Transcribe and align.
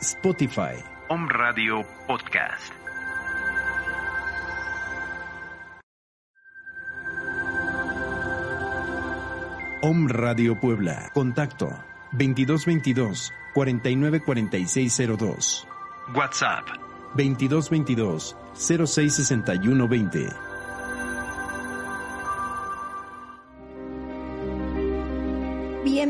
Spotify. 0.00 0.82
Home 1.08 1.28
Radio 1.28 1.84
Podcast. 2.06 2.72
Home 9.82 10.08
Radio 10.08 10.54
Puebla. 10.56 11.10
Contacto 11.12 11.84
2222 12.12 13.30
494602. 13.54 15.66
WhatsApp 16.14 16.66
2222 17.14 18.34
066120. 18.54 20.47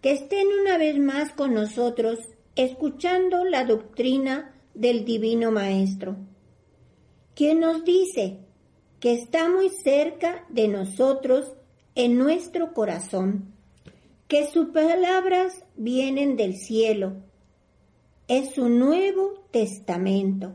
que 0.00 0.12
estén 0.12 0.46
una 0.60 0.78
vez 0.78 0.98
más 0.98 1.32
con 1.32 1.54
nosotros 1.54 2.18
escuchando 2.54 3.44
la 3.44 3.64
doctrina 3.64 4.54
del 4.74 5.04
Divino 5.04 5.50
Maestro, 5.50 6.16
quien 7.34 7.60
nos 7.60 7.84
dice 7.84 8.38
que 9.00 9.14
está 9.14 9.48
muy 9.48 9.70
cerca 9.70 10.44
de 10.48 10.68
nosotros 10.68 11.52
en 11.94 12.18
nuestro 12.18 12.72
corazón, 12.74 13.52
que 14.28 14.46
sus 14.48 14.68
palabras 14.70 15.64
vienen 15.76 16.36
del 16.36 16.56
cielo, 16.56 17.14
es 18.28 18.54
su 18.54 18.68
nuevo 18.68 19.44
testamento, 19.50 20.52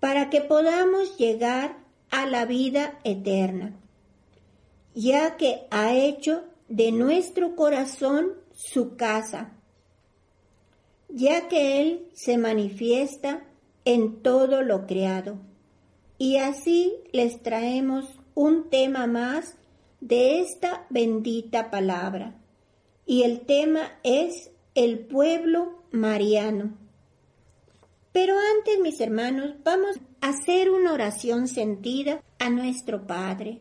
para 0.00 0.30
que 0.30 0.40
podamos 0.40 1.16
llegar 1.16 1.78
a 2.10 2.26
la 2.26 2.44
vida 2.44 2.98
eterna, 3.04 3.76
ya 4.94 5.36
que 5.36 5.66
ha 5.70 5.94
hecho 5.94 6.44
de 6.74 6.90
nuestro 6.90 7.54
corazón 7.54 8.32
su 8.52 8.96
casa, 8.96 9.52
ya 11.08 11.46
que 11.46 11.80
Él 11.80 12.08
se 12.14 12.36
manifiesta 12.36 13.44
en 13.84 14.22
todo 14.22 14.62
lo 14.62 14.84
creado. 14.84 15.38
Y 16.18 16.38
así 16.38 16.92
les 17.12 17.40
traemos 17.44 18.06
un 18.34 18.70
tema 18.70 19.06
más 19.06 19.54
de 20.00 20.40
esta 20.40 20.84
bendita 20.90 21.70
palabra. 21.70 22.34
Y 23.06 23.22
el 23.22 23.42
tema 23.42 23.92
es 24.02 24.50
el 24.74 24.98
pueblo 24.98 25.84
mariano. 25.92 26.76
Pero 28.10 28.34
antes, 28.56 28.80
mis 28.80 29.00
hermanos, 29.00 29.54
vamos 29.62 29.96
a 30.20 30.30
hacer 30.30 30.72
una 30.72 30.92
oración 30.92 31.46
sentida 31.46 32.20
a 32.40 32.50
nuestro 32.50 33.06
Padre. 33.06 33.60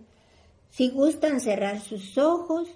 Si 0.71 0.89
gustan 0.89 1.39
cerrar 1.41 1.79
sus 1.79 2.17
ojos, 2.17 2.67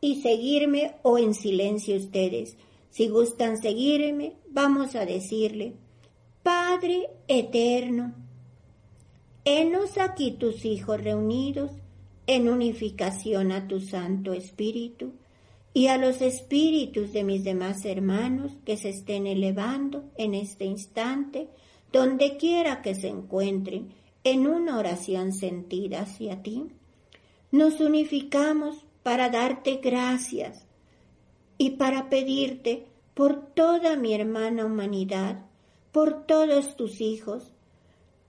y 0.00 0.22
seguirme 0.22 0.94
o 1.02 1.18
en 1.18 1.34
silencio 1.34 1.96
ustedes. 1.96 2.56
Si 2.90 3.08
gustan 3.08 3.60
seguirme, 3.60 4.34
vamos 4.48 4.94
a 4.94 5.04
decirle, 5.04 5.74
Padre 6.42 7.10
eterno, 7.28 8.14
henos 9.44 9.98
aquí 9.98 10.32
tus 10.32 10.64
hijos 10.64 11.02
reunidos 11.02 11.70
en 12.26 12.48
unificación 12.48 13.52
a 13.52 13.68
tu 13.68 13.80
Santo 13.80 14.32
Espíritu 14.32 15.12
y 15.72 15.86
a 15.86 15.98
los 15.98 16.20
espíritus 16.20 17.12
de 17.12 17.24
mis 17.24 17.44
demás 17.44 17.84
hermanos 17.84 18.52
que 18.64 18.76
se 18.76 18.90
estén 18.90 19.26
elevando 19.26 20.04
en 20.16 20.34
este 20.34 20.64
instante, 20.64 21.48
donde 21.92 22.36
quiera 22.36 22.82
que 22.82 22.94
se 22.94 23.08
encuentren, 23.08 23.92
en 24.22 24.46
una 24.46 24.78
oración 24.78 25.32
sentida 25.32 26.02
hacia 26.02 26.42
ti. 26.42 26.66
Nos 27.52 27.80
unificamos 27.80 28.84
para 29.02 29.30
darte 29.30 29.76
gracias 29.76 30.66
y 31.58 31.70
para 31.70 32.08
pedirte 32.08 32.86
por 33.14 33.46
toda 33.54 33.96
mi 33.96 34.14
hermana 34.14 34.64
humanidad, 34.64 35.44
por 35.92 36.26
todos 36.26 36.76
tus 36.76 37.00
hijos, 37.00 37.52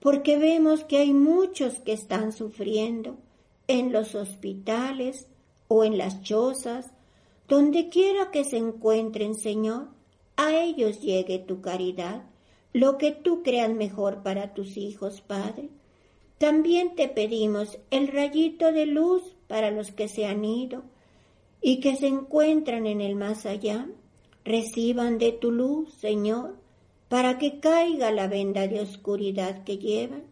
porque 0.00 0.36
vemos 0.36 0.84
que 0.84 0.98
hay 0.98 1.12
muchos 1.12 1.80
que 1.80 1.92
están 1.92 2.32
sufriendo 2.32 3.16
en 3.68 3.92
los 3.92 4.14
hospitales 4.14 5.28
o 5.68 5.84
en 5.84 5.96
las 5.96 6.22
chozas, 6.22 6.90
donde 7.48 7.88
quiera 7.88 8.30
que 8.30 8.44
se 8.44 8.56
encuentren, 8.56 9.34
Señor, 9.34 9.88
a 10.36 10.54
ellos 10.54 11.00
llegue 11.00 11.38
tu 11.38 11.60
caridad, 11.60 12.24
lo 12.72 12.98
que 12.98 13.12
tú 13.12 13.42
creas 13.42 13.70
mejor 13.70 14.22
para 14.22 14.54
tus 14.54 14.76
hijos, 14.76 15.20
Padre. 15.20 15.68
También 16.38 16.96
te 16.96 17.08
pedimos 17.08 17.78
el 17.90 18.08
rayito 18.08 18.72
de 18.72 18.86
luz 18.86 19.36
para 19.52 19.70
los 19.70 19.92
que 19.92 20.08
se 20.08 20.24
han 20.24 20.46
ido 20.46 20.82
y 21.60 21.80
que 21.80 21.94
se 21.96 22.06
encuentran 22.06 22.86
en 22.86 23.02
el 23.02 23.16
más 23.16 23.44
allá. 23.44 23.86
Reciban 24.46 25.18
de 25.18 25.30
tu 25.32 25.50
luz, 25.50 25.92
Señor, 25.92 26.56
para 27.10 27.36
que 27.36 27.60
caiga 27.60 28.10
la 28.12 28.28
venda 28.28 28.66
de 28.66 28.80
oscuridad 28.80 29.62
que 29.64 29.76
llevan 29.76 30.22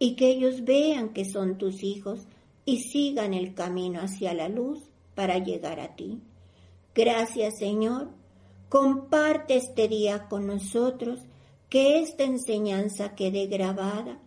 y 0.00 0.16
que 0.16 0.26
ellos 0.26 0.64
vean 0.64 1.10
que 1.10 1.24
son 1.24 1.56
tus 1.56 1.84
hijos 1.84 2.26
y 2.64 2.78
sigan 2.78 3.32
el 3.32 3.54
camino 3.54 4.00
hacia 4.00 4.34
la 4.34 4.48
luz 4.48 4.80
para 5.14 5.38
llegar 5.38 5.78
a 5.78 5.94
ti. 5.94 6.18
Gracias, 6.96 7.56
Señor. 7.58 8.08
Comparte 8.68 9.54
este 9.54 9.86
día 9.86 10.26
con 10.26 10.48
nosotros, 10.48 11.20
que 11.68 12.00
esta 12.00 12.24
enseñanza 12.24 13.14
quede 13.14 13.46
grabada 13.46 14.18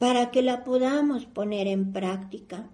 para 0.00 0.32
que 0.32 0.42
la 0.42 0.64
podamos 0.64 1.26
poner 1.26 1.68
en 1.68 1.92
práctica. 1.92 2.68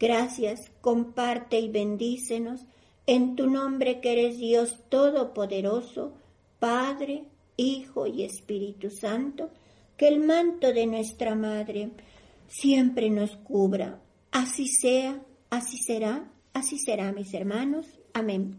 Gracias, 0.00 0.72
comparte 0.80 1.60
y 1.60 1.68
bendícenos 1.68 2.64
en 3.06 3.36
tu 3.36 3.46
nombre 3.48 4.00
que 4.00 4.12
eres 4.12 4.38
Dios 4.38 4.78
Todopoderoso, 4.88 6.14
Padre, 6.58 7.24
Hijo 7.58 8.06
y 8.06 8.22
Espíritu 8.22 8.88
Santo, 8.88 9.50
que 9.98 10.08
el 10.08 10.20
manto 10.20 10.72
de 10.72 10.86
nuestra 10.86 11.34
Madre 11.34 11.90
siempre 12.48 13.10
nos 13.10 13.36
cubra. 13.36 14.00
Así 14.30 14.68
sea, 14.68 15.20
así 15.50 15.76
será, 15.76 16.30
así 16.54 16.78
será, 16.78 17.12
mis 17.12 17.34
hermanos. 17.34 17.86
Amén. 18.14 18.56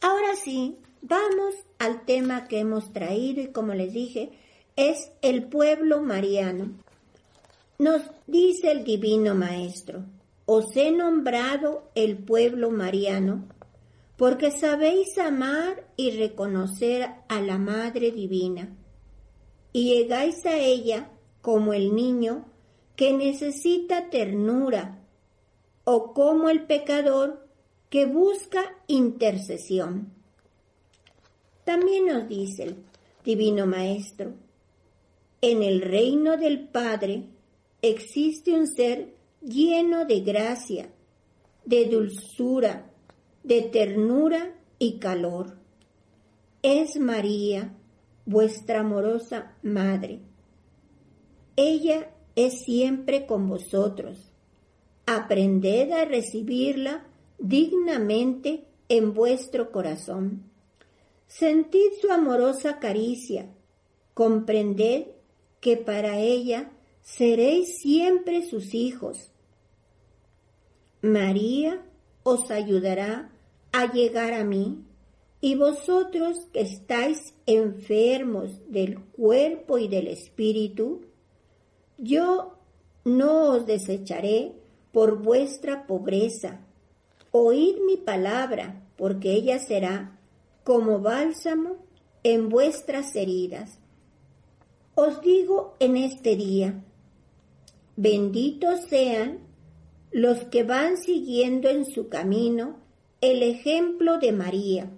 Ahora 0.00 0.34
sí, 0.34 0.78
vamos 1.02 1.54
al 1.78 2.06
tema 2.06 2.48
que 2.48 2.60
hemos 2.60 2.90
traído 2.94 3.42
y 3.42 3.48
como 3.48 3.74
les 3.74 3.92
dije, 3.92 4.30
es 4.76 5.10
el 5.20 5.44
pueblo 5.44 6.00
mariano. 6.00 6.70
Nos 7.78 8.00
dice 8.26 8.70
el 8.70 8.84
Divino 8.84 9.34
Maestro, 9.34 10.04
os 10.46 10.76
he 10.76 10.90
nombrado 10.90 11.90
el 11.94 12.18
pueblo 12.18 12.70
mariano, 12.70 13.48
porque 14.16 14.50
sabéis 14.50 15.18
amar 15.18 15.86
y 15.96 16.10
reconocer 16.12 17.08
a 17.28 17.40
la 17.40 17.58
Madre 17.58 18.10
Divina, 18.12 18.76
y 19.72 19.94
llegáis 19.94 20.44
a 20.46 20.58
ella 20.58 21.10
como 21.40 21.72
el 21.72 21.94
niño 21.94 22.44
que 22.96 23.12
necesita 23.12 24.10
ternura, 24.10 25.00
o 25.84 26.14
como 26.14 26.48
el 26.48 26.64
pecador 26.64 27.46
que 27.90 28.06
busca 28.06 28.62
intercesión. 28.86 30.12
También 31.64 32.06
nos 32.06 32.28
dice 32.28 32.64
el 32.64 32.76
Divino 33.24 33.66
Maestro, 33.66 34.32
en 35.40 35.62
el 35.62 35.82
reino 35.82 36.36
del 36.36 36.68
Padre 36.68 37.24
existe 37.82 38.52
un 38.52 38.66
ser 38.66 39.13
lleno 39.44 40.06
de 40.06 40.20
gracia, 40.20 40.90
de 41.64 41.86
dulzura, 41.86 42.90
de 43.42 43.62
ternura 43.62 44.54
y 44.78 44.98
calor. 44.98 45.58
Es 46.62 46.96
María, 46.98 47.74
vuestra 48.24 48.80
amorosa 48.80 49.54
Madre. 49.62 50.20
Ella 51.56 52.10
es 52.36 52.64
siempre 52.64 53.26
con 53.26 53.48
vosotros. 53.48 54.32
Aprended 55.06 55.92
a 55.92 56.06
recibirla 56.06 57.06
dignamente 57.38 58.64
en 58.88 59.12
vuestro 59.12 59.70
corazón. 59.70 60.44
Sentid 61.26 61.92
su 62.00 62.10
amorosa 62.10 62.78
caricia. 62.78 63.50
Comprended 64.14 65.08
que 65.60 65.76
para 65.76 66.18
ella 66.18 66.70
seréis 67.02 67.78
siempre 67.78 68.48
sus 68.48 68.72
hijos. 68.72 69.33
María 71.04 71.82
os 72.22 72.50
ayudará 72.50 73.30
a 73.72 73.92
llegar 73.92 74.32
a 74.32 74.42
mí 74.42 74.82
y 75.42 75.54
vosotros 75.54 76.38
que 76.50 76.62
estáis 76.62 77.34
enfermos 77.44 78.50
del 78.70 78.98
cuerpo 78.98 79.76
y 79.76 79.88
del 79.88 80.08
espíritu, 80.08 81.02
yo 81.98 82.56
no 83.04 83.50
os 83.50 83.66
desecharé 83.66 84.54
por 84.92 85.22
vuestra 85.22 85.86
pobreza. 85.86 86.60
Oíd 87.32 87.76
mi 87.84 87.98
palabra, 87.98 88.82
porque 88.96 89.32
ella 89.32 89.58
será 89.58 90.18
como 90.62 91.00
bálsamo 91.00 91.76
en 92.22 92.48
vuestras 92.48 93.14
heridas. 93.14 93.78
Os 94.94 95.20
digo 95.20 95.74
en 95.80 95.98
este 95.98 96.36
día, 96.36 96.82
benditos 97.94 98.80
sean 98.88 99.43
los 100.14 100.44
que 100.44 100.62
van 100.62 100.96
siguiendo 100.96 101.68
en 101.68 101.84
su 101.84 102.08
camino 102.08 102.76
el 103.20 103.42
ejemplo 103.42 104.18
de 104.18 104.30
María, 104.30 104.88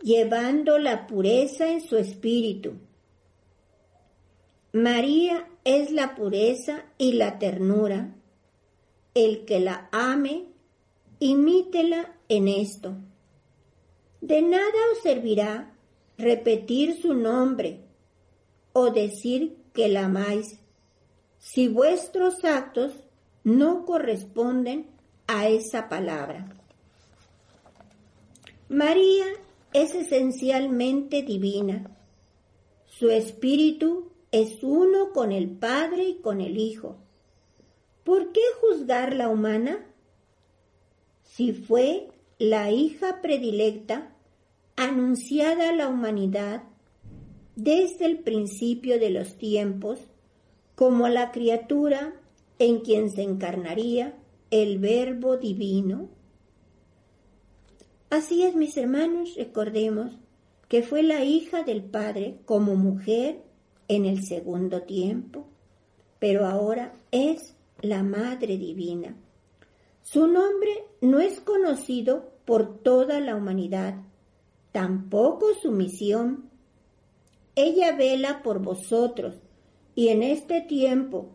llevando 0.00 0.78
la 0.78 1.08
pureza 1.08 1.72
en 1.72 1.80
su 1.80 1.96
espíritu. 1.96 2.74
María 4.72 5.48
es 5.64 5.90
la 5.90 6.14
pureza 6.14 6.84
y 6.98 7.14
la 7.14 7.40
ternura. 7.40 8.14
El 9.12 9.44
que 9.44 9.58
la 9.58 9.88
ame, 9.90 10.44
imítela 11.18 12.14
en 12.28 12.46
esto. 12.46 12.94
De 14.20 14.40
nada 14.40 14.78
os 14.92 15.02
servirá 15.02 15.74
repetir 16.16 16.96
su 17.02 17.12
nombre 17.14 17.80
o 18.72 18.92
decir 18.92 19.56
que 19.74 19.88
la 19.88 20.04
amáis 20.04 20.60
si 21.40 21.66
vuestros 21.66 22.44
actos 22.44 23.01
no 23.44 23.84
corresponden 23.84 24.86
a 25.26 25.48
esa 25.48 25.88
palabra. 25.88 26.48
María 28.68 29.26
es 29.72 29.94
esencialmente 29.94 31.22
divina. 31.22 31.90
Su 32.86 33.10
espíritu 33.10 34.10
es 34.30 34.62
uno 34.62 35.12
con 35.12 35.32
el 35.32 35.50
Padre 35.50 36.04
y 36.04 36.14
con 36.16 36.40
el 36.40 36.56
Hijo. 36.56 36.96
¿Por 38.04 38.32
qué 38.32 38.40
juzgar 38.60 39.14
la 39.14 39.28
humana? 39.28 39.86
Si 41.22 41.52
fue 41.52 42.08
la 42.38 42.70
hija 42.70 43.20
predilecta 43.22 44.12
anunciada 44.76 45.68
a 45.68 45.72
la 45.72 45.88
humanidad 45.88 46.64
desde 47.56 48.06
el 48.06 48.18
principio 48.18 48.98
de 48.98 49.10
los 49.10 49.36
tiempos 49.36 50.00
como 50.74 51.08
la 51.08 51.30
criatura 51.30 52.14
en 52.58 52.80
quien 52.80 53.10
se 53.10 53.22
encarnaría 53.22 54.16
el 54.50 54.78
Verbo 54.78 55.36
Divino. 55.36 56.08
Así 58.10 58.42
es, 58.42 58.54
mis 58.54 58.76
hermanos, 58.76 59.34
recordemos 59.36 60.18
que 60.68 60.82
fue 60.82 61.02
la 61.02 61.24
hija 61.24 61.62
del 61.62 61.82
Padre 61.82 62.38
como 62.44 62.76
mujer 62.76 63.42
en 63.88 64.06
el 64.06 64.24
segundo 64.24 64.82
tiempo, 64.82 65.46
pero 66.18 66.46
ahora 66.46 66.94
es 67.10 67.56
la 67.80 68.02
Madre 68.02 68.58
Divina. 68.58 69.16
Su 70.02 70.26
nombre 70.26 70.84
no 71.00 71.20
es 71.20 71.40
conocido 71.40 72.32
por 72.44 72.78
toda 72.78 73.20
la 73.20 73.36
humanidad, 73.36 73.96
tampoco 74.72 75.54
su 75.60 75.72
misión. 75.72 76.50
Ella 77.54 77.96
vela 77.96 78.42
por 78.42 78.60
vosotros 78.60 79.36
y 79.94 80.08
en 80.08 80.22
este 80.22 80.60
tiempo 80.60 81.30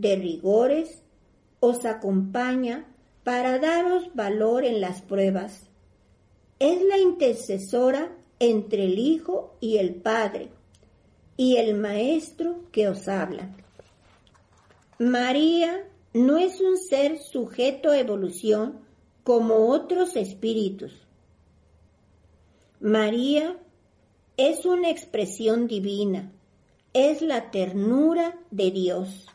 de 0.00 0.16
rigores 0.16 1.02
os 1.60 1.84
acompaña 1.84 2.86
para 3.22 3.58
daros 3.58 4.14
valor 4.14 4.64
en 4.64 4.80
las 4.80 5.02
pruebas. 5.02 5.68
Es 6.58 6.82
la 6.82 6.98
intercesora 6.98 8.10
entre 8.38 8.84
el 8.84 8.98
Hijo 8.98 9.54
y 9.60 9.76
el 9.76 9.94
Padre 9.94 10.48
y 11.36 11.56
el 11.56 11.74
Maestro 11.74 12.64
que 12.72 12.88
os 12.88 13.08
habla. 13.08 13.50
María 14.98 15.84
no 16.12 16.38
es 16.38 16.60
un 16.60 16.78
ser 16.78 17.18
sujeto 17.18 17.90
a 17.90 17.98
evolución 17.98 18.80
como 19.22 19.68
otros 19.68 20.16
espíritus. 20.16 20.92
María 22.80 23.58
es 24.36 24.64
una 24.64 24.88
expresión 24.90 25.66
divina, 25.66 26.32
es 26.94 27.20
la 27.20 27.50
ternura 27.50 28.38
de 28.50 28.70
Dios. 28.70 29.26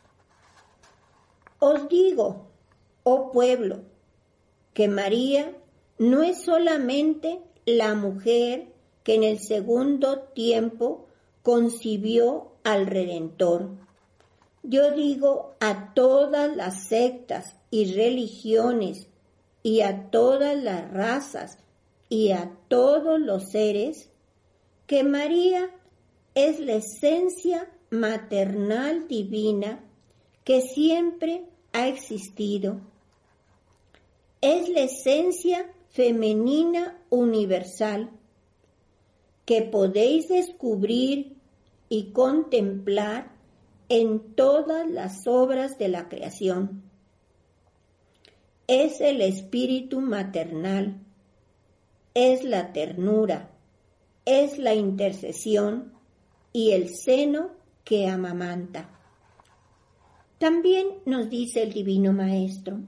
Os 1.58 1.88
digo, 1.88 2.48
oh 3.02 3.30
pueblo, 3.32 3.82
que 4.74 4.88
María 4.88 5.56
no 5.98 6.22
es 6.22 6.44
solamente 6.44 7.40
la 7.64 7.94
mujer 7.94 8.68
que 9.02 9.14
en 9.14 9.22
el 9.22 9.38
segundo 9.38 10.20
tiempo 10.34 11.06
concibió 11.42 12.52
al 12.64 12.86
Redentor. 12.86 13.70
Yo 14.62 14.90
digo 14.90 15.54
a 15.60 15.94
todas 15.94 16.54
las 16.56 16.88
sectas 16.88 17.56
y 17.70 17.94
religiones 17.94 19.08
y 19.62 19.80
a 19.80 20.10
todas 20.10 20.62
las 20.62 20.92
razas 20.92 21.58
y 22.08 22.32
a 22.32 22.52
todos 22.68 23.20
los 23.20 23.50
seres 23.50 24.10
que 24.86 25.04
María 25.04 25.70
es 26.34 26.60
la 26.60 26.74
esencia 26.74 27.70
maternal 27.90 29.08
divina 29.08 29.85
que 30.46 30.60
siempre 30.60 31.44
ha 31.72 31.88
existido. 31.88 32.80
Es 34.40 34.68
la 34.68 34.82
esencia 34.82 35.68
femenina 35.88 36.96
universal 37.10 38.10
que 39.44 39.62
podéis 39.62 40.28
descubrir 40.28 41.36
y 41.88 42.12
contemplar 42.12 43.32
en 43.88 44.36
todas 44.36 44.88
las 44.88 45.26
obras 45.26 45.78
de 45.78 45.88
la 45.88 46.08
creación. 46.08 46.84
Es 48.68 49.00
el 49.00 49.22
espíritu 49.22 50.00
maternal, 50.00 51.00
es 52.14 52.44
la 52.44 52.72
ternura, 52.72 53.50
es 54.24 54.58
la 54.58 54.74
intercesión 54.74 55.92
y 56.52 56.70
el 56.70 56.94
seno 56.94 57.50
que 57.82 58.06
amamanta. 58.06 58.95
También 60.38 60.88
nos 61.06 61.30
dice 61.30 61.62
el 61.62 61.72
Divino 61.72 62.12
Maestro, 62.12 62.80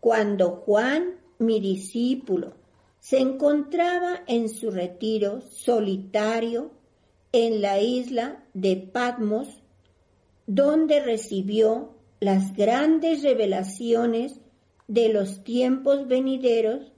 cuando 0.00 0.50
Juan, 0.50 1.14
mi 1.38 1.60
discípulo, 1.60 2.52
se 3.00 3.18
encontraba 3.18 4.22
en 4.26 4.48
su 4.48 4.70
retiro 4.70 5.40
solitario 5.40 6.72
en 7.32 7.62
la 7.62 7.80
isla 7.80 8.44
de 8.52 8.76
Patmos, 8.76 9.48
donde 10.46 11.00
recibió 11.00 11.94
las 12.20 12.54
grandes 12.54 13.22
revelaciones 13.22 14.40
de 14.88 15.08
los 15.08 15.42
tiempos 15.42 16.06
venideros, 16.06 16.92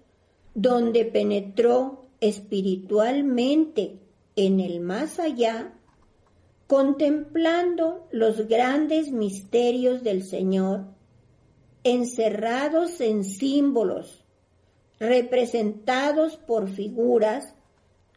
donde 0.54 1.04
penetró 1.04 2.06
espiritualmente 2.20 3.98
en 4.34 4.60
el 4.60 4.80
más 4.80 5.18
allá 5.18 5.77
contemplando 6.68 8.06
los 8.12 8.46
grandes 8.46 9.10
misterios 9.10 10.04
del 10.04 10.22
Señor, 10.22 10.84
encerrados 11.82 13.00
en 13.00 13.24
símbolos, 13.24 14.22
representados 15.00 16.36
por 16.36 16.68
figuras, 16.68 17.54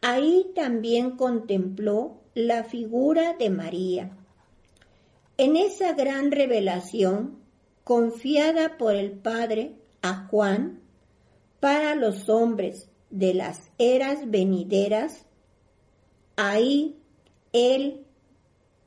ahí 0.02 0.52
también 0.54 1.12
contempló 1.16 2.20
la 2.34 2.62
figura 2.64 3.32
de 3.38 3.48
María. 3.48 4.18
En 5.38 5.56
esa 5.56 5.94
gran 5.94 6.30
revelación, 6.30 7.38
confiada 7.84 8.76
por 8.76 8.94
el 8.94 9.12
Padre 9.12 9.76
a 10.02 10.26
Juan, 10.26 10.82
para 11.58 11.94
los 11.94 12.28
hombres 12.28 12.90
de 13.08 13.32
las 13.32 13.70
eras 13.78 14.30
venideras, 14.30 15.24
ahí 16.36 16.98
él 17.54 18.01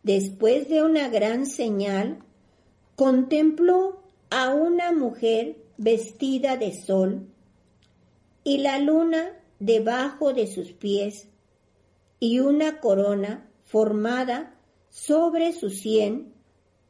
después 0.06 0.70
de 0.70 0.84
una 0.84 1.10
gran 1.10 1.48
señal, 1.48 2.20
contempló 2.96 4.04
a 4.30 4.54
una 4.54 4.92
mujer 4.92 5.58
vestida 5.78 6.58
de 6.58 6.74
sol 6.74 7.28
y 8.44 8.60
la 8.60 8.78
luna 8.78 9.34
debajo 9.60 10.32
de 10.32 10.46
sus 10.46 10.74
pies 10.74 11.28
y 12.20 12.40
una 12.40 12.80
corona 12.82 13.50
formada 13.64 14.56
sobre 14.92 15.54
su 15.54 15.72
sien 15.72 16.32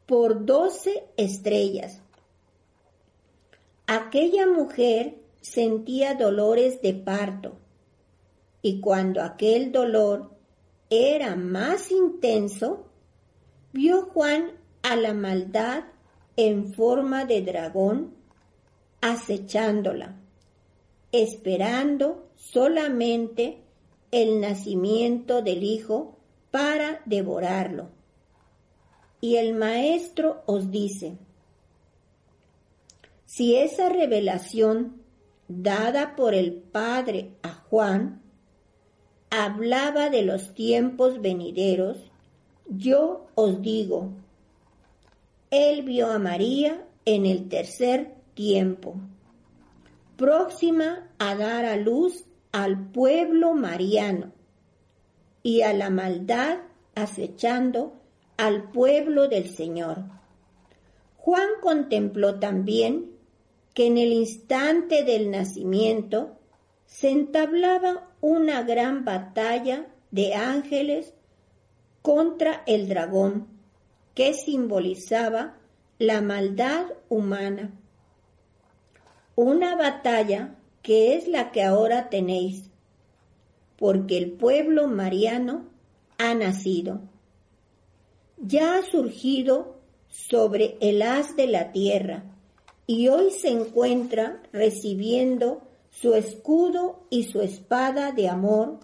por 0.05 0.45
doce 0.45 1.05
estrellas. 1.15 2.01
Aquella 3.87 4.45
mujer 4.45 5.15
sentía 5.39 6.15
dolores 6.15 6.81
de 6.81 6.93
parto 6.93 7.53
y 8.61 8.81
cuando 8.81 9.21
aquel 9.21 9.71
dolor 9.71 10.31
era 10.89 11.37
más 11.37 11.91
intenso, 11.91 12.84
vio 13.75 14.03
Juan 14.03 14.53
a 14.83 14.95
la 14.95 15.13
maldad 15.13 15.83
en 16.37 16.73
forma 16.73 17.25
de 17.25 17.41
dragón 17.41 18.15
acechándola, 19.01 20.15
esperando 21.11 22.29
solamente 22.37 23.57
el 24.11 24.39
nacimiento 24.39 25.41
del 25.41 25.63
Hijo 25.63 26.17
para 26.51 27.01
devorarlo. 27.03 27.89
Y 29.19 29.35
el 29.35 29.53
Maestro 29.53 30.43
os 30.45 30.71
dice, 30.71 31.17
si 33.25 33.57
esa 33.57 33.89
revelación 33.89 35.01
dada 35.49 36.15
por 36.15 36.33
el 36.33 36.53
Padre 36.53 37.31
a 37.43 37.49
Juan 37.53 38.21
hablaba 39.29 40.09
de 40.09 40.21
los 40.21 40.53
tiempos 40.53 41.19
venideros, 41.19 42.09
yo 42.67 43.27
os 43.35 43.61
digo, 43.61 44.11
él 45.51 45.83
vio 45.83 46.11
a 46.11 46.19
María 46.19 46.85
en 47.05 47.25
el 47.25 47.47
tercer 47.47 48.15
tiempo, 48.33 48.95
próxima 50.17 51.09
a 51.19 51.35
dar 51.35 51.65
a 51.65 51.77
luz 51.77 52.25
al 52.51 52.91
pueblo 52.91 53.53
mariano 53.53 54.31
y 55.43 55.61
a 55.61 55.73
la 55.73 55.89
maldad 55.89 56.57
acechando 56.95 57.93
al 58.37 58.71
pueblo 58.71 59.27
del 59.27 59.49
Señor. 59.49 60.03
Juan 61.17 61.47
contempló 61.61 62.39
también 62.39 63.11
que 63.73 63.87
en 63.87 63.97
el 63.97 64.13
instante 64.13 65.03
del 65.03 65.31
nacimiento 65.31 66.37
se 66.85 67.09
entablaba 67.09 68.09
una 68.21 68.63
gran 68.63 69.05
batalla 69.05 69.87
de 70.11 70.33
ángeles 70.33 71.14
contra 72.05 72.61
el 72.67 72.87
dragón, 72.87 73.47
que 74.13 74.35
simbolizaba 74.35 75.57
la 75.97 76.21
maldad 76.21 76.85
humana. 77.09 77.71
Una 79.33 79.75
batalla 79.75 80.53
que 80.83 81.15
es 81.15 81.27
la 81.27 81.51
que 81.51 81.63
ahora 81.63 82.09
tenéis, 82.11 82.69
porque 83.75 84.19
el 84.19 84.33
pueblo 84.33 84.87
mariano 84.87 85.65
ha 86.19 86.35
nacido. 86.35 87.01
Ya 88.37 88.75
ha 88.77 88.83
surgido 88.83 89.77
sobre 90.07 90.77
el 90.81 91.01
haz 91.01 91.35
de 91.35 91.47
la 91.47 91.71
tierra 91.71 92.23
y 92.85 93.07
hoy 93.07 93.31
se 93.31 93.49
encuentra 93.49 94.43
recibiendo 94.53 95.63
su 95.89 96.13
escudo 96.13 97.07
y 97.09 97.23
su 97.23 97.41
espada 97.41 98.11
de 98.11 98.29
amor 98.29 98.79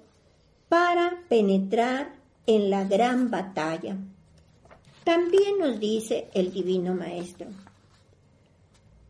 para 0.69 1.23
penetrar 1.29 2.20
en 2.45 2.69
la 2.69 2.83
gran 2.83 3.29
batalla. 3.29 3.98
También 5.03 5.60
nos 5.60 5.79
dice 5.79 6.27
el 6.33 6.51
Divino 6.51 6.93
Maestro, 6.93 7.48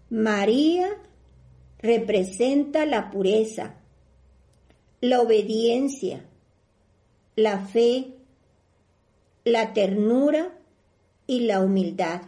María 0.09 0.89
representa 1.79 2.85
la 2.85 3.09
pureza, 3.11 3.75
la 4.99 5.21
obediencia, 5.21 6.25
la 7.35 7.59
fe, 7.65 8.13
la 9.43 9.73
ternura 9.73 10.57
y 11.27 11.41
la 11.41 11.61
humildad. 11.61 12.21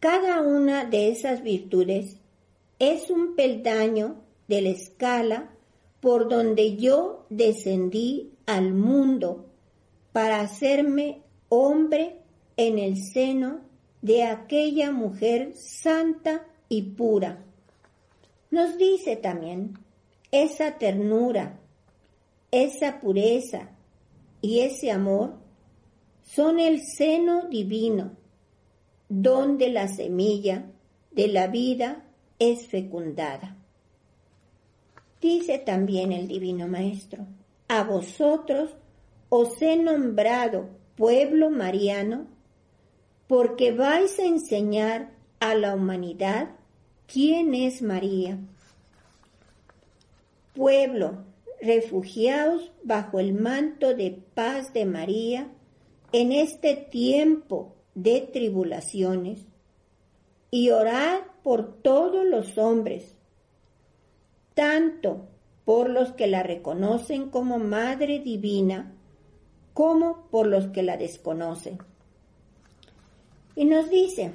Cada 0.00 0.40
una 0.40 0.84
de 0.84 1.10
esas 1.10 1.42
virtudes 1.42 2.16
es 2.78 3.10
un 3.10 3.34
peldaño 3.34 4.22
de 4.46 4.62
la 4.62 4.68
escala 4.70 5.50
por 6.00 6.28
donde 6.28 6.76
yo 6.76 7.26
descendí 7.28 8.32
al 8.48 8.72
mundo 8.72 9.44
para 10.12 10.40
hacerme 10.40 11.20
hombre 11.50 12.16
en 12.56 12.78
el 12.78 12.96
seno 12.96 13.60
de 14.00 14.24
aquella 14.24 14.90
mujer 14.90 15.52
santa 15.54 16.46
y 16.70 16.80
pura. 16.82 17.44
Nos 18.50 18.78
dice 18.78 19.16
también 19.16 19.78
esa 20.30 20.78
ternura, 20.78 21.60
esa 22.50 23.00
pureza 23.00 23.68
y 24.40 24.60
ese 24.60 24.92
amor 24.92 25.34
son 26.22 26.58
el 26.58 26.80
seno 26.80 27.48
divino, 27.50 28.12
donde 29.10 29.68
la 29.68 29.88
semilla 29.88 30.64
de 31.10 31.28
la 31.28 31.48
vida 31.48 32.02
es 32.38 32.66
fecundada. 32.66 33.58
Dice 35.20 35.58
también 35.58 36.12
el 36.12 36.28
Divino 36.28 36.66
Maestro, 36.66 37.26
a 37.68 37.84
vosotros 37.84 38.70
os 39.28 39.60
he 39.60 39.76
nombrado 39.76 40.70
pueblo 40.96 41.50
mariano 41.50 42.26
porque 43.26 43.72
vais 43.72 44.18
a 44.18 44.24
enseñar 44.24 45.10
a 45.38 45.54
la 45.54 45.74
humanidad 45.74 46.48
quién 47.06 47.54
es 47.54 47.82
María. 47.82 48.38
Pueblo, 50.54 51.24
refugiaos 51.60 52.72
bajo 52.82 53.20
el 53.20 53.34
manto 53.34 53.94
de 53.94 54.18
paz 54.34 54.72
de 54.72 54.86
María 54.86 55.48
en 56.12 56.32
este 56.32 56.74
tiempo 56.74 57.74
de 57.94 58.22
tribulaciones 58.22 59.40
y 60.50 60.70
orad 60.70 61.20
por 61.42 61.82
todos 61.82 62.26
los 62.26 62.56
hombres, 62.56 63.14
tanto 64.54 65.28
por 65.68 65.90
los 65.90 66.12
que 66.12 66.26
la 66.28 66.42
reconocen 66.42 67.28
como 67.28 67.58
Madre 67.58 68.20
Divina, 68.20 68.94
como 69.74 70.26
por 70.30 70.46
los 70.46 70.68
que 70.68 70.82
la 70.82 70.96
desconocen. 70.96 71.76
Y 73.54 73.66
nos 73.66 73.90
dice, 73.90 74.32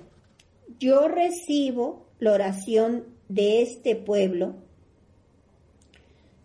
yo 0.78 1.08
recibo 1.08 2.06
la 2.20 2.34
oración 2.34 3.06
de 3.30 3.64
este 3.64 3.96
pueblo, 3.96 4.58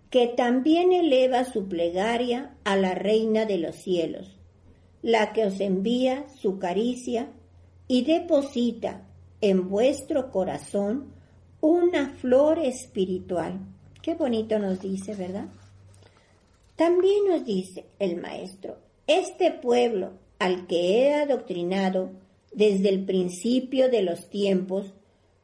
que 0.08 0.26
también 0.26 0.94
eleva 0.94 1.44
su 1.44 1.68
plegaria 1.68 2.56
a 2.64 2.74
la 2.74 2.94
Reina 2.94 3.44
de 3.44 3.58
los 3.58 3.76
cielos, 3.76 4.38
la 5.02 5.34
que 5.34 5.44
os 5.44 5.60
envía 5.60 6.24
su 6.30 6.58
caricia 6.58 7.28
y 7.88 8.04
deposita 8.04 9.06
en 9.42 9.68
vuestro 9.68 10.30
corazón 10.30 11.12
una 11.60 12.08
flor 12.08 12.58
espiritual. 12.58 13.60
Qué 14.02 14.14
bonito 14.14 14.58
nos 14.58 14.80
dice, 14.80 15.14
¿verdad? 15.14 15.46
También 16.76 17.28
nos 17.28 17.44
dice 17.44 17.84
el 17.98 18.16
maestro, 18.16 18.76
este 19.06 19.50
pueblo 19.50 20.12
al 20.38 20.66
que 20.66 21.02
he 21.02 21.14
adoctrinado 21.14 22.10
desde 22.52 22.88
el 22.88 23.04
principio 23.04 23.90
de 23.90 24.02
los 24.02 24.30
tiempos, 24.30 24.92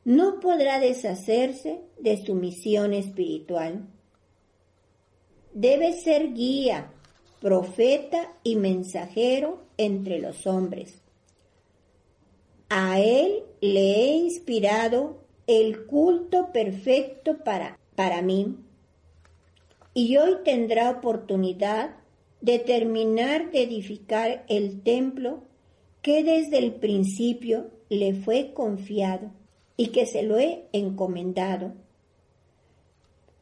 no 0.04 0.40
podrá 0.40 0.78
deshacerse 0.78 1.80
de 1.98 2.24
su 2.24 2.34
misión 2.34 2.92
espiritual. 2.92 3.86
Debe 5.52 5.92
ser 5.92 6.34
guía, 6.34 6.92
profeta 7.40 8.32
y 8.42 8.56
mensajero 8.56 9.62
entre 9.76 10.18
los 10.20 10.46
hombres 10.46 11.04
a 12.76 12.98
Él 13.00 13.44
le 13.60 13.94
he 13.94 14.16
inspirado 14.16 15.18
el 15.46 15.86
culto 15.86 16.50
perfecto 16.52 17.38
para, 17.44 17.78
para 17.94 18.22
mí 18.22 18.56
y 19.94 20.16
hoy 20.16 20.38
tendrá 20.44 20.90
oportunidad 20.90 21.94
de 22.40 22.58
terminar 22.58 23.52
de 23.52 23.62
edificar 23.62 24.44
el 24.48 24.82
templo 24.82 25.44
que 26.02 26.22
desde 26.22 26.58
el 26.58 26.74
principio 26.74 27.70
le 27.88 28.12
fue 28.12 28.52
confiado 28.52 29.30
y 29.76 29.88
que 29.88 30.04
se 30.04 30.22
lo 30.22 30.38
he 30.38 30.64
encomendado. 30.72 31.72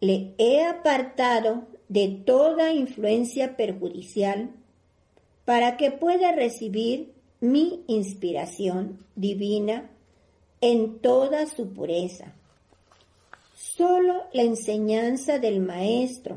Le 0.00 0.35
he 0.38 0.62
apartado 0.62 1.66
de 1.88 2.09
toda 2.09 2.73
influencia 2.73 3.56
perjudicial 3.56 4.50
para 5.44 5.76
que 5.76 5.90
pueda 5.90 6.32
recibir 6.32 7.12
mi 7.40 7.82
inspiración 7.88 8.99
divina 9.16 9.90
en 10.61 10.99
toda 11.00 11.47
su 11.47 11.73
pureza. 11.73 12.35
Solo 13.64 14.25
la 14.33 14.42
enseñanza 14.42 15.38
del 15.38 15.61
Maestro 15.61 16.37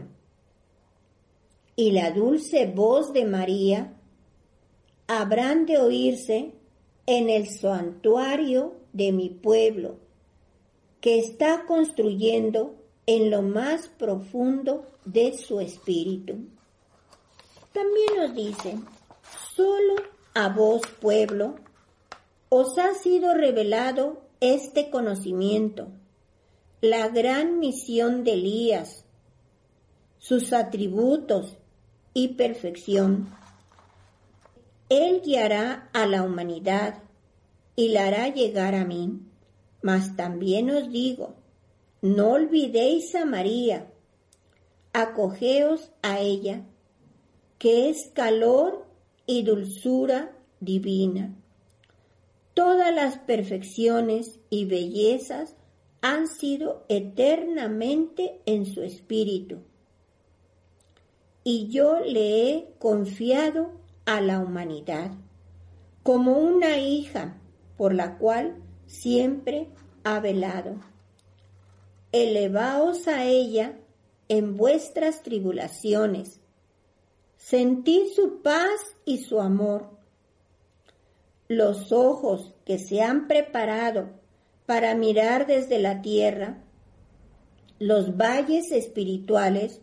y 1.75 1.89
la 1.89 2.12
dulce 2.12 2.67
voz 2.67 3.13
de 3.13 3.25
María 3.25 3.96
habrán 5.08 5.65
de 5.65 5.79
oírse 5.79 6.51
en 7.08 7.32
el 7.32 7.50
santuario 7.50 8.75
de 8.94 9.12
mi 9.12 9.29
pueblo, 9.29 9.98
que 11.01 11.17
está 11.17 11.65
construyendo 11.65 12.75
en 13.08 13.32
lo 13.32 13.41
más 13.41 13.88
profundo 13.88 14.86
de 15.03 15.36
su 15.36 15.60
espíritu. 15.60 16.36
También 17.74 18.17
nos 18.17 18.36
dice, 18.36 18.77
solo 19.55 19.96
a 20.36 20.50
vos 20.50 20.84
pueblo 21.01 21.55
os 22.50 22.77
ha 22.77 22.94
sido 22.94 23.34
revelado 23.34 24.22
este 24.39 24.91
conocimiento, 24.91 25.88
la 26.82 27.08
gran 27.10 27.60
misión 27.60 28.24
de 28.24 28.34
Elías, 28.34 29.05
sus 30.20 30.53
atributos 30.53 31.58
y 32.13 32.29
perfección. 32.29 33.29
Él 34.89 35.22
guiará 35.24 35.89
a 35.94 36.05
la 36.05 36.24
humanidad 36.24 37.03
y 37.75 37.89
la 37.89 38.08
hará 38.08 38.29
llegar 38.29 38.75
a 38.75 38.86
mí. 38.86 39.20
Mas 39.82 40.15
también 40.15 40.72
os 40.72 40.91
digo, 40.91 41.36
no 42.01 42.32
olvidéis 42.32 43.13
a 43.13 43.25
María, 43.25 43.91
acogeos 44.94 45.91
a 46.01 46.20
ella, 46.20 46.65
que 47.60 47.89
es 47.89 48.10
calor 48.13 48.88
y 49.27 49.44
dulzura 49.44 50.36
divina. 50.60 51.36
Todas 52.55 52.94
las 52.96 53.17
perfecciones 53.20 54.39
y 54.50 54.65
bellezas 54.65 55.55
han 56.07 56.27
sido 56.27 56.85
eternamente 56.88 58.39
en 58.45 58.67
su 58.67 58.83
espíritu 58.83 59.63
y 61.43 61.67
yo 61.69 62.00
le 62.00 62.51
he 62.51 62.74
confiado 62.77 63.71
a 64.05 64.21
la 64.21 64.39
humanidad 64.39 65.09
como 66.03 66.38
una 66.38 66.77
hija 66.77 67.41
por 67.75 67.95
la 67.95 68.19
cual 68.19 68.62
siempre 68.85 69.67
ha 70.03 70.19
velado. 70.19 70.75
Elevaos 72.12 73.07
a 73.07 73.25
ella 73.25 73.79
en 74.27 74.57
vuestras 74.57 75.24
tribulaciones, 75.24 76.39
sentid 77.35 78.13
su 78.15 78.43
paz 78.43 78.95
y 79.05 79.24
su 79.24 79.41
amor. 79.41 79.89
Los 81.47 81.91
ojos 81.91 82.53
que 82.63 82.77
se 82.77 83.01
han 83.01 83.27
preparado 83.27 84.24
para 84.65 84.95
mirar 84.95 85.48
desde 85.48 85.79
la 85.79 86.01
tierra, 86.01 86.63
los 87.79 88.17
valles 88.17 88.72
espirituales 88.72 89.81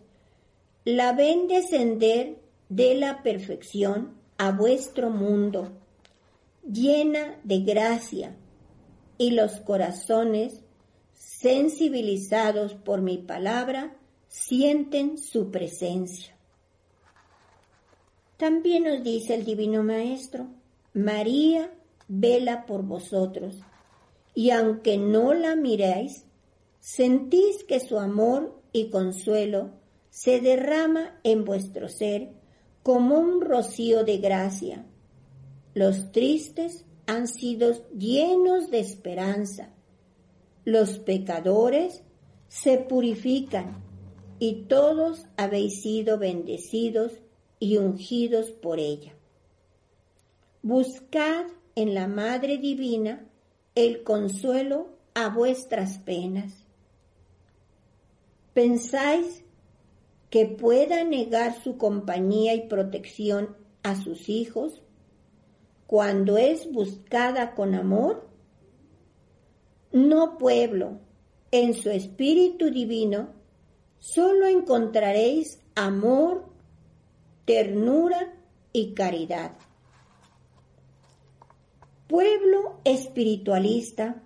la 0.85 1.12
ven 1.12 1.47
descender 1.47 2.39
de 2.69 2.95
la 2.95 3.23
perfección 3.23 4.15
a 4.39 4.51
vuestro 4.51 5.11
mundo, 5.11 5.73
llena 6.65 7.39
de 7.45 7.61
gracia, 7.61 8.37
y 9.19 9.31
los 9.31 9.61
corazones 9.61 10.62
sensibilizados 11.12 12.75
por 12.75 13.03
mi 13.03 13.19
palabra 13.19 13.97
sienten 14.27 15.19
su 15.19 15.51
presencia. 15.51 16.35
También 18.37 18.85
nos 18.85 19.05
dice 19.05 19.35
el 19.35 19.45
Divino 19.45 19.85
Maestro, 19.85 20.49
María 20.95 21.71
vela 22.09 22.67
por 22.67 22.83
vosotros, 22.83 23.62
y 24.35 24.51
aunque 24.51 24.99
no 24.99 25.35
la 25.35 25.57
miráis, 25.57 26.25
sentís 26.81 27.65
que 27.65 27.81
su 27.81 27.99
amor 27.99 28.61
y 28.73 28.91
consuelo 28.91 29.71
se 30.11 30.41
derrama 30.41 31.19
en 31.23 31.45
vuestro 31.45 31.89
ser 31.89 32.33
como 32.83 33.19
un 33.19 33.41
rocío 33.41 34.05
de 34.05 34.19
gracia. 34.19 34.85
Los 35.75 36.12
tristes 36.12 36.85
han 37.07 37.29
sido 37.29 37.89
llenos 37.91 38.71
de 38.71 38.81
esperanza. 38.81 39.71
Los 40.65 40.99
pecadores 40.99 42.03
se 42.49 42.79
purifican 42.79 43.83
y 44.39 44.65
todos 44.65 45.27
habéis 45.37 45.83
sido 45.83 46.19
bendecidos 46.19 47.12
y 47.59 47.77
ungidos 47.77 48.51
por 48.51 48.79
ella. 48.79 49.15
Buscad 50.63 51.47
en 51.75 51.95
la 51.95 52.06
Madre 52.06 52.59
Divina 52.59 53.28
el 53.75 54.02
consuelo 54.02 54.89
a 55.15 55.28
vuestras 55.28 55.99
penas. 55.99 56.52
Pensáis 58.54 59.45
que 60.30 60.47
pueda 60.47 61.04
negar 61.04 61.63
su 61.63 61.76
compañía 61.76 62.54
y 62.54 62.69
protección 62.69 63.56
a 63.82 64.00
sus 64.00 64.28
hijos 64.28 64.82
cuando 65.87 66.39
es 66.39 66.73
buscada 66.73 67.54
con 67.54 67.75
amor? 67.75 68.28
No 69.93 70.39
pueblo, 70.39 71.00
en 71.50 71.75
su 71.75 71.91
espíritu 71.91 72.71
divino, 72.71 73.28
solo 73.99 74.47
encontraréis 74.47 75.61
amor, 75.75 76.47
ternura 77.45 78.35
y 78.73 78.95
caridad. 78.95 79.52
Pueblo 82.13 82.75
espiritualista, 82.85 84.23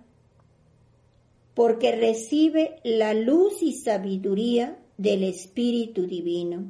porque 1.53 1.93
recibe 1.93 2.81
la 2.83 3.13
luz 3.13 3.63
y 3.63 3.71
sabiduría 3.71 4.77
del 4.97 5.23
Espíritu 5.23 6.05
Divino. 6.05 6.65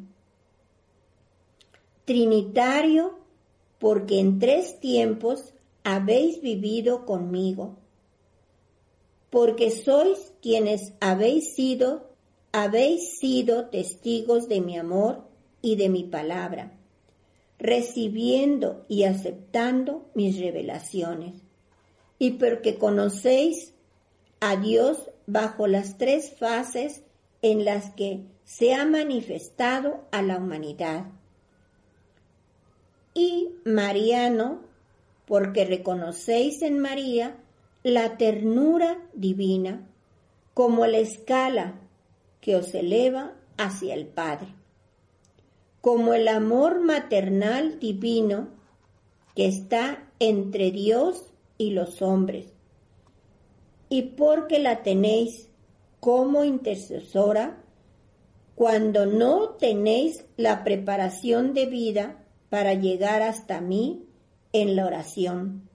Trinitario, 2.05 3.17
porque 3.79 4.19
en 4.19 4.37
tres 4.37 4.79
tiempos 4.79 5.55
habéis 5.83 6.39
vivido 6.39 7.07
conmigo, 7.07 7.77
porque 9.31 9.71
sois 9.71 10.33
quienes 10.39 10.93
habéis 10.99 11.55
sido, 11.55 12.11
habéis 12.51 13.17
sido 13.17 13.69
testigos 13.69 14.47
de 14.47 14.61
mi 14.61 14.77
amor 14.77 15.23
y 15.63 15.77
de 15.77 15.89
mi 15.89 16.03
palabra, 16.03 16.76
recibiendo 17.59 18.85
y 18.87 19.03
aceptando 19.03 20.09
mis 20.13 20.39
revelaciones, 20.39 21.33
y 22.19 22.31
porque 22.31 22.77
conocéis 22.77 23.73
a 24.39 24.55
Dios 24.55 25.09
bajo 25.25 25.67
las 25.67 25.97
tres 25.97 26.33
fases 26.37 27.03
en 27.41 27.65
las 27.65 27.91
que 27.91 28.23
se 28.43 28.73
ha 28.73 28.85
manifestado 28.85 30.05
a 30.11 30.21
la 30.21 30.37
humanidad. 30.37 31.05
Y 33.13 33.49
Mariano, 33.65 34.61
porque 35.25 35.65
reconocéis 35.65 36.61
en 36.61 36.79
María 36.79 37.35
la 37.83 38.17
ternura 38.17 38.99
divina 39.13 39.87
como 40.53 40.85
la 40.87 40.97
escala 40.99 41.75
que 42.41 42.55
os 42.55 42.73
eleva 42.73 43.33
hacia 43.57 43.93
el 43.93 44.07
Padre, 44.07 44.47
como 45.87 46.13
el 46.13 46.27
amor 46.27 46.81
maternal 46.81 47.79
divino 47.79 48.49
que 49.35 49.47
está 49.47 50.11
entre 50.19 50.71
Dios 50.71 51.31
y 51.57 51.69
los 51.69 52.01
hombres, 52.01 52.51
y 53.87 54.01
porque 54.01 54.59
la 54.59 54.83
tenéis 54.83 55.47
como 56.01 56.43
intercesora 56.43 57.63
cuando 58.53 59.05
no 59.05 59.51
tenéis 59.51 60.25
la 60.35 60.65
preparación 60.65 61.53
de 61.53 61.67
vida 61.67 62.21
para 62.49 62.73
llegar 62.73 63.21
hasta 63.21 63.61
mí 63.61 64.09
en 64.51 64.75
la 64.75 64.87
oración, 64.87 65.69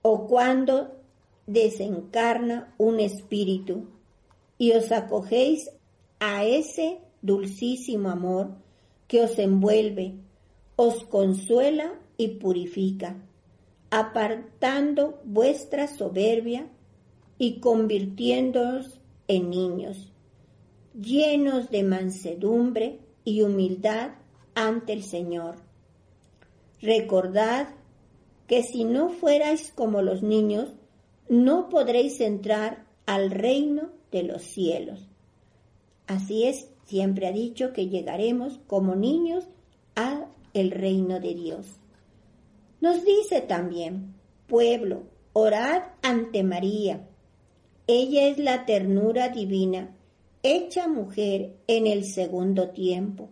o 0.00 0.26
cuando 0.26 1.02
desencarna 1.46 2.74
un 2.78 2.98
espíritu 2.98 3.90
y 4.56 4.72
os 4.72 4.90
acogéis 4.90 5.70
a 6.18 6.46
ese 6.46 7.02
dulcísimo 7.22 8.08
amor 8.08 8.56
que 9.06 9.22
os 9.22 9.38
envuelve, 9.38 10.14
os 10.76 11.04
consuela 11.04 11.98
y 12.16 12.28
purifica, 12.36 13.16
apartando 13.90 15.20
vuestra 15.24 15.88
soberbia 15.88 16.68
y 17.38 17.60
convirtiéndonos 17.60 19.00
en 19.28 19.50
niños, 19.50 20.12
llenos 20.94 21.70
de 21.70 21.82
mansedumbre 21.82 22.98
y 23.24 23.42
humildad 23.42 24.10
ante 24.54 24.92
el 24.92 25.02
Señor. 25.02 25.56
Recordad 26.80 27.68
que 28.46 28.62
si 28.62 28.84
no 28.84 29.10
fuerais 29.10 29.72
como 29.72 30.02
los 30.02 30.22
niños, 30.22 30.74
no 31.28 31.68
podréis 31.68 32.20
entrar 32.20 32.86
al 33.06 33.30
reino 33.30 33.90
de 34.10 34.22
los 34.22 34.42
cielos. 34.42 35.06
Así 36.06 36.44
es, 36.44 36.70
siempre 36.88 37.26
ha 37.26 37.32
dicho 37.32 37.72
que 37.72 37.88
llegaremos 37.88 38.60
como 38.66 38.96
niños 38.96 39.44
al 39.94 40.26
el 40.54 40.70
reino 40.70 41.20
de 41.20 41.34
Dios. 41.34 41.66
Nos 42.80 43.04
dice 43.04 43.42
también, 43.42 44.14
pueblo, 44.46 45.02
orad 45.34 45.82
ante 46.02 46.42
María, 46.42 47.06
ella 47.86 48.28
es 48.28 48.38
la 48.38 48.64
ternura 48.64 49.28
divina, 49.28 49.94
hecha 50.42 50.88
mujer 50.88 51.56
en 51.66 51.86
el 51.86 52.04
segundo 52.04 52.70
tiempo. 52.70 53.28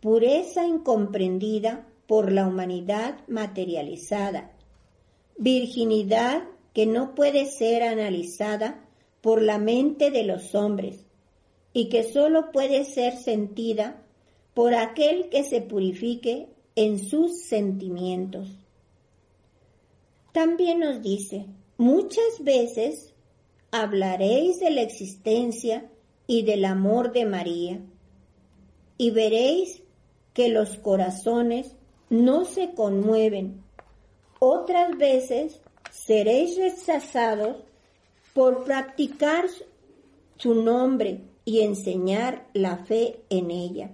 Pureza 0.00 0.66
incomprendida 0.66 1.86
por 2.06 2.32
la 2.32 2.46
humanidad 2.46 3.18
materializada. 3.28 4.52
Virginidad 5.36 6.44
que 6.72 6.86
no 6.86 7.14
puede 7.14 7.46
ser 7.46 7.82
analizada 7.82 8.84
por 9.20 9.42
la 9.42 9.58
mente 9.58 10.10
de 10.10 10.24
los 10.24 10.54
hombres 10.54 11.06
y 11.72 11.88
que 11.88 12.04
sólo 12.04 12.52
puede 12.52 12.84
ser 12.84 13.16
sentida 13.16 14.02
por 14.54 14.74
aquel 14.74 15.28
que 15.30 15.44
se 15.44 15.60
purifique 15.60 16.48
en 16.76 16.98
sus 16.98 17.42
sentimientos. 17.42 18.48
También 20.32 20.80
nos 20.80 21.02
dice, 21.02 21.46
muchas 21.78 22.42
veces 22.42 23.14
hablaréis 23.70 24.60
de 24.60 24.70
la 24.70 24.82
existencia 24.82 25.90
y 26.26 26.42
del 26.42 26.64
amor 26.64 27.12
de 27.12 27.24
María, 27.24 27.80
y 28.98 29.10
veréis 29.10 29.82
que 30.34 30.48
los 30.48 30.78
corazones 30.78 31.74
no 32.08 32.44
se 32.44 32.74
conmueven. 32.74 33.62
Otras 34.38 34.96
veces 34.96 35.60
seréis 35.90 36.56
rechazados 36.56 37.56
por 38.34 38.64
practicar 38.64 39.46
su 40.36 40.54
nombre 40.54 41.20
y 41.44 41.60
enseñar 41.60 42.48
la 42.52 42.78
fe 42.78 43.22
en 43.30 43.50
ella. 43.50 43.90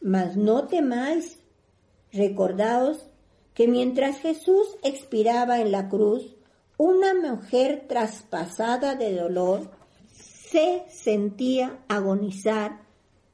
Mas 0.00 0.36
no 0.36 0.66
temáis, 0.66 1.40
recordaos 2.12 3.10
que 3.54 3.68
mientras 3.68 4.18
Jesús 4.18 4.76
expiraba 4.82 5.60
en 5.60 5.72
la 5.72 5.88
cruz, 5.88 6.36
una 6.76 7.14
mujer 7.14 7.86
traspasada 7.88 8.94
de 8.94 9.14
dolor 9.14 9.70
se 10.12 10.84
sentía 10.88 11.78
agonizar 11.88 12.82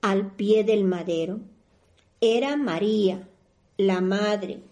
al 0.00 0.34
pie 0.34 0.64
del 0.64 0.84
madero. 0.84 1.40
Era 2.20 2.56
María, 2.56 3.28
la 3.76 4.00
madre, 4.00 4.62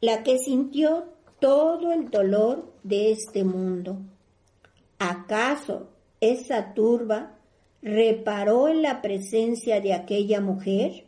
la 0.00 0.22
que 0.22 0.38
sintió 0.38 1.04
todo 1.40 1.92
el 1.92 2.10
dolor 2.10 2.72
de 2.82 3.12
este 3.12 3.44
mundo. 3.44 3.98
¿Acaso 4.98 5.88
esa 6.20 6.74
turba 6.74 7.35
reparó 7.82 8.68
en 8.68 8.82
la 8.82 9.02
presencia 9.02 9.80
de 9.80 9.94
aquella 9.94 10.40
mujer? 10.40 11.06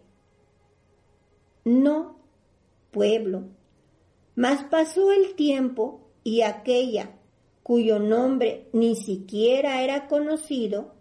No, 1.64 2.16
pueblo. 2.90 3.44
Mas 4.34 4.64
pasó 4.64 5.12
el 5.12 5.34
tiempo 5.34 6.00
y 6.22 6.42
aquella 6.42 7.18
cuyo 7.68 7.98
nombre 7.98 8.68
ni 8.72 8.96
siquiera 8.96 9.82
era 9.82 10.08
conocido, 10.08 10.94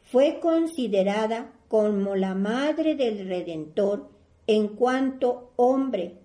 fue 0.00 0.40
considerada 0.40 1.52
como 1.68 2.16
la 2.16 2.34
madre 2.34 2.94
del 2.94 3.28
Redentor 3.28 4.08
en 4.46 4.68
cuanto 4.68 5.52
hombre 5.56 6.16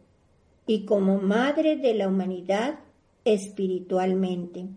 y 0.66 0.86
como 0.86 1.18
madre 1.18 1.76
de 1.76 1.96
la 1.96 2.08
humanidad 2.08 2.80
espiritualmente. 3.26 4.68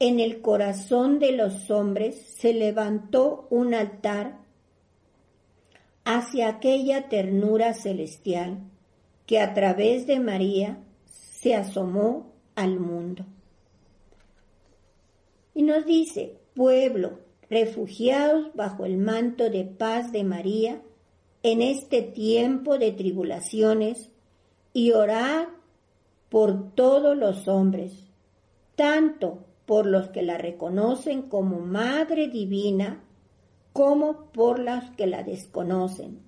En 0.00 0.20
el 0.20 0.40
corazón 0.40 1.18
de 1.18 1.32
los 1.32 1.70
hombres 1.70 2.16
se 2.38 2.52
levantó 2.52 3.48
un 3.50 3.74
altar 3.74 4.38
hacia 6.04 6.48
aquella 6.48 7.08
ternura 7.08 7.74
celestial 7.74 8.58
que 9.26 9.40
a 9.40 9.54
través 9.54 10.06
de 10.06 10.20
María 10.20 10.78
se 11.04 11.56
asomó 11.56 12.32
al 12.54 12.78
mundo. 12.78 13.26
Y 15.52 15.64
nos 15.64 15.84
dice, 15.84 16.38
pueblo, 16.54 17.18
refugiados 17.50 18.54
bajo 18.54 18.84
el 18.84 18.98
manto 18.98 19.50
de 19.50 19.64
paz 19.64 20.12
de 20.12 20.22
María, 20.22 20.80
en 21.42 21.60
este 21.60 22.02
tiempo 22.02 22.78
de 22.78 22.92
tribulaciones, 22.92 24.10
y 24.72 24.92
orad 24.92 25.48
por 26.28 26.72
todos 26.74 27.16
los 27.16 27.48
hombres, 27.48 27.92
tanto 28.76 29.47
por 29.68 29.84
los 29.84 30.08
que 30.08 30.22
la 30.22 30.38
reconocen 30.38 31.28
como 31.28 31.60
Madre 31.60 32.28
Divina, 32.28 33.04
como 33.74 34.32
por 34.32 34.60
los 34.60 34.82
que 34.96 35.06
la 35.06 35.22
desconocen. 35.22 36.22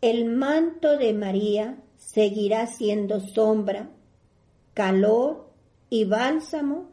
El 0.00 0.26
manto 0.26 0.96
de 0.96 1.12
María 1.12 1.82
seguirá 1.96 2.68
siendo 2.68 3.18
sombra 3.18 3.90
calor 4.74 5.50
y 5.90 6.04
bálsamo 6.04 6.92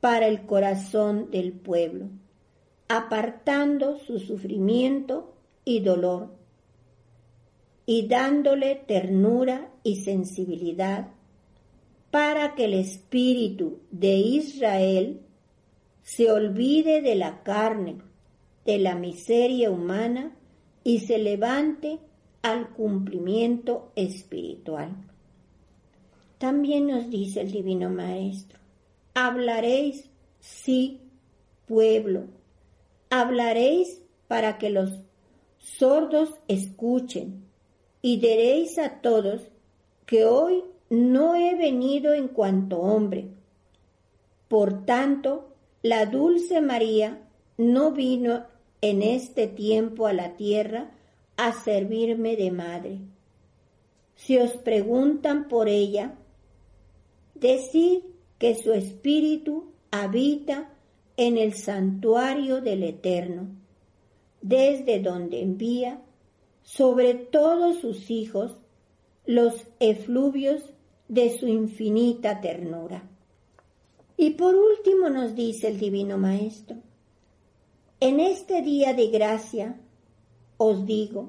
para 0.00 0.28
el 0.28 0.46
corazón 0.46 1.32
del 1.32 1.52
pueblo, 1.52 2.06
apartando 2.86 3.98
su 3.98 4.20
sufrimiento 4.20 5.34
y 5.64 5.80
dolor 5.80 6.36
y 7.86 8.06
dándole 8.06 8.76
ternura 8.86 9.72
y 9.82 9.96
sensibilidad 9.96 11.08
para 12.12 12.54
que 12.54 12.66
el 12.66 12.74
espíritu 12.74 13.80
de 13.90 14.16
Israel 14.16 15.22
se 16.02 16.30
olvide 16.30 17.00
de 17.00 17.14
la 17.14 17.42
carne, 17.42 18.02
de 18.66 18.78
la 18.78 18.94
miseria 18.94 19.70
humana 19.70 20.36
y 20.84 21.00
se 21.00 21.16
levante 21.16 22.00
al 22.42 22.68
cumplimiento 22.74 23.92
espiritual. 23.96 24.94
También 26.36 26.88
nos 26.88 27.08
dice 27.08 27.40
el 27.40 27.50
Divino 27.50 27.88
Maestro, 27.88 28.58
hablaréis, 29.14 30.10
sí, 30.38 31.00
pueblo, 31.64 32.24
hablaréis 33.08 34.02
para 34.28 34.58
que 34.58 34.68
los 34.68 34.90
sordos 35.56 36.34
escuchen 36.46 37.42
y 38.02 38.18
diréis 38.18 38.78
a 38.78 39.00
todos 39.00 39.48
que 40.04 40.26
hoy 40.26 40.62
no 40.92 41.36
he 41.36 41.54
venido 41.54 42.12
en 42.12 42.28
cuanto 42.28 42.78
hombre. 42.78 43.28
Por 44.46 44.84
tanto, 44.84 45.54
la 45.80 46.04
dulce 46.04 46.60
María 46.60 47.22
no 47.56 47.92
vino 47.92 48.44
en 48.82 49.00
este 49.00 49.46
tiempo 49.46 50.06
a 50.06 50.12
la 50.12 50.36
tierra 50.36 50.90
a 51.38 51.54
servirme 51.54 52.36
de 52.36 52.50
madre. 52.50 52.98
Si 54.16 54.36
os 54.36 54.58
preguntan 54.58 55.48
por 55.48 55.66
ella, 55.66 56.12
decir 57.36 58.04
que 58.38 58.54
su 58.54 58.74
espíritu 58.74 59.72
habita 59.90 60.74
en 61.16 61.38
el 61.38 61.54
santuario 61.54 62.60
del 62.60 62.82
Eterno, 62.82 63.48
desde 64.42 65.00
donde 65.00 65.40
envía 65.40 66.02
sobre 66.62 67.14
todos 67.14 67.78
sus 67.80 68.10
hijos 68.10 68.58
los 69.24 69.54
efluvios 69.80 70.62
de 71.12 71.38
su 71.38 71.46
infinita 71.46 72.40
ternura. 72.40 73.02
Y 74.16 74.30
por 74.30 74.54
último 74.54 75.10
nos 75.10 75.34
dice 75.34 75.68
el 75.68 75.78
Divino 75.78 76.16
Maestro, 76.16 76.78
en 78.00 78.18
este 78.18 78.62
día 78.62 78.94
de 78.94 79.08
gracia 79.08 79.78
os 80.56 80.86
digo 80.86 81.28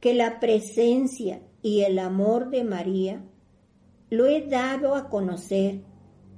que 0.00 0.12
la 0.12 0.40
presencia 0.40 1.40
y 1.62 1.82
el 1.82 2.00
amor 2.00 2.50
de 2.50 2.64
María 2.64 3.22
lo 4.10 4.26
he 4.26 4.42
dado 4.42 4.96
a 4.96 5.08
conocer 5.08 5.82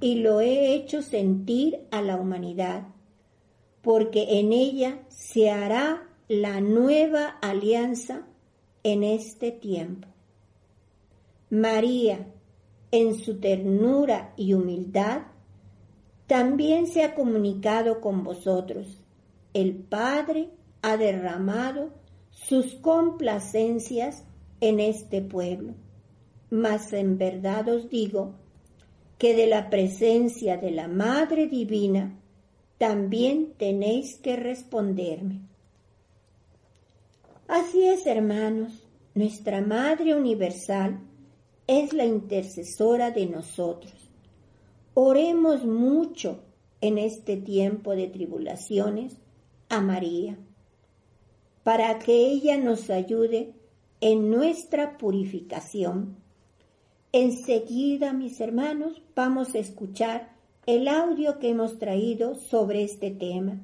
y 0.03 0.17
lo 0.17 0.43
he 0.43 0.75
hecho 0.75 1.01
sentir 1.01 1.87
a 1.91 2.03
la 2.03 2.17
humanidad, 2.17 2.89
porque 3.81 4.41
en 4.41 4.53
ella 4.53 5.07
se 5.09 5.51
hará 5.51 6.07
la 6.29 6.61
nueva 6.61 7.29
alianza 7.41 8.27
en 8.83 9.05
este 9.05 9.53
tiempo. 9.53 10.07
María, 11.49 12.27
en 12.91 13.15
su 13.15 13.39
ternura 13.39 14.33
y 14.37 14.55
humildad, 14.55 15.23
también 16.27 16.87
se 16.87 17.03
ha 17.05 17.15
comunicado 17.15 18.01
con 18.01 18.25
vosotros. 18.25 19.03
El 19.55 19.75
Padre 19.75 20.51
ha 20.83 20.97
derramado 20.97 21.91
sus 22.31 22.75
complacencias 22.75 24.25
en 24.61 24.81
este 24.81 25.23
pueblo 25.23 25.75
mas 26.51 26.93
en 26.93 27.19
verdad 27.19 27.69
os 27.69 27.89
digo 27.89 28.35
que 29.19 29.35
de 29.35 29.47
la 29.47 29.69
presencia 29.69 30.57
de 30.57 30.71
la 30.71 30.89
Madre 30.89 31.47
Divina 31.47 32.19
también 32.79 33.55
tenéis 33.57 34.17
que 34.17 34.37
responderme. 34.37 35.41
Así 37.49 37.85
es, 37.85 38.07
hermanos, 38.07 38.87
nuestra 39.15 39.61
Madre 39.61 40.15
Universal 40.15 41.01
es 41.69 41.93
la 41.93 42.05
intercesora 42.05 43.13
de 43.13 43.27
nosotros. 43.27 44.11
Oremos 44.95 45.65
mucho 45.65 46.41
en 46.81 46.99
este 46.99 47.37
tiempo 47.37 47.95
de 47.95 48.09
tribulaciones 48.09 49.17
a 49.69 49.81
María, 49.81 50.37
para 51.63 52.01
que 52.01 52.27
ella 52.27 52.57
nos 52.57 52.91
ayude 52.91 53.53
en 54.01 54.31
nuestra 54.31 54.99
purificación 54.99 56.17
Enseguida, 57.13 58.13
mis 58.13 58.39
hermanos, 58.39 59.01
vamos 59.17 59.55
a 59.55 59.59
escuchar 59.59 60.37
el 60.67 60.89
audio 60.89 61.39
que 61.39 61.49
hemos 61.49 61.79
traído 61.79 62.35
sobre 62.35 62.83
este 62.83 63.11
tema 63.11 63.61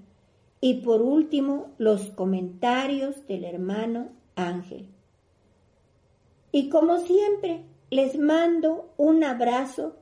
y 0.63 0.81
por 0.81 1.03
último 1.03 1.67
los 1.77 2.09
comentarios 2.11 3.27
del 3.27 3.45
hermano 3.45 4.09
Ángel. 4.35 4.87
Y 6.53 6.71
como 6.71 7.01
siempre, 7.01 7.65
les 7.91 8.19
mando 8.19 8.93
un 8.97 9.25
abrazo 9.25 9.97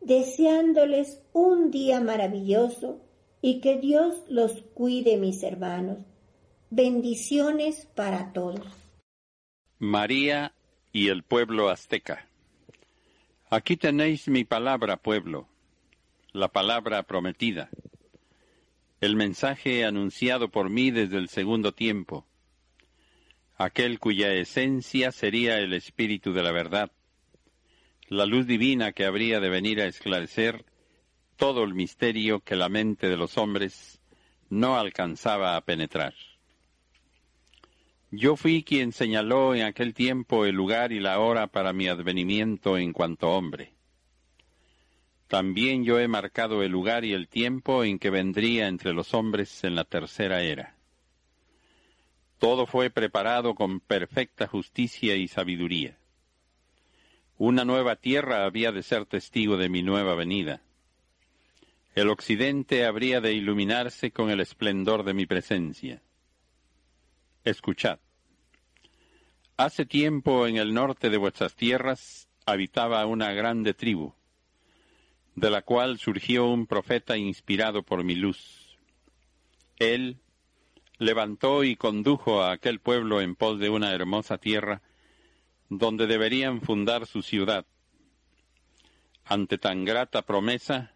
deseándoles 0.00 1.20
un 1.32 1.70
día 1.70 2.00
maravilloso 2.00 3.00
y 3.40 3.60
que 3.60 3.78
Dios 3.78 4.14
los 4.28 4.62
cuide, 4.74 5.16
mis 5.16 5.42
hermanos. 5.42 5.98
Bendiciones 6.70 7.86
para 7.94 8.32
todos. 8.32 8.66
María 9.78 10.54
y 10.92 11.08
el 11.08 11.22
pueblo 11.22 11.68
azteca. 11.68 12.28
Aquí 13.50 13.76
tenéis 13.76 14.28
mi 14.28 14.44
palabra, 14.44 14.96
pueblo, 14.96 15.48
la 16.32 16.48
palabra 16.48 17.02
prometida, 17.02 17.68
el 19.00 19.16
mensaje 19.16 19.84
anunciado 19.84 20.50
por 20.50 20.70
mí 20.70 20.90
desde 20.90 21.18
el 21.18 21.28
segundo 21.28 21.72
tiempo, 21.72 22.24
aquel 23.56 23.98
cuya 23.98 24.32
esencia 24.32 25.12
sería 25.12 25.58
el 25.58 25.72
espíritu 25.72 26.32
de 26.32 26.42
la 26.42 26.52
verdad, 26.52 26.90
la 28.08 28.26
luz 28.26 28.46
divina 28.46 28.92
que 28.92 29.04
habría 29.04 29.40
de 29.40 29.48
venir 29.48 29.80
a 29.80 29.86
esclarecer 29.86 30.64
todo 31.36 31.64
el 31.64 31.74
misterio 31.74 32.40
que 32.40 32.56
la 32.56 32.68
mente 32.68 33.08
de 33.08 33.16
los 33.16 33.38
hombres 33.38 34.00
no 34.50 34.76
alcanzaba 34.76 35.56
a 35.56 35.60
penetrar. 35.62 36.14
Yo 38.10 38.36
fui 38.36 38.62
quien 38.62 38.92
señaló 38.92 39.54
en 39.54 39.62
aquel 39.62 39.94
tiempo 39.94 40.44
el 40.44 40.54
lugar 40.54 40.92
y 40.92 41.00
la 41.00 41.18
hora 41.18 41.46
para 41.46 41.72
mi 41.72 41.88
advenimiento 41.88 42.76
en 42.76 42.92
cuanto 42.92 43.30
hombre. 43.30 43.72
También 45.28 45.82
yo 45.82 45.98
he 45.98 46.08
marcado 46.08 46.62
el 46.62 46.70
lugar 46.70 47.06
y 47.06 47.14
el 47.14 47.26
tiempo 47.26 47.84
en 47.84 47.98
que 47.98 48.10
vendría 48.10 48.68
entre 48.68 48.92
los 48.92 49.14
hombres 49.14 49.64
en 49.64 49.74
la 49.74 49.84
tercera 49.84 50.42
era. 50.42 50.76
Todo 52.42 52.66
fue 52.66 52.90
preparado 52.90 53.54
con 53.54 53.78
perfecta 53.78 54.48
justicia 54.48 55.14
y 55.14 55.28
sabiduría. 55.28 55.96
Una 57.38 57.64
nueva 57.64 57.94
tierra 57.94 58.44
había 58.44 58.72
de 58.72 58.82
ser 58.82 59.06
testigo 59.06 59.56
de 59.56 59.68
mi 59.68 59.84
nueva 59.84 60.16
venida. 60.16 60.60
El 61.94 62.08
occidente 62.08 62.84
habría 62.84 63.20
de 63.20 63.32
iluminarse 63.32 64.10
con 64.10 64.28
el 64.28 64.40
esplendor 64.40 65.04
de 65.04 65.14
mi 65.14 65.24
presencia. 65.24 66.02
Escuchad. 67.44 68.00
Hace 69.56 69.86
tiempo 69.86 70.48
en 70.48 70.56
el 70.56 70.74
norte 70.74 71.10
de 71.10 71.18
vuestras 71.18 71.54
tierras 71.54 72.28
habitaba 72.44 73.06
una 73.06 73.32
grande 73.32 73.72
tribu, 73.72 74.14
de 75.36 75.48
la 75.48 75.62
cual 75.62 76.00
surgió 76.00 76.46
un 76.48 76.66
profeta 76.66 77.16
inspirado 77.16 77.84
por 77.84 78.02
mi 78.02 78.16
luz. 78.16 78.76
Él 79.78 80.21
levantó 81.02 81.64
y 81.64 81.76
condujo 81.76 82.42
a 82.42 82.52
aquel 82.52 82.80
pueblo 82.80 83.20
en 83.20 83.34
pos 83.34 83.58
de 83.58 83.68
una 83.68 83.92
hermosa 83.92 84.38
tierra 84.38 84.82
donde 85.68 86.06
deberían 86.06 86.60
fundar 86.60 87.06
su 87.06 87.22
ciudad. 87.22 87.66
Ante 89.24 89.58
tan 89.58 89.84
grata 89.84 90.22
promesa, 90.22 90.92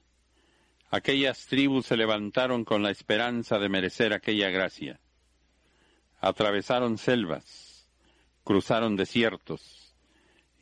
aquellas 0.90 1.47
tribus 1.47 1.87
se 1.87 1.97
levantaron 1.97 2.64
con 2.64 2.83
la 2.83 2.90
esperanza 2.90 3.59
de 3.59 3.69
merecer 3.69 4.12
aquella 4.12 4.51
gracia. 4.51 5.01
Atravesaron 6.21 6.99
selvas, 6.99 7.88
cruzaron 8.45 8.97
desiertos 8.97 9.95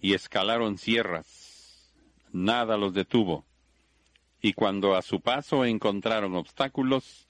y 0.00 0.14
escalaron 0.14 0.78
sierras. 0.78 1.92
Nada 2.32 2.76
los 2.76 2.94
detuvo. 2.94 3.46
Y 4.40 4.52
cuando 4.52 4.94
a 4.94 5.02
su 5.02 5.20
paso 5.20 5.64
encontraron 5.64 6.34
obstáculos, 6.34 7.23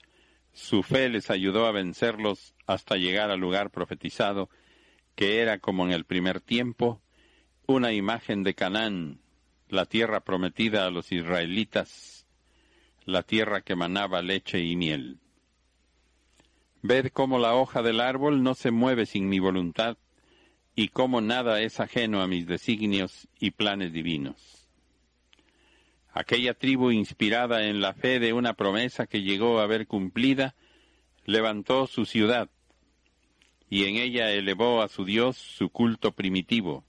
su 0.55 0.83
fe 0.83 1.09
les 1.09 1.29
ayudó 1.29 1.67
a 1.67 1.73
vencerlos 1.73 2.55
hasta 2.65 2.95
llegar 2.95 3.29
al 3.29 3.41
lugar 3.41 3.71
profetizado, 3.71 4.49
que 5.15 5.41
era 5.41 5.59
como 5.59 5.85
en 5.85 5.91
el 5.91 6.05
primer 6.05 6.39
tiempo, 6.39 7.01
una 7.67 7.91
imagen 7.91 8.41
de 8.43 8.55
Canaán, 8.55 9.19
la 9.67 9.85
tierra 9.85 10.21
prometida 10.21 10.87
a 10.87 10.91
los 10.91 11.11
israelitas, 11.11 12.25
la 13.03 13.21
tierra 13.21 13.61
que 13.61 13.75
manaba 13.75 14.21
leche 14.21 14.61
y 14.61 14.77
miel. 14.77 15.19
Ved 16.81 17.07
cómo 17.11 17.37
la 17.37 17.53
hoja 17.53 17.81
del 17.81 17.99
árbol 17.99 18.41
no 18.41 18.55
se 18.55 18.71
mueve 18.71 19.05
sin 19.05 19.27
mi 19.27 19.39
voluntad, 19.39 19.97
y 20.73 20.87
cómo 20.87 21.19
nada 21.19 21.61
es 21.61 21.81
ajeno 21.81 22.21
a 22.21 22.27
mis 22.27 22.47
designios 22.47 23.27
y 23.39 23.51
planes 23.51 23.91
divinos. 23.91 24.64
Aquella 26.15 26.53
tribu 26.53 26.91
inspirada 26.91 27.67
en 27.67 27.81
la 27.81 27.93
fe 27.93 28.21
de 28.21 28.31
una 28.31 28.53
promesa 28.53 29.05
que 29.05 29.21
llegó 29.21 29.59
a 29.59 29.67
ver 29.67 29.85
cumplida, 29.85 30.55
levantó 31.25 31.87
su 31.87 32.05
ciudad, 32.05 32.49
y 33.69 33.83
en 33.83 33.97
ella 33.97 34.31
elevó 34.31 34.81
a 34.81 34.87
su 34.87 35.03
Dios 35.03 35.35
su 35.35 35.69
culto 35.69 36.13
primitivo, 36.13 36.85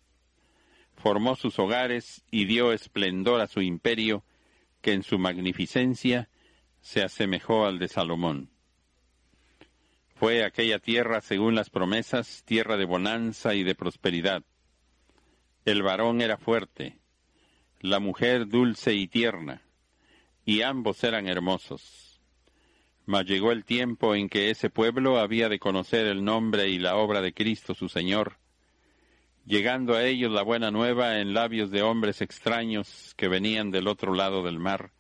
formó 0.95 1.35
sus 1.35 1.59
hogares 1.59 2.25
y 2.31 2.45
dio 2.45 2.73
esplendor 2.73 3.41
a 3.41 3.49
su 3.49 3.63
imperio, 3.63 4.23
que 4.81 4.93
en 4.93 5.03
su 5.03 5.19
magnificencia 5.19 6.29
se 6.81 7.03
asemejó 7.03 7.67
al 7.67 7.81
de 7.81 7.89
Salomón. 7.89 8.49
Fue 10.15 10.45
aquella 10.45 10.79
tierra, 10.79 11.21
según 11.21 11.57
las 11.57 11.69
promesas, 11.69 12.45
tierra 12.45 12.77
de 12.77 12.85
bonanza 12.85 13.57
y 13.57 13.65
de 13.65 13.75
prosperidad. 13.75 14.45
El 15.65 15.83
varón 15.83 16.21
era 16.21 16.37
fuerte, 16.37 17.01
la 17.81 18.01
mujer 18.01 18.49
dulce 18.49 18.95
y 18.95 19.07
tierna, 19.07 19.63
y 20.45 20.63
ambos 20.63 21.03
eran 21.05 21.29
hermosos. 21.29 22.21
Mas 23.05 23.27
llegó 23.27 23.53
el 23.53 23.65
tiempo 23.65 24.15
en 24.15 24.29
que 24.29 24.51
ese 24.51 24.71
pueblo 24.71 25.19
había 25.19 25.49
de 25.49 25.59
conocer 25.59 26.07
el 26.07 26.25
nombre 26.25 26.69
y 26.69 26.79
la 26.79 26.97
obra 26.97 27.21
de 27.21 27.33
Cristo 27.33 27.75
su 27.75 27.89
Señor, 27.89 28.39
llegando 29.45 29.95
a 29.95 30.05
ellos 30.05 30.33
la 30.33 30.43
buena 30.43 30.71
nueva 30.71 31.21
en 31.21 31.35
labios 31.35 31.71
de 31.71 31.83
hombres 31.83 32.21
extraños 32.21 33.15
que 33.17 33.29
venían 33.29 33.71
del 33.71 33.87
otro 33.87 34.15
lado 34.15 34.43
del 34.43 34.59
mar, 34.59 34.91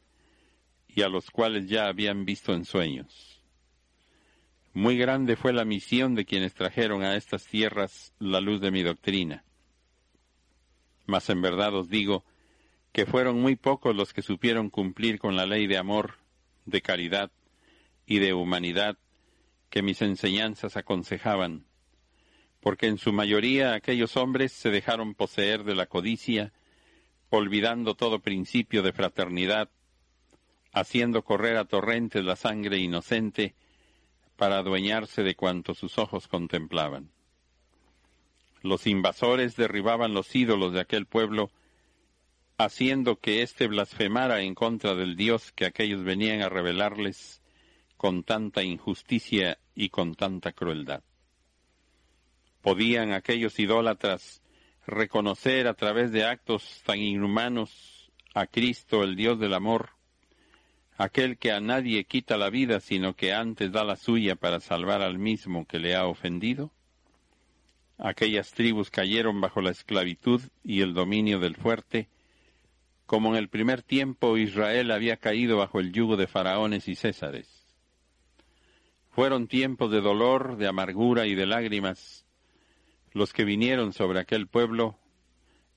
y 0.89 1.03
a 1.03 1.09
los 1.09 1.31
cuales 1.31 1.69
ya 1.69 1.89
habían 1.89 2.25
visto 2.25 2.55
en 2.55 2.65
sueños. 2.65 3.43
Muy 4.73 4.99
grande 4.99 5.37
fue 5.37 5.53
la 5.53 5.65
misión 5.65 6.15
de 6.15 6.27
quienes 6.27 6.55
trajeron 6.55 7.03
a 7.03 7.17
estas 7.17 7.47
tierras 7.47 8.13
la 8.19 8.41
luz 8.41 8.61
de 8.61 8.71
mi 8.71 8.83
doctrina. 8.83 9.43
Mas 11.07 11.31
en 11.31 11.41
verdad 11.41 11.75
os 11.75 11.89
digo 11.89 12.25
que 12.97 13.05
fueron 13.05 13.43
muy 13.43 13.57
pocos 13.57 13.95
los 13.95 14.15
que 14.15 14.23
supieron 14.23 14.71
cumplir 14.71 15.19
con 15.19 15.37
la 15.37 15.45
ley 15.45 15.67
de 15.67 15.77
amor, 15.77 16.15
de 16.65 16.81
caridad 16.81 17.31
y 18.07 18.21
de 18.21 18.33
humanidad 18.33 18.97
que 19.69 19.83
mis 19.83 20.01
enseñanzas 20.01 20.79
aconsejaban, 20.79 21.67
porque 22.63 22.87
en 22.87 22.97
su 22.97 23.13
mayoría 23.13 23.75
aquellos 23.75 24.17
hombres 24.17 24.53
se 24.53 24.71
dejaron 24.71 25.13
poseer 25.13 25.65
de 25.65 25.75
la 25.75 25.85
codicia, 25.85 26.55
olvidando 27.29 27.97
todo 27.97 28.21
principio 28.21 28.83
de 28.83 28.95
fraternidad, 28.95 29.69
haciendo 30.73 31.23
correr 31.23 31.59
a 31.59 31.67
torrentes 31.67 32.25
la 32.25 32.35
sangre 32.35 32.79
inocente, 32.79 33.55
para 34.37 34.61
adueñarse 34.61 35.23
de 35.23 35.35
cuanto 35.35 35.75
sus 35.75 35.99
ojos 35.99 36.29
contemplaban. 36.29 37.11
Los 38.63 38.87
invasores 38.87 39.55
derribaban 39.55 40.15
los 40.15 40.35
ídolos 40.35 40.73
de 40.73 40.81
aquel 40.81 41.05
pueblo, 41.05 41.51
haciendo 42.59 43.17
que 43.17 43.43
éste 43.43 43.67
blasfemara 43.67 44.43
en 44.43 44.55
contra 44.55 44.95
del 44.95 45.17
Dios 45.17 45.53
que 45.53 45.67
aquellos 45.67 46.05
venían 46.05 46.43
a 46.43 46.49
revelarles 46.49 47.43
con 47.97 48.23
tanta 48.23 48.63
injusticia 48.63 49.59
y 49.75 49.91
con 49.91 50.15
tanta 50.15 50.53
crueldad. 50.53 51.03
¿Podían 52.63 53.13
aquellos 53.13 53.59
idólatras 53.59 54.43
reconocer 54.87 55.67
a 55.67 55.75
través 55.75 56.13
de 56.13 56.25
actos 56.25 56.83
tan 56.85 56.99
inhumanos 56.99 58.11
a 58.35 58.47
Cristo, 58.47 59.03
el 59.03 59.17
Dios 59.17 59.39
del 59.39 59.55
amor, 59.55 59.91
aquel 60.97 61.39
que 61.39 61.53
a 61.53 61.61
nadie 61.61 62.05
quita 62.05 62.37
la 62.37 62.51
vida, 62.51 62.81
sino 62.81 63.15
que 63.15 63.33
antes 63.33 63.73
da 63.73 63.85
la 63.85 63.97
suya 63.97 64.37
para 64.37 64.61
salvar 64.61 65.03
al 65.03 65.19
mismo 65.19 65.67
que 65.67 65.79
le 65.79 65.95
ha 65.95 66.07
ofendido? 66.07 66.73
Aquellas 67.99 68.53
tribus 68.53 68.91
cayeron 68.91 69.41
bajo 69.41 69.61
la 69.61 69.71
esclavitud 69.71 70.43
y 70.63 70.83
el 70.83 70.93
dominio 70.93 71.39
del 71.39 71.57
fuerte, 71.57 72.09
como 73.07 73.31
en 73.31 73.37
el 73.37 73.49
primer 73.49 73.83
tiempo 73.83 74.37
Israel 74.37 74.91
había 74.91 75.17
caído 75.17 75.57
bajo 75.57 75.81
el 75.81 75.93
yugo 75.93 76.17
de 76.17 76.27
faraones 76.27 76.89
y 76.89 76.97
césares. 76.97 77.67
Fueron 79.11 79.47
tiempos 79.47 79.91
de 79.91 80.01
dolor, 80.01 80.57
de 80.57 80.67
amargura 80.67 81.27
y 81.27 81.35
de 81.35 81.47
lágrimas 81.47 82.27
los 83.13 83.33
que 83.33 83.45
vinieron 83.45 83.95
sobre 83.95 84.21
aquel 84.21 84.47
pueblo, 84.47 84.99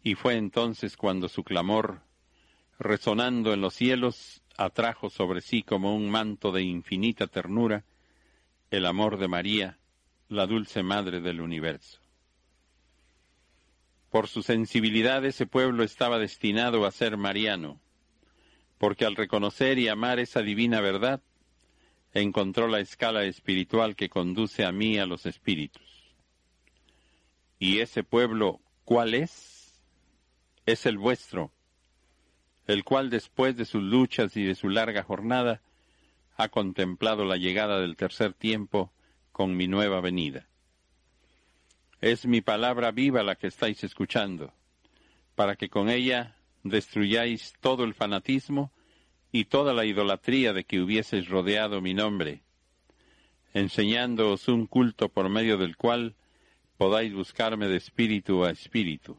y 0.03 0.15
fue 0.15 0.35
entonces 0.35 0.97
cuando 0.97 1.29
su 1.29 1.45
clamor, 1.45 2.01
resonando 2.77 3.53
en 3.53 3.61
los 3.61 3.75
cielos, 3.75 4.43
atrajo 4.57 5.09
sobre 5.09 5.39
sí 5.39 5.63
como 5.63 5.95
un 5.95 6.09
manto 6.09 6.51
de 6.51 6.63
infinita 6.63 7.27
ternura 7.27 7.85
el 8.71 8.85
amor 8.85 9.17
de 9.17 9.29
María, 9.29 9.79
la 10.27 10.45
dulce 10.47 10.83
madre 10.83 11.21
del 11.21 11.39
universo. 11.39 11.98
Por 14.09 14.27
su 14.27 14.41
sensibilidad 14.41 15.23
ese 15.25 15.45
pueblo 15.45 15.83
estaba 15.83 16.17
destinado 16.17 16.85
a 16.85 16.91
ser 16.91 17.17
mariano, 17.17 17.79
porque 18.77 19.05
al 19.05 19.15
reconocer 19.15 19.77
y 19.77 19.87
amar 19.87 20.19
esa 20.19 20.41
divina 20.41 20.81
verdad, 20.81 21.21
encontró 22.13 22.67
la 22.67 22.79
escala 22.79 23.23
espiritual 23.25 23.95
que 23.95 24.09
conduce 24.09 24.65
a 24.65 24.71
mí 24.71 24.97
a 24.97 25.05
los 25.05 25.25
espíritus. 25.27 25.83
¿Y 27.59 27.79
ese 27.79 28.03
pueblo 28.03 28.61
cuál 28.83 29.13
es? 29.13 29.79
Es 30.65 30.85
el 30.85 30.97
vuestro, 30.97 31.51
el 32.65 32.83
cual 32.83 33.09
después 33.09 33.57
de 33.57 33.65
sus 33.65 33.83
luchas 33.83 34.35
y 34.37 34.43
de 34.43 34.55
su 34.55 34.69
larga 34.69 35.03
jornada 35.03 35.61
ha 36.35 36.49
contemplado 36.49 37.25
la 37.25 37.37
llegada 37.37 37.79
del 37.79 37.95
tercer 37.95 38.33
tiempo 38.33 38.91
con 39.31 39.55
mi 39.55 39.67
nueva 39.67 40.01
venida. 40.01 40.48
Es 42.01 42.25
mi 42.25 42.39
palabra 42.39 42.91
viva 42.91 43.23
la 43.23 43.35
que 43.35 43.47
estáis 43.47 43.83
escuchando, 43.83 44.53
para 45.35 45.57
que 45.57 45.67
con 45.67 45.89
ella 45.89 46.37
destruyáis 46.63 47.53
todo 47.59 47.83
el 47.83 47.93
fanatismo 47.93 48.71
y 49.33 49.45
toda 49.45 49.73
la 49.73 49.83
idolatría 49.83 50.53
de 50.53 50.63
que 50.63 50.79
hubieseis 50.79 51.27
rodeado 51.27 51.81
mi 51.81 51.93
nombre, 51.93 52.41
enseñándoos 53.53 54.47
un 54.47 54.65
culto 54.65 55.09
por 55.09 55.27
medio 55.27 55.57
del 55.57 55.75
cual 55.75 56.15
podáis 56.77 57.13
buscarme 57.13 57.67
de 57.67 57.75
espíritu 57.75 58.45
a 58.45 58.51
espíritu. 58.51 59.17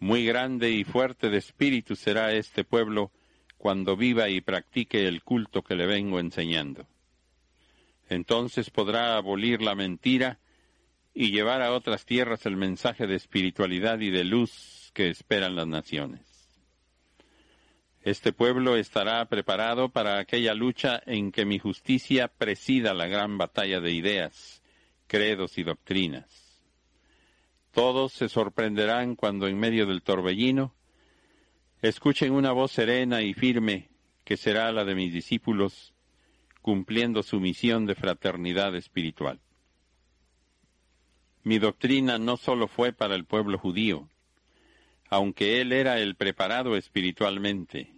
Muy 0.00 0.26
grande 0.26 0.72
y 0.72 0.84
fuerte 0.84 1.30
de 1.30 1.38
espíritu 1.38 1.96
será 1.96 2.34
este 2.34 2.64
pueblo 2.64 3.12
cuando 3.56 3.96
viva 3.96 4.28
y 4.28 4.42
practique 4.42 5.08
el 5.08 5.22
culto 5.22 5.62
que 5.62 5.74
le 5.74 5.86
vengo 5.86 6.20
enseñando. 6.20 6.86
Entonces 8.10 8.68
podrá 8.68 9.16
abolir 9.16 9.62
la 9.62 9.74
mentira 9.74 10.38
y 11.14 11.30
llevar 11.30 11.62
a 11.62 11.72
otras 11.72 12.04
tierras 12.04 12.44
el 12.44 12.56
mensaje 12.56 13.06
de 13.06 13.14
espiritualidad 13.14 14.00
y 14.00 14.10
de 14.10 14.24
luz 14.24 14.90
que 14.92 15.08
esperan 15.08 15.54
las 15.54 15.68
naciones. 15.68 16.34
Este 18.02 18.32
pueblo 18.32 18.76
estará 18.76 19.24
preparado 19.30 19.88
para 19.88 20.18
aquella 20.18 20.52
lucha 20.52 21.00
en 21.06 21.32
que 21.32 21.46
mi 21.46 21.58
justicia 21.58 22.28
presida 22.28 22.92
la 22.92 23.06
gran 23.06 23.38
batalla 23.38 23.80
de 23.80 23.92
ideas, 23.92 24.62
credos 25.06 25.56
y 25.56 25.62
doctrinas. 25.62 26.62
Todos 27.72 28.12
se 28.12 28.28
sorprenderán 28.28 29.16
cuando 29.16 29.46
en 29.46 29.58
medio 29.58 29.86
del 29.86 30.02
torbellino 30.02 30.74
escuchen 31.80 32.32
una 32.32 32.52
voz 32.52 32.72
serena 32.72 33.22
y 33.22 33.34
firme 33.34 33.88
que 34.24 34.36
será 34.36 34.70
la 34.72 34.84
de 34.84 34.94
mis 34.94 35.12
discípulos, 35.12 35.94
cumpliendo 36.62 37.22
su 37.22 37.40
misión 37.40 37.86
de 37.86 37.94
fraternidad 37.94 38.74
espiritual. 38.74 39.40
Mi 41.44 41.58
doctrina 41.58 42.18
no 42.18 42.38
sólo 42.38 42.68
fue 42.68 42.94
para 42.94 43.14
el 43.14 43.26
pueblo 43.26 43.58
judío, 43.58 44.08
aunque 45.10 45.60
él 45.60 45.72
era 45.72 45.98
el 45.98 46.16
preparado 46.16 46.74
espiritualmente, 46.74 47.92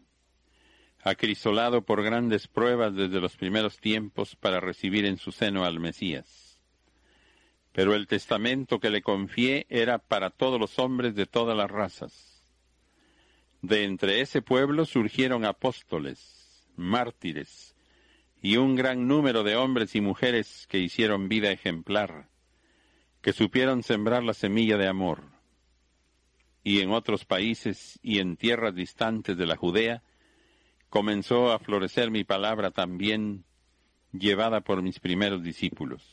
acrisolado 1.04 1.82
por 1.82 2.02
grandes 2.02 2.48
pruebas 2.48 2.96
desde 2.96 3.20
los 3.20 3.36
primeros 3.36 3.78
tiempos 3.78 4.34
para 4.34 4.58
recibir 4.58 5.06
en 5.06 5.16
su 5.16 5.30
seno 5.30 5.64
al 5.64 5.78
Mesías. 5.78 6.58
Pero 7.70 7.94
el 7.94 8.08
testamento 8.08 8.80
que 8.80 8.90
le 8.90 9.02
confié 9.02 9.66
era 9.68 9.98
para 9.98 10.30
todos 10.30 10.58
los 10.58 10.80
hombres 10.80 11.14
de 11.14 11.26
todas 11.26 11.56
las 11.56 11.70
razas. 11.70 12.42
De 13.62 13.84
entre 13.84 14.22
ese 14.22 14.42
pueblo 14.42 14.86
surgieron 14.86 15.44
apóstoles, 15.44 16.66
mártires, 16.74 17.76
y 18.42 18.56
un 18.56 18.74
gran 18.74 19.06
número 19.06 19.44
de 19.44 19.54
hombres 19.54 19.94
y 19.94 20.00
mujeres 20.00 20.66
que 20.68 20.78
hicieron 20.78 21.28
vida 21.28 21.52
ejemplar, 21.52 22.28
que 23.26 23.32
supieron 23.32 23.82
sembrar 23.82 24.22
la 24.22 24.34
semilla 24.34 24.76
de 24.76 24.86
amor. 24.86 25.24
Y 26.62 26.78
en 26.78 26.92
otros 26.92 27.24
países 27.24 27.98
y 28.00 28.20
en 28.20 28.36
tierras 28.36 28.72
distantes 28.72 29.36
de 29.36 29.46
la 29.46 29.56
Judea, 29.56 30.04
comenzó 30.90 31.50
a 31.50 31.58
florecer 31.58 32.12
mi 32.12 32.22
palabra 32.22 32.70
también 32.70 33.44
llevada 34.12 34.60
por 34.60 34.80
mis 34.80 35.00
primeros 35.00 35.42
discípulos. 35.42 36.04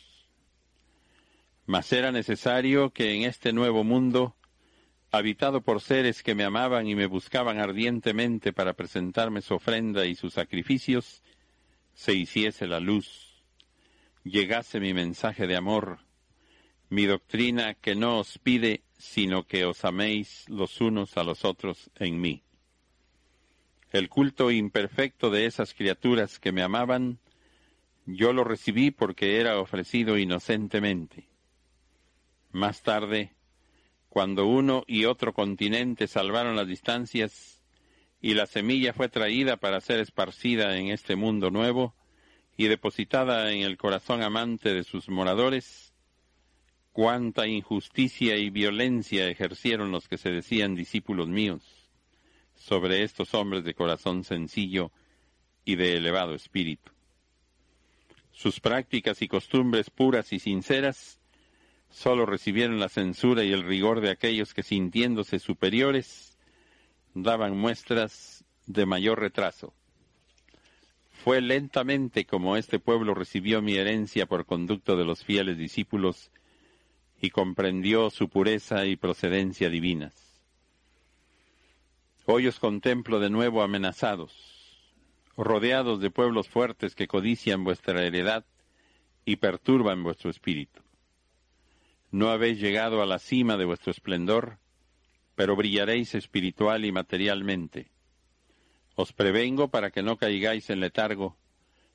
Mas 1.67 1.93
era 1.93 2.11
necesario 2.11 2.89
que 2.89 3.13
en 3.13 3.25
este 3.25 3.53
nuevo 3.53 3.83
mundo, 3.83 4.35
habitado 5.11 5.61
por 5.61 5.81
seres 5.81 6.23
que 6.23 6.33
me 6.33 6.45
amaban 6.45 6.87
y 6.87 6.95
me 6.95 7.05
buscaban 7.05 7.59
ardientemente 7.59 8.53
para 8.53 8.73
presentarme 8.73 9.43
su 9.43 9.53
ofrenda 9.53 10.07
y 10.07 10.15
sus 10.15 10.33
sacrificios, 10.33 11.21
se 11.93 12.15
hiciese 12.15 12.65
la 12.65 12.79
luz, 12.79 13.45
llegase 14.23 14.79
mi 14.79 14.95
mensaje 14.95 15.45
de 15.45 15.55
amor, 15.55 15.99
mi 16.89 17.05
doctrina 17.05 17.73
que 17.75 17.95
no 17.95 18.19
os 18.19 18.37
pide 18.37 18.83
sino 18.97 19.45
que 19.45 19.65
os 19.65 19.83
améis 19.83 20.47
los 20.47 20.79
unos 20.79 21.17
a 21.17 21.23
los 21.23 21.43
otros 21.43 21.91
en 21.99 22.21
mí. 22.21 22.43
El 23.91 24.09
culto 24.09 24.49
imperfecto 24.49 25.29
de 25.29 25.45
esas 25.45 25.73
criaturas 25.73 26.39
que 26.39 26.51
me 26.51 26.63
amaban, 26.63 27.19
yo 28.05 28.33
lo 28.33 28.43
recibí 28.43 28.91
porque 28.91 29.39
era 29.39 29.59
ofrecido 29.59 30.17
inocentemente. 30.17 31.27
Más 32.51 32.81
tarde, 32.81 33.33
cuando 34.09 34.45
uno 34.45 34.83
y 34.87 35.05
otro 35.05 35.33
continente 35.33 36.07
salvaron 36.07 36.55
las 36.55 36.67
distancias 36.67 37.61
y 38.21 38.35
la 38.35 38.45
semilla 38.45 38.93
fue 38.93 39.09
traída 39.09 39.57
para 39.57 39.81
ser 39.81 39.99
esparcida 39.99 40.77
en 40.77 40.87
este 40.87 41.15
mundo 41.15 41.51
nuevo 41.51 41.93
y 42.55 42.67
depositada 42.67 43.51
en 43.51 43.61
el 43.61 43.77
corazón 43.77 44.23
amante 44.23 44.73
de 44.73 44.83
sus 44.83 45.09
moradores, 45.09 45.92
cuánta 46.93 47.47
injusticia 47.47 48.37
y 48.37 48.51
violencia 48.51 49.27
ejercieron 49.27 49.91
los 49.91 50.07
que 50.07 50.17
se 50.17 50.29
decían 50.29 50.75
discípulos 50.75 51.27
míos 51.27 51.89
sobre 52.55 53.03
estos 53.03 53.33
hombres 53.33 53.63
de 53.63 53.73
corazón 53.73 54.23
sencillo 54.23 54.91
y 55.65 55.75
de 55.75 55.97
elevado 55.97 56.35
espíritu. 56.35 56.91
Sus 58.31 58.59
prácticas 58.59 59.21
y 59.21 59.27
costumbres 59.27 59.89
puras 59.89 60.31
y 60.33 60.39
sinceras 60.39 61.19
sólo 61.89 62.25
recibieron 62.25 62.79
la 62.79 62.89
censura 62.89 63.43
y 63.43 63.51
el 63.51 63.63
rigor 63.63 63.99
de 63.99 64.11
aquellos 64.11 64.53
que 64.53 64.63
sintiéndose 64.63 65.39
superiores 65.39 66.37
daban 67.15 67.57
muestras 67.57 68.43
de 68.65 68.85
mayor 68.85 69.19
retraso. 69.19 69.73
Fue 71.23 71.41
lentamente 71.41 72.25
como 72.25 72.57
este 72.57 72.79
pueblo 72.79 73.13
recibió 73.13 73.61
mi 73.61 73.75
herencia 73.75 74.25
por 74.25 74.45
conducto 74.45 74.95
de 74.95 75.05
los 75.05 75.23
fieles 75.23 75.57
discípulos 75.57 76.31
y 77.23 77.29
comprendió 77.29 78.09
su 78.09 78.27
pureza 78.27 78.85
y 78.85 78.97
procedencia 78.97 79.69
divinas. 79.69 80.13
Hoy 82.25 82.47
os 82.47 82.59
contemplo 82.59 83.21
de 83.21 83.29
nuevo 83.29 83.63
amenazados, 83.63 84.33
rodeados 85.37 86.01
de 86.01 86.11
pueblos 86.11 86.49
fuertes 86.49 86.95
que 86.95 87.07
codician 87.07 87.63
vuestra 87.63 88.03
heredad 88.03 88.43
y 89.23 89.37
perturban 89.37 90.03
vuestro 90.03 90.29
espíritu. 90.29 90.81
No 92.11 92.29
habéis 92.29 92.59
llegado 92.59 93.01
a 93.01 93.05
la 93.05 93.19
cima 93.19 93.55
de 93.55 93.63
vuestro 93.63 93.91
esplendor, 93.91 94.57
pero 95.33 95.55
brillaréis 95.55 96.15
espiritual 96.15 96.83
y 96.83 96.91
materialmente. 96.91 97.87
Os 98.95 99.13
prevengo 99.13 99.69
para 99.69 99.91
que 99.91 100.03
no 100.03 100.17
caigáis 100.17 100.69
en 100.69 100.81
letargo 100.81 101.37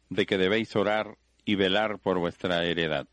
de 0.08 0.24
que 0.24 0.38
debéis 0.38 0.74
orar 0.74 1.18
y 1.44 1.54
velar 1.54 1.98
por 1.98 2.16
vuestra 2.16 2.64
heredad. 2.64 3.06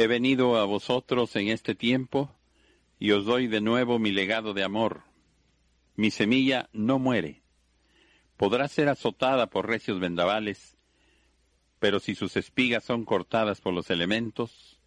He 0.00 0.06
venido 0.06 0.56
a 0.56 0.64
vosotros 0.64 1.36
en 1.36 1.48
este 1.48 1.74
tiempo 1.74 2.34
y 2.98 3.10
os 3.10 3.26
doy 3.26 3.48
de 3.48 3.60
nuevo 3.60 3.98
mi 3.98 4.12
legado 4.12 4.54
de 4.54 4.64
amor, 4.64 5.02
mi 5.94 6.10
semilla 6.10 6.70
no 6.72 6.98
muere. 6.98 7.42
Podrá 8.38 8.66
ser 8.68 8.88
azotada 8.88 9.48
por 9.50 9.68
recios 9.68 10.00
vendavales, 10.00 10.78
pero 11.80 12.00
si 12.00 12.14
sus 12.14 12.38
espigas 12.38 12.82
son 12.82 13.04
cortadas 13.04 13.60
por 13.60 13.74
los 13.74 13.90
elementos, 13.90 14.80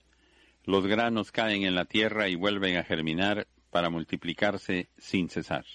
los 0.63 0.87
granos 0.87 1.31
caen 1.31 1.61
en 1.61 1.75
la 1.75 1.85
tierra 1.85 2.27
y 2.27 2.33
vuelven 2.33 2.77
a 2.77 2.83
germinar 2.83 3.45
para 3.69 3.91
multiplicarse 3.91 4.89
sin 4.97 5.29
cesar. 5.29 5.65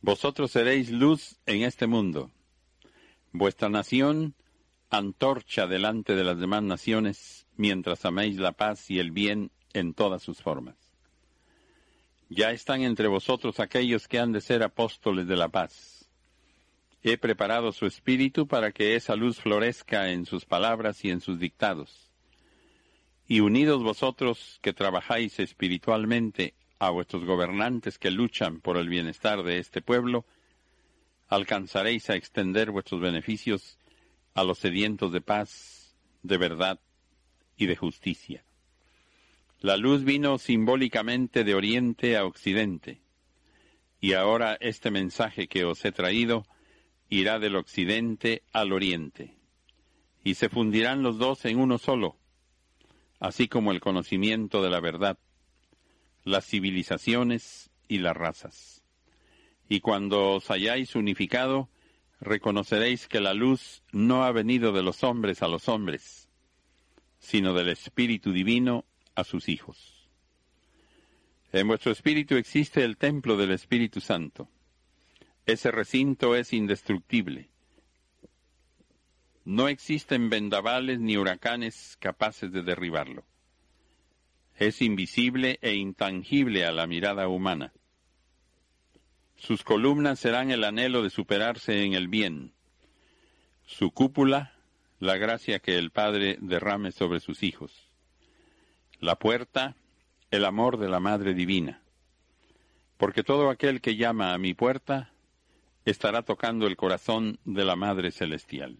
Vosotros 0.00 0.52
seréis 0.52 0.88
luz 0.90 1.36
en 1.44 1.60
este 1.60 1.86
mundo. 1.86 2.30
Vuestra 3.32 3.68
nación, 3.68 4.34
antorcha 4.90 5.66
delante 5.66 6.14
de 6.14 6.24
las 6.24 6.38
demás 6.38 6.62
naciones, 6.62 7.46
mientras 7.56 8.04
améis 8.04 8.38
la 8.38 8.52
paz 8.52 8.90
y 8.90 8.98
el 8.98 9.10
bien 9.10 9.50
en 9.74 9.94
todas 9.94 10.22
sus 10.22 10.40
formas. 10.40 10.76
Ya 12.30 12.50
están 12.52 12.82
entre 12.82 13.08
vosotros 13.08 13.60
aquellos 13.60 14.08
que 14.08 14.18
han 14.18 14.32
de 14.32 14.40
ser 14.40 14.62
apóstoles 14.62 15.26
de 15.26 15.36
la 15.36 15.48
paz. 15.48 16.08
He 17.02 17.16
preparado 17.16 17.72
su 17.72 17.86
espíritu 17.86 18.46
para 18.46 18.72
que 18.72 18.96
esa 18.96 19.14
luz 19.14 19.40
florezca 19.40 20.10
en 20.10 20.26
sus 20.26 20.44
palabras 20.44 21.04
y 21.04 21.10
en 21.10 21.20
sus 21.20 21.38
dictados. 21.38 22.10
Y 23.26 23.40
unidos 23.40 23.82
vosotros 23.82 24.58
que 24.62 24.72
trabajáis 24.72 25.38
espiritualmente 25.38 26.54
a 26.78 26.90
vuestros 26.90 27.24
gobernantes 27.24 27.98
que 27.98 28.10
luchan 28.10 28.60
por 28.60 28.76
el 28.76 28.88
bienestar 28.88 29.42
de 29.42 29.58
este 29.58 29.80
pueblo, 29.80 30.24
alcanzaréis 31.28 32.10
a 32.10 32.16
extender 32.16 32.70
vuestros 32.70 33.00
beneficios 33.00 33.77
a 34.38 34.44
los 34.44 34.58
sedientos 34.58 35.12
de 35.12 35.20
paz, 35.20 35.96
de 36.22 36.36
verdad 36.36 36.80
y 37.56 37.66
de 37.66 37.74
justicia. 37.74 38.44
La 39.60 39.76
luz 39.76 40.04
vino 40.04 40.38
simbólicamente 40.38 41.42
de 41.42 41.54
oriente 41.54 42.16
a 42.16 42.24
occidente, 42.24 43.00
y 44.00 44.12
ahora 44.12 44.56
este 44.60 44.92
mensaje 44.92 45.48
que 45.48 45.64
os 45.64 45.84
he 45.84 45.90
traído 45.90 46.46
irá 47.08 47.40
del 47.40 47.56
occidente 47.56 48.42
al 48.52 48.72
oriente, 48.72 49.34
y 50.22 50.34
se 50.34 50.48
fundirán 50.48 51.02
los 51.02 51.18
dos 51.18 51.44
en 51.44 51.58
uno 51.58 51.78
solo, 51.78 52.16
así 53.18 53.48
como 53.48 53.72
el 53.72 53.80
conocimiento 53.80 54.62
de 54.62 54.70
la 54.70 54.78
verdad, 54.78 55.18
las 56.22 56.46
civilizaciones 56.46 57.70
y 57.88 57.98
las 57.98 58.16
razas. 58.16 58.84
Y 59.68 59.80
cuando 59.80 60.34
os 60.34 60.50
hayáis 60.52 60.94
unificado, 60.94 61.68
reconoceréis 62.20 63.08
que 63.08 63.20
la 63.20 63.34
luz 63.34 63.82
no 63.92 64.24
ha 64.24 64.32
venido 64.32 64.72
de 64.72 64.82
los 64.82 65.04
hombres 65.04 65.42
a 65.42 65.48
los 65.48 65.68
hombres, 65.68 66.28
sino 67.18 67.54
del 67.54 67.68
Espíritu 67.68 68.32
Divino 68.32 68.84
a 69.14 69.24
sus 69.24 69.48
hijos. 69.48 70.08
En 71.52 71.66
vuestro 71.66 71.92
espíritu 71.92 72.36
existe 72.36 72.84
el 72.84 72.96
templo 72.96 73.36
del 73.36 73.52
Espíritu 73.52 74.00
Santo. 74.00 74.48
Ese 75.46 75.70
recinto 75.70 76.36
es 76.36 76.52
indestructible. 76.52 77.48
No 79.44 79.68
existen 79.68 80.28
vendavales 80.28 81.00
ni 81.00 81.16
huracanes 81.16 81.96
capaces 82.00 82.52
de 82.52 82.62
derribarlo. 82.62 83.24
Es 84.56 84.82
invisible 84.82 85.58
e 85.62 85.74
intangible 85.74 86.66
a 86.66 86.72
la 86.72 86.86
mirada 86.86 87.28
humana. 87.28 87.72
Sus 89.38 89.62
columnas 89.62 90.18
serán 90.18 90.50
el 90.50 90.64
anhelo 90.64 91.02
de 91.02 91.10
superarse 91.10 91.84
en 91.84 91.94
el 91.94 92.08
bien. 92.08 92.52
Su 93.64 93.92
cúpula, 93.92 94.52
la 94.98 95.16
gracia 95.16 95.60
que 95.60 95.78
el 95.78 95.90
Padre 95.92 96.38
derrame 96.40 96.90
sobre 96.90 97.20
sus 97.20 97.44
hijos. 97.44 97.88
La 98.98 99.16
puerta, 99.16 99.76
el 100.32 100.44
amor 100.44 100.76
de 100.76 100.88
la 100.88 100.98
Madre 100.98 101.34
Divina. 101.34 101.80
Porque 102.96 103.22
todo 103.22 103.48
aquel 103.48 103.80
que 103.80 103.94
llama 103.94 104.34
a 104.34 104.38
mi 104.38 104.54
puerta 104.54 105.12
estará 105.84 106.22
tocando 106.22 106.66
el 106.66 106.76
corazón 106.76 107.38
de 107.44 107.64
la 107.64 107.76
Madre 107.76 108.10
Celestial. 108.10 108.76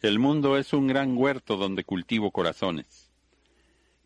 El 0.00 0.18
mundo 0.18 0.56
es 0.56 0.72
un 0.72 0.86
gran 0.86 1.18
huerto 1.18 1.56
donde 1.56 1.84
cultivo 1.84 2.30
corazones, 2.30 3.12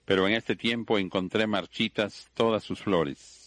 pero 0.04 0.26
en 0.26 0.34
este 0.34 0.56
tiempo 0.56 0.98
encontré 0.98 1.46
marchitas 1.46 2.28
todas 2.34 2.64
sus 2.64 2.80
flores 2.80 3.37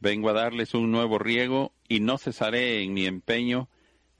Vengo 0.00 0.30
a 0.30 0.32
darles 0.32 0.72
un 0.72 0.90
nuevo 0.90 1.18
riego 1.18 1.72
y 1.86 2.00
no 2.00 2.16
cesaré 2.16 2.82
en 2.82 2.94
mi 2.94 3.04
empeño 3.04 3.68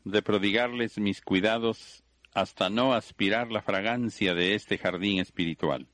de 0.04 0.20
prodigarles 0.20 0.98
mis 0.98 1.22
cuidados 1.22 2.04
hasta 2.34 2.68
no 2.68 2.92
aspirar 2.92 3.50
la 3.50 3.62
fragancia 3.62 4.34
de 4.34 4.54
este 4.54 4.76
jardín 4.76 5.20
espiritual. 5.20 5.86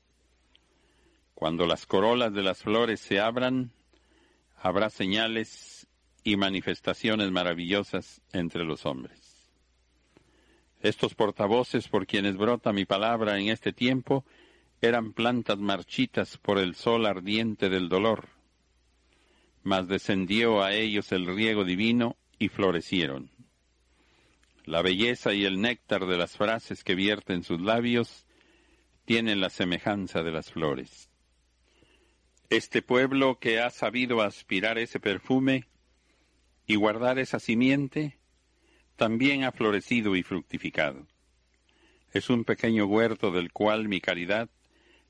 Cuando 1.33 1.65
las 1.65 1.85
corolas 1.85 2.33
de 2.33 2.43
las 2.43 2.63
flores 2.63 2.99
se 2.99 3.21
abran, 3.21 3.71
habrá 4.61 4.89
señales 4.89 5.87
y 6.23 6.35
manifestaciones 6.35 7.31
maravillosas 7.31 8.21
entre 8.33 8.65
los 8.65 8.85
hombres. 8.85 9.51
Estos 10.81 11.15
portavoces 11.15 11.87
por 11.87 12.05
quienes 12.05 12.35
brota 12.35 12.73
mi 12.73 12.85
palabra 12.85 13.39
en 13.39 13.47
este 13.47 13.71
tiempo 13.71 14.25
eran 14.81 15.13
plantas 15.13 15.57
marchitas 15.57 16.37
por 16.37 16.59
el 16.59 16.75
sol 16.75 17.05
ardiente 17.05 17.69
del 17.69 17.89
dolor, 17.89 18.36
mas 19.67 19.89
descendió 19.89 20.63
a 20.63 20.73
ellos 20.73 21.11
el 21.11 21.27
riego 21.27 21.65
divino 21.65 22.15
y 22.39 22.47
florecieron. 22.47 23.29
La 24.63 24.81
belleza 24.81 25.33
y 25.33 25.43
el 25.43 25.59
néctar 25.59 26.05
de 26.05 26.17
las 26.17 26.37
frases 26.37 26.85
que 26.85 26.95
vierten 26.95 27.43
sus 27.43 27.59
labios 27.59 28.25
tienen 29.03 29.41
la 29.41 29.49
semejanza 29.49 30.23
de 30.23 30.31
las 30.31 30.53
flores. 30.53 31.09
Este 32.49 32.81
pueblo 32.81 33.39
que 33.39 33.59
ha 33.59 33.69
sabido 33.69 34.21
aspirar 34.21 34.77
ese 34.77 35.01
perfume 35.01 35.65
y 36.65 36.75
guardar 36.75 37.19
esa 37.19 37.37
simiente, 37.37 38.19
también 38.95 39.43
ha 39.43 39.51
florecido 39.51 40.15
y 40.15 40.23
fructificado. 40.23 41.05
Es 42.13 42.29
un 42.29 42.45
pequeño 42.45 42.85
huerto 42.85 43.31
del 43.31 43.51
cual 43.51 43.89
mi 43.89 43.99
caridad 43.99 44.49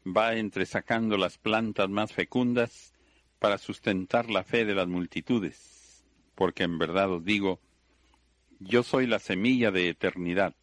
va 0.04 0.34
entresacando 0.34 1.16
las 1.16 1.38
plantas 1.38 1.90
más 1.90 2.12
fecundas 2.12 2.97
para 3.40 3.58
sustentar 3.58 4.30
la 4.30 4.44
fe 4.44 4.66
de 4.66 4.76
las 4.76 4.88
multitudes, 4.88 6.06
porque 6.36 6.64
en 6.64 6.78
verdad 6.78 7.12
os 7.12 7.24
digo, 7.24 7.60
yo 8.60 8.84
soy 8.84 9.06
la 9.06 9.20
semilla 9.20 9.72
de 9.72 9.90
eternidad. 9.90 10.56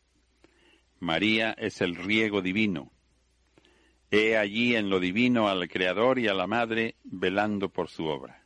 María 0.98 1.52
es 1.52 1.80
el 1.80 1.94
riego 1.94 2.42
divino. 2.42 2.90
He 4.10 4.36
allí 4.36 4.76
en 4.76 4.90
lo 4.90 5.00
divino 5.00 5.48
al 5.48 5.68
Creador 5.68 6.18
y 6.18 6.28
a 6.28 6.34
la 6.34 6.46
Madre 6.46 6.96
velando 7.04 7.68
por 7.68 7.88
su 7.88 8.06
obra. 8.06 8.44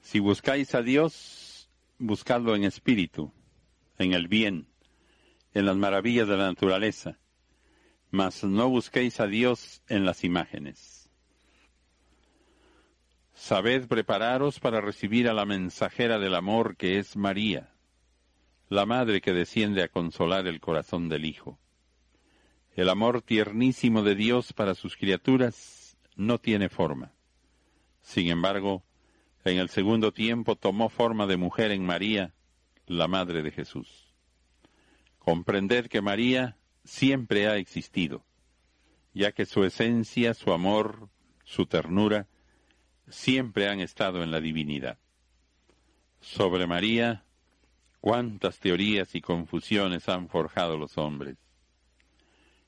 Si 0.00 0.18
buscáis 0.18 0.74
a 0.74 0.82
Dios, 0.82 1.70
buscadlo 1.98 2.54
en 2.54 2.64
espíritu, 2.64 3.32
en 3.98 4.12
el 4.12 4.28
bien, 4.28 4.66
en 5.54 5.66
las 5.66 5.76
maravillas 5.76 6.28
de 6.28 6.36
la 6.36 6.46
naturaleza, 6.46 7.18
mas 8.10 8.44
no 8.44 8.68
busquéis 8.68 9.20
a 9.20 9.26
Dios 9.26 9.82
en 9.88 10.04
las 10.04 10.24
imágenes 10.24 11.03
Sabed 13.34 13.88
prepararos 13.88 14.60
para 14.60 14.80
recibir 14.80 15.28
a 15.28 15.34
la 15.34 15.44
mensajera 15.44 16.18
del 16.18 16.34
amor 16.34 16.76
que 16.76 16.98
es 16.98 17.16
María, 17.16 17.74
la 18.68 18.86
madre 18.86 19.20
que 19.20 19.32
desciende 19.32 19.82
a 19.82 19.88
consolar 19.88 20.46
el 20.46 20.60
corazón 20.60 21.08
del 21.08 21.24
Hijo. 21.24 21.58
El 22.76 22.88
amor 22.88 23.22
tiernísimo 23.22 24.02
de 24.02 24.14
Dios 24.14 24.52
para 24.52 24.74
sus 24.74 24.96
criaturas 24.96 25.96
no 26.16 26.38
tiene 26.38 26.68
forma. 26.68 27.12
Sin 28.02 28.28
embargo, 28.28 28.84
en 29.44 29.58
el 29.58 29.68
segundo 29.68 30.12
tiempo 30.12 30.56
tomó 30.56 30.88
forma 30.88 31.26
de 31.26 31.36
mujer 31.36 31.72
en 31.72 31.84
María, 31.84 32.34
la 32.86 33.08
madre 33.08 33.42
de 33.42 33.50
Jesús. 33.50 34.14
Comprended 35.18 35.86
que 35.86 36.00
María 36.00 36.56
siempre 36.84 37.48
ha 37.48 37.56
existido, 37.56 38.24
ya 39.12 39.32
que 39.32 39.44
su 39.44 39.64
esencia, 39.64 40.34
su 40.34 40.52
amor, 40.52 41.08
su 41.44 41.66
ternura, 41.66 42.28
siempre 43.08 43.68
han 43.68 43.80
estado 43.80 44.22
en 44.22 44.30
la 44.30 44.40
divinidad. 44.40 44.98
Sobre 46.20 46.66
María, 46.66 47.24
cuántas 48.00 48.58
teorías 48.58 49.14
y 49.14 49.20
confusiones 49.20 50.08
han 50.08 50.28
forjado 50.28 50.76
los 50.76 50.98
hombres. 50.98 51.36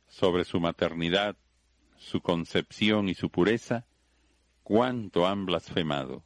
Sobre 0.09 0.45
su 0.45 0.61
maternidad, 0.61 1.37
su 1.99 2.21
concepción 2.21 3.09
y 3.09 3.15
su 3.15 3.31
pureza, 3.31 3.87
cuánto 4.63 5.27
han 5.27 5.47
blasfemado. 5.47 6.25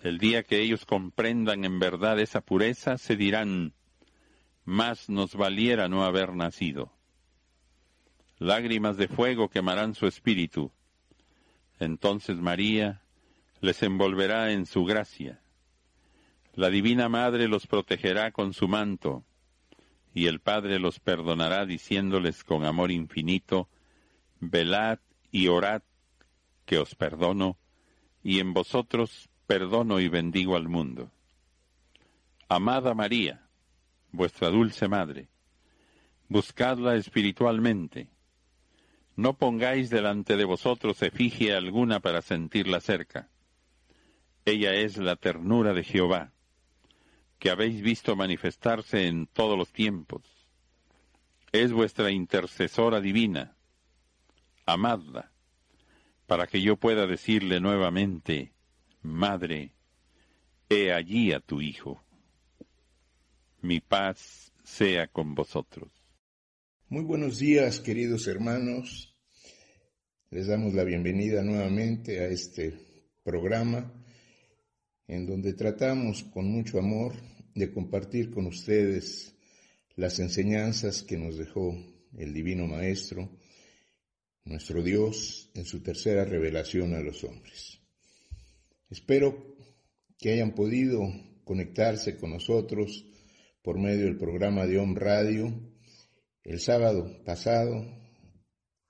El 0.00 0.18
día 0.18 0.42
que 0.42 0.60
ellos 0.60 0.84
comprendan 0.84 1.64
en 1.64 1.78
verdad 1.78 2.18
esa 2.18 2.40
pureza, 2.40 2.98
se 2.98 3.16
dirán, 3.16 3.72
más 4.64 5.08
nos 5.08 5.34
valiera 5.34 5.88
no 5.88 6.04
haber 6.04 6.34
nacido. 6.34 6.92
Lágrimas 8.38 8.96
de 8.96 9.06
fuego 9.06 9.48
quemarán 9.48 9.94
su 9.94 10.06
espíritu, 10.06 10.72
entonces 11.78 12.36
María 12.36 13.02
les 13.60 13.82
envolverá 13.82 14.52
en 14.52 14.66
su 14.66 14.84
gracia. 14.84 15.40
La 16.54 16.68
Divina 16.68 17.08
Madre 17.08 17.48
los 17.48 17.66
protegerá 17.66 18.30
con 18.32 18.52
su 18.52 18.68
manto, 18.68 19.24
y 20.14 20.26
el 20.26 20.40
Padre 20.40 20.78
los 20.78 21.00
perdonará 21.00 21.64
diciéndoles 21.64 22.44
con 22.44 22.64
amor 22.64 22.90
infinito, 22.90 23.68
velad 24.40 24.98
y 25.30 25.48
orad, 25.48 25.82
que 26.66 26.78
os 26.78 26.94
perdono, 26.94 27.56
y 28.22 28.40
en 28.40 28.52
vosotros 28.52 29.30
perdono 29.46 30.00
y 30.00 30.08
bendigo 30.08 30.56
al 30.56 30.68
mundo. 30.68 31.10
Amada 32.48 32.94
María, 32.94 33.48
vuestra 34.10 34.50
dulce 34.50 34.88
Madre, 34.88 35.28
buscadla 36.28 36.96
espiritualmente, 36.96 38.11
no 39.16 39.34
pongáis 39.34 39.90
delante 39.90 40.36
de 40.36 40.44
vosotros 40.44 41.02
efigie 41.02 41.54
alguna 41.54 42.00
para 42.00 42.22
sentirla 42.22 42.80
cerca. 42.80 43.28
Ella 44.44 44.74
es 44.74 44.96
la 44.96 45.16
ternura 45.16 45.72
de 45.74 45.84
Jehová, 45.84 46.32
que 47.38 47.50
habéis 47.50 47.82
visto 47.82 48.16
manifestarse 48.16 49.06
en 49.06 49.26
todos 49.26 49.58
los 49.58 49.72
tiempos. 49.72 50.22
Es 51.52 51.72
vuestra 51.72 52.10
intercesora 52.10 53.00
divina. 53.00 53.56
Amadla, 54.64 55.30
para 56.26 56.46
que 56.46 56.62
yo 56.62 56.76
pueda 56.76 57.06
decirle 57.06 57.60
nuevamente, 57.60 58.52
Madre, 59.02 59.74
he 60.68 60.92
allí 60.92 61.32
a 61.32 61.40
tu 61.40 61.60
Hijo. 61.60 62.02
Mi 63.60 63.80
paz 63.80 64.52
sea 64.62 65.08
con 65.08 65.34
vosotros. 65.34 66.01
Muy 66.92 67.04
buenos 67.04 67.38
días, 67.38 67.80
queridos 67.80 68.26
hermanos. 68.26 69.16
Les 70.28 70.46
damos 70.46 70.74
la 70.74 70.84
bienvenida 70.84 71.42
nuevamente 71.42 72.20
a 72.20 72.26
este 72.26 72.74
programa 73.24 73.90
en 75.08 75.24
donde 75.24 75.54
tratamos 75.54 76.22
con 76.22 76.50
mucho 76.50 76.78
amor 76.78 77.14
de 77.54 77.72
compartir 77.72 78.30
con 78.30 78.44
ustedes 78.44 79.34
las 79.96 80.18
enseñanzas 80.18 81.02
que 81.02 81.16
nos 81.16 81.38
dejó 81.38 81.74
el 82.18 82.34
Divino 82.34 82.66
Maestro, 82.66 83.38
nuestro 84.44 84.82
Dios, 84.82 85.50
en 85.54 85.64
su 85.64 85.82
tercera 85.82 86.26
revelación 86.26 86.92
a 86.92 87.00
los 87.00 87.24
hombres. 87.24 87.80
Espero 88.90 89.56
que 90.18 90.32
hayan 90.32 90.54
podido 90.54 91.00
conectarse 91.44 92.18
con 92.18 92.32
nosotros 92.32 93.06
por 93.62 93.78
medio 93.78 94.04
del 94.04 94.18
programa 94.18 94.66
de 94.66 94.78
Om 94.78 94.94
Radio 94.94 95.71
el 96.44 96.58
sábado 96.60 97.22
pasado, 97.24 97.86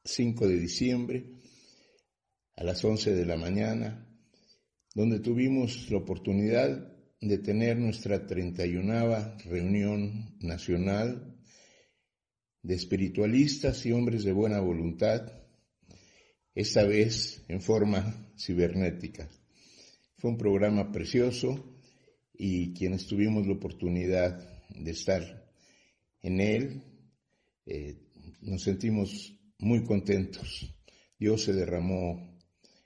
5 0.04 0.48
de 0.48 0.58
diciembre, 0.58 1.24
a 2.56 2.64
las 2.64 2.84
11 2.84 3.14
de 3.14 3.26
la 3.26 3.36
mañana, 3.36 4.08
donde 4.94 5.20
tuvimos 5.20 5.90
la 5.90 5.98
oportunidad 5.98 6.92
de 7.20 7.38
tener 7.38 7.78
nuestra 7.78 8.26
31 8.26 9.36
reunión 9.44 10.36
nacional 10.40 11.36
de 12.62 12.74
espiritualistas 12.74 13.84
y 13.86 13.92
hombres 13.92 14.24
de 14.24 14.32
buena 14.32 14.60
voluntad, 14.60 15.32
esta 16.54 16.84
vez 16.84 17.44
en 17.48 17.60
forma 17.60 18.32
cibernética. 18.36 19.28
Fue 20.18 20.30
un 20.30 20.38
programa 20.38 20.92
precioso 20.92 21.76
y 22.34 22.72
quienes 22.74 23.06
tuvimos 23.06 23.46
la 23.46 23.54
oportunidad 23.54 24.66
de 24.68 24.90
estar 24.90 25.52
en 26.22 26.40
él, 26.40 26.91
eh, 27.66 27.96
nos 28.40 28.62
sentimos 28.62 29.34
muy 29.58 29.84
contentos. 29.84 30.74
Dios 31.18 31.44
se 31.44 31.52
derramó 31.52 32.40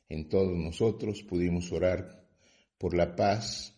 en 0.09 0.29
todos 0.29 0.57
nosotros, 0.57 1.23
pudimos 1.23 1.73
orar 1.73 2.29
por 2.79 2.95
la 2.95 3.17
paz 3.17 3.75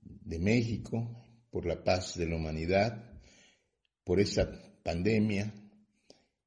de 0.00 0.38
México, 0.38 1.24
por 1.50 1.66
la 1.66 1.82
paz 1.82 2.16
de 2.16 2.26
la 2.26 2.36
humanidad, 2.36 3.20
por 4.04 4.20
esta 4.20 4.50
pandemia, 4.82 5.54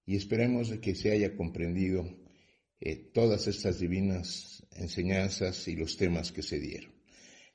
y 0.05 0.15
esperemos 0.15 0.71
que 0.79 0.95
se 0.95 1.11
haya 1.11 1.35
comprendido 1.35 2.05
eh, 2.79 2.95
todas 3.13 3.47
estas 3.47 3.79
divinas 3.79 4.65
enseñanzas 4.71 5.67
y 5.67 5.75
los 5.75 5.97
temas 5.97 6.31
que 6.31 6.43
se 6.43 6.59
dieron. 6.59 6.93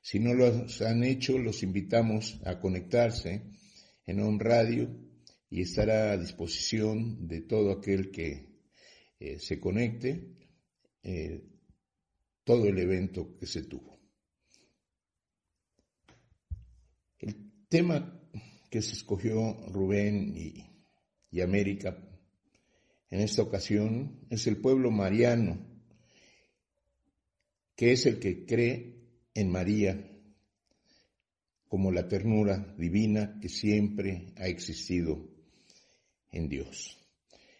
Si 0.01 0.19
no 0.19 0.33
lo 0.33 0.65
han 0.85 1.03
hecho, 1.03 1.37
los 1.37 1.63
invitamos 1.63 2.39
a 2.43 2.59
conectarse 2.59 3.43
en 4.05 4.21
un 4.21 4.39
Radio 4.39 5.10
y 5.51 5.61
estará 5.61 6.13
a 6.13 6.17
disposición 6.17 7.27
de 7.27 7.41
todo 7.41 7.71
aquel 7.71 8.09
que 8.09 8.55
eh, 9.19 9.37
se 9.37 9.59
conecte 9.59 10.37
eh, 11.03 11.43
todo 12.45 12.67
el 12.67 12.79
evento 12.79 13.37
que 13.37 13.45
se 13.45 13.63
tuvo. 13.63 13.99
El 17.19 17.67
tema 17.67 18.17
que 18.69 18.81
se 18.81 18.93
escogió 18.93 19.53
Rubén 19.67 20.33
y, 20.37 20.53
y 21.29 21.41
América 21.41 21.97
en 23.09 23.19
esta 23.19 23.41
ocasión 23.41 24.25
es 24.29 24.47
el 24.47 24.55
pueblo 24.55 24.89
mariano, 24.89 25.67
que 27.75 27.91
es 27.91 28.05
el 28.05 28.19
que 28.19 28.45
cree 28.45 29.03
en 29.33 29.51
María 29.51 30.07
como 31.67 31.91
la 31.91 32.07
ternura 32.07 32.73
divina 32.77 33.37
que 33.41 33.49
siempre 33.49 34.33
ha 34.37 34.47
existido 34.47 35.30
en 36.31 36.49
Dios. 36.49 36.97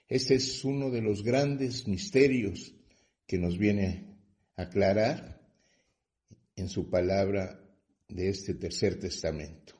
Este 0.08 0.36
es 0.36 0.64
uno 0.66 0.90
de 0.90 1.02
los 1.02 1.24
grandes 1.24 1.88
misterios 1.88 2.74
que 3.26 3.38
nos 3.38 3.58
viene 3.58 4.18
a 4.56 4.64
aclarar 4.64 5.42
en 6.56 6.70
su 6.70 6.90
palabra 6.90 7.62
de 8.08 8.30
este 8.30 8.54
tercer 8.56 9.00
testamento. 9.00 9.76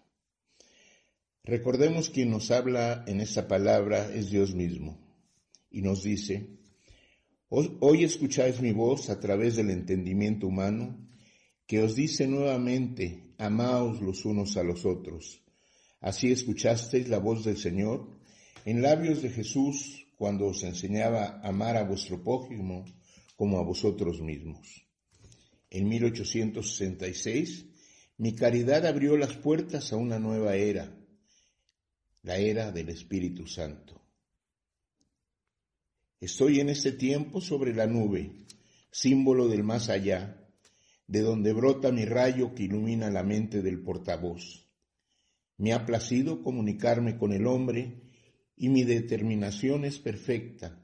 Recordemos 1.44 2.10
quien 2.10 2.30
nos 2.30 2.52
habla 2.52 3.04
en 3.08 3.20
esta 3.20 3.48
palabra 3.48 4.14
es 4.14 4.30
Dios 4.30 4.54
mismo 4.54 5.00
y 5.70 5.82
nos 5.82 6.04
dice, 6.04 6.60
hoy 7.50 8.04
escucháis 8.04 8.62
mi 8.62 8.72
voz 8.72 9.10
a 9.10 9.20
través 9.20 9.56
del 9.56 9.72
entendimiento 9.72 10.48
humano 10.48 11.10
que 11.66 11.82
os 11.82 11.96
dice 11.96 12.28
nuevamente, 12.28 13.34
amaos 13.38 14.02
los 14.02 14.24
unos 14.26 14.56
a 14.58 14.64
los 14.64 14.86
otros. 14.86 15.42
Así 16.00 16.32
escuchasteis 16.32 17.10
la 17.10 17.20
voz 17.20 17.44
del 17.44 17.58
Señor 17.58 18.21
en 18.66 18.82
labios 18.82 19.22
de 19.22 19.30
Jesús 19.30 20.06
cuando 20.18 20.48
os 20.48 20.64
enseñaba 20.64 21.40
a 21.42 21.48
amar 21.50 21.78
a 21.78 21.84
vuestro 21.84 22.24
prójimo 22.24 22.86
como 23.36 23.58
a 23.58 23.64
vosotros 23.64 24.22
mismos. 24.22 24.86
En 25.70 25.88
1866, 25.88 27.66
mi 28.18 28.36
caridad 28.36 28.86
abrió 28.86 29.18
las 29.18 29.36
puertas 29.38 29.92
a 29.94 29.96
una 29.96 30.20
nueva 30.20 30.56
era, 30.56 30.96
la 32.22 32.38
era 32.38 32.72
del 32.72 32.90
Espíritu 32.90 33.48
Santo. 33.48 34.00
Estoy 36.20 36.60
en 36.60 36.70
este 36.70 36.92
tiempo 36.92 37.42
sobre 37.42 37.74
la 37.74 37.88
nube, 37.88 38.32
símbolo 38.92 39.48
del 39.48 39.64
más 39.64 39.90
allá, 39.90 40.38
de 41.08 41.22
donde 41.22 41.52
brota 41.52 41.92
mi 41.92 42.06
rayo 42.06 42.54
que 42.54 42.64
ilumina 42.64 43.10
la 43.10 43.24
mente 43.24 43.64
del 43.64 43.82
portavoz. 43.82 44.70
Me 45.58 45.74
ha 45.74 45.86
placido 45.86 46.44
comunicarme 46.44 47.18
con 47.18 47.34
el 47.34 47.48
hombre 47.48 48.11
y 48.56 48.70
mi 48.70 48.84
determinación 48.84 49.86
es 49.86 50.00
perfecta. 50.00 50.80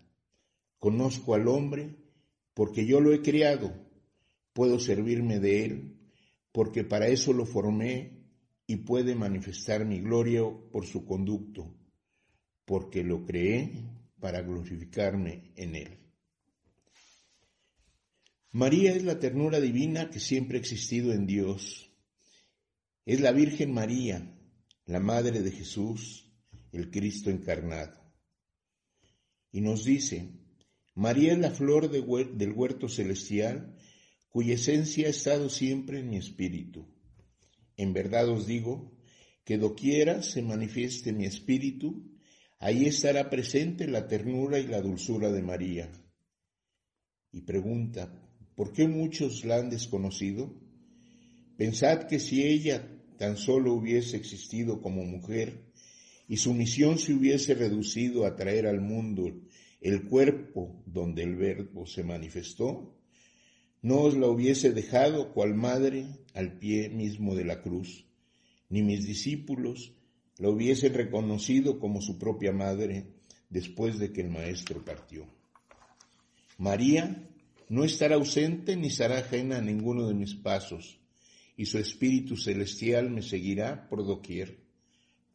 Conozco 0.79 1.33
al 1.33 1.47
hombre 1.47 1.95
porque 2.53 2.85
yo 2.85 2.99
lo 3.01 3.13
he 3.13 3.21
criado, 3.21 3.73
puedo 4.53 4.79
servirme 4.79 5.39
de 5.39 5.65
él 5.65 5.97
porque 6.57 6.83
para 6.83 7.07
eso 7.07 7.33
lo 7.33 7.45
formé 7.45 8.17
y 8.65 8.77
puede 8.77 9.13
manifestar 9.13 9.85
mi 9.85 9.99
gloria 9.99 10.41
por 10.71 10.87
su 10.87 11.05
conducto, 11.05 11.71
porque 12.65 13.03
lo 13.03 13.23
creé 13.23 13.85
para 14.19 14.41
glorificarme 14.41 15.51
en 15.55 15.75
él. 15.75 15.99
María 18.53 18.93
es 18.93 19.03
la 19.03 19.19
ternura 19.19 19.59
divina 19.59 20.09
que 20.09 20.19
siempre 20.19 20.57
ha 20.57 20.61
existido 20.61 21.13
en 21.13 21.27
Dios. 21.27 21.91
Es 23.05 23.21
la 23.21 23.31
Virgen 23.31 23.71
María, 23.71 24.35
la 24.87 24.99
Madre 24.99 25.41
de 25.41 25.51
Jesús, 25.51 26.26
el 26.71 26.89
Cristo 26.89 27.29
encarnado. 27.29 27.99
Y 29.51 29.61
nos 29.61 29.85
dice, 29.85 30.29
María 30.95 31.33
es 31.33 31.39
la 31.39 31.51
flor 31.51 31.89
del 31.89 32.51
huerto 32.51 32.89
celestial, 32.89 33.75
cuya 34.29 34.55
esencia 34.55 35.07
ha 35.07 35.09
estado 35.09 35.49
siempre 35.49 35.99
en 35.99 36.09
mi 36.09 36.17
espíritu. 36.17 36.85
En 37.75 37.93
verdad 37.93 38.29
os 38.29 38.47
digo 38.47 38.97
que 39.43 39.57
doquiera 39.57 40.21
se 40.21 40.41
manifieste 40.41 41.13
mi 41.13 41.25
espíritu, 41.25 42.17
ahí 42.59 42.85
estará 42.85 43.29
presente 43.29 43.87
la 43.87 44.07
ternura 44.07 44.59
y 44.59 44.67
la 44.67 44.81
dulzura 44.81 45.31
de 45.31 45.41
María. 45.41 45.91
Y 47.31 47.41
pregunta, 47.41 48.27
¿Por 48.57 48.73
qué 48.73 48.87
muchos 48.87 49.45
la 49.45 49.57
han 49.57 49.69
desconocido? 49.69 50.51
Pensad 51.57 52.07
que 52.07 52.19
si 52.19 52.43
ella 52.43 52.89
tan 53.19 53.37
solo 53.37 53.71
hubiese 53.73 54.17
existido 54.17 54.81
como 54.81 55.03
mujer 55.03 55.66
y 56.27 56.37
su 56.37 56.53
misión 56.53 56.99
se 56.99 57.13
hubiese 57.13 57.53
reducido 57.53 58.25
a 58.25 58.35
traer 58.35 58.67
al 58.67 58.81
mundo 58.81 59.31
el 59.81 60.03
cuerpo 60.03 60.83
donde 60.85 61.23
el 61.23 61.35
verbo 61.35 61.85
se 61.85 62.03
manifestó, 62.03 62.95
no 63.81 64.01
os 64.01 64.17
la 64.17 64.27
hubiese 64.27 64.71
dejado 64.71 65.33
cual 65.33 65.53
madre 65.55 66.07
al 66.33 66.57
pie 66.57 66.89
mismo 66.89 67.35
de 67.35 67.45
la 67.45 67.61
cruz, 67.61 68.05
ni 68.69 68.81
mis 68.81 69.05
discípulos 69.05 69.93
la 70.39 70.49
hubiesen 70.49 70.93
reconocido 70.93 71.79
como 71.79 72.01
su 72.01 72.17
propia 72.17 72.51
madre 72.51 73.05
después 73.49 73.97
de 73.97 74.11
que 74.11 74.21
el 74.21 74.29
Maestro 74.29 74.83
partió. 74.83 75.27
María 76.57 77.29
no 77.69 77.83
estará 77.83 78.15
ausente 78.15 78.75
ni 78.75 78.89
será 78.89 79.19
ajena 79.19 79.57
a 79.57 79.61
ninguno 79.61 80.07
de 80.07 80.13
mis 80.13 80.35
pasos, 80.35 80.99
y 81.55 81.65
su 81.65 81.77
Espíritu 81.77 82.35
Celestial 82.35 83.09
me 83.09 83.21
seguirá 83.21 83.87
por 83.89 84.05
doquier, 84.05 84.66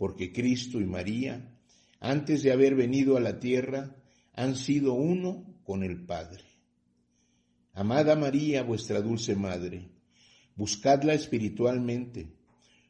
porque 0.02 0.32
Cristo 0.32 0.80
y 0.80 0.84
María, 0.84 1.56
antes 2.00 2.42
de 2.42 2.50
haber 2.50 2.74
venido 2.74 3.16
a 3.16 3.20
la 3.20 3.38
tierra, 3.38 3.94
han 4.32 4.56
sido 4.56 4.94
uno 4.94 5.60
con 5.62 5.84
el 5.84 6.04
Padre. 6.04 6.42
Amada 7.72 8.16
María, 8.16 8.64
vuestra 8.64 9.00
dulce 9.00 9.36
Madre, 9.36 9.90
buscadla 10.56 11.14
espiritualmente, 11.14 12.34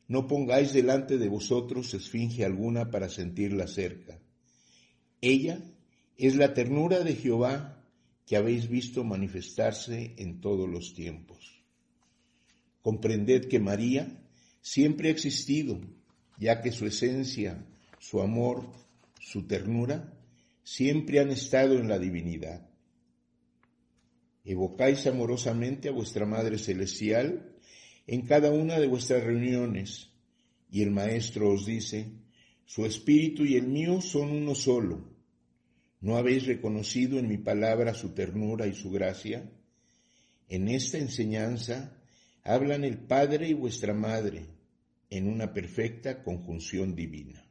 no 0.09 0.27
pongáis 0.27 0.73
delante 0.73 1.19
de 1.19 1.29
vosotros 1.29 1.93
esfinge 1.93 2.47
alguna 2.47 2.91
para 2.91 3.11
sentirla 3.11 3.67
cerca. 3.67 4.19
Ella 5.21 5.61
es 6.17 6.35
la 6.37 6.55
ternura 6.55 7.01
de 7.01 7.15
Jehová 7.15 7.85
que 8.25 8.39
habéis 8.39 8.71
visto 8.71 9.05
manifestarse 9.05 10.15
en 10.17 10.41
todos 10.41 10.67
los 10.67 10.95
tiempos. 10.95 11.63
Comprended 12.81 13.49
que 13.49 13.61
María 13.61 14.19
siempre 14.63 15.11
ha 15.11 15.13
existido, 15.13 15.79
ya 16.43 16.61
que 16.61 16.73
su 16.73 16.87
esencia, 16.87 17.65
su 18.01 18.21
amor, 18.21 18.67
su 19.21 19.47
ternura, 19.47 20.13
siempre 20.65 21.21
han 21.21 21.31
estado 21.31 21.79
en 21.79 21.89
la 21.89 21.99
divinidad. 21.99 22.69
Evocáis 24.45 25.07
amorosamente 25.07 25.89
a 25.89 25.93
vuestra 25.93 26.27
Madre 26.27 26.59
Celestial 26.59 27.55
en 28.09 28.27
cada 28.27 28.51
una 28.51 28.81
de 28.81 28.89
vuestras 28.89 29.23
reuniones, 29.23 30.11
y 30.69 30.83
el 30.83 30.91
Maestro 30.91 31.51
os 31.51 31.65
dice, 31.65 32.11
su 32.67 32.85
espíritu 32.85 33.45
y 33.45 33.55
el 33.57 33.69
mío 33.69 34.01
son 34.01 34.33
uno 34.33 34.57
solo 34.57 35.13
¿No 36.03 36.17
habéis 36.17 36.47
reconocido 36.47 37.21
en 37.21 37.29
mi 37.29 37.39
palabra 37.39 37.95
su 37.95 38.09
ternura 38.09 38.67
y 38.67 38.75
su 38.75 38.91
gracia? 38.91 39.49
En 40.49 40.67
esta 40.67 40.99
enseñanza 40.99 41.97
hablan 42.43 42.83
el 42.83 42.99
Padre 42.99 43.47
y 43.49 43.53
vuestra 43.53 43.95
Madre 43.95 44.49
en 45.13 45.29
una 45.29 45.53
perfecta 45.53 46.23
conjunción 46.23 46.95
divina. 46.95 47.45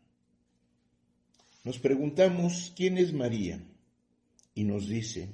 Nos 1.64 1.78
preguntamos 1.78 2.74
quién 2.76 2.98
es 2.98 3.14
María 3.14 3.64
y 4.56 4.64
nos 4.64 4.88
dice 4.90 5.30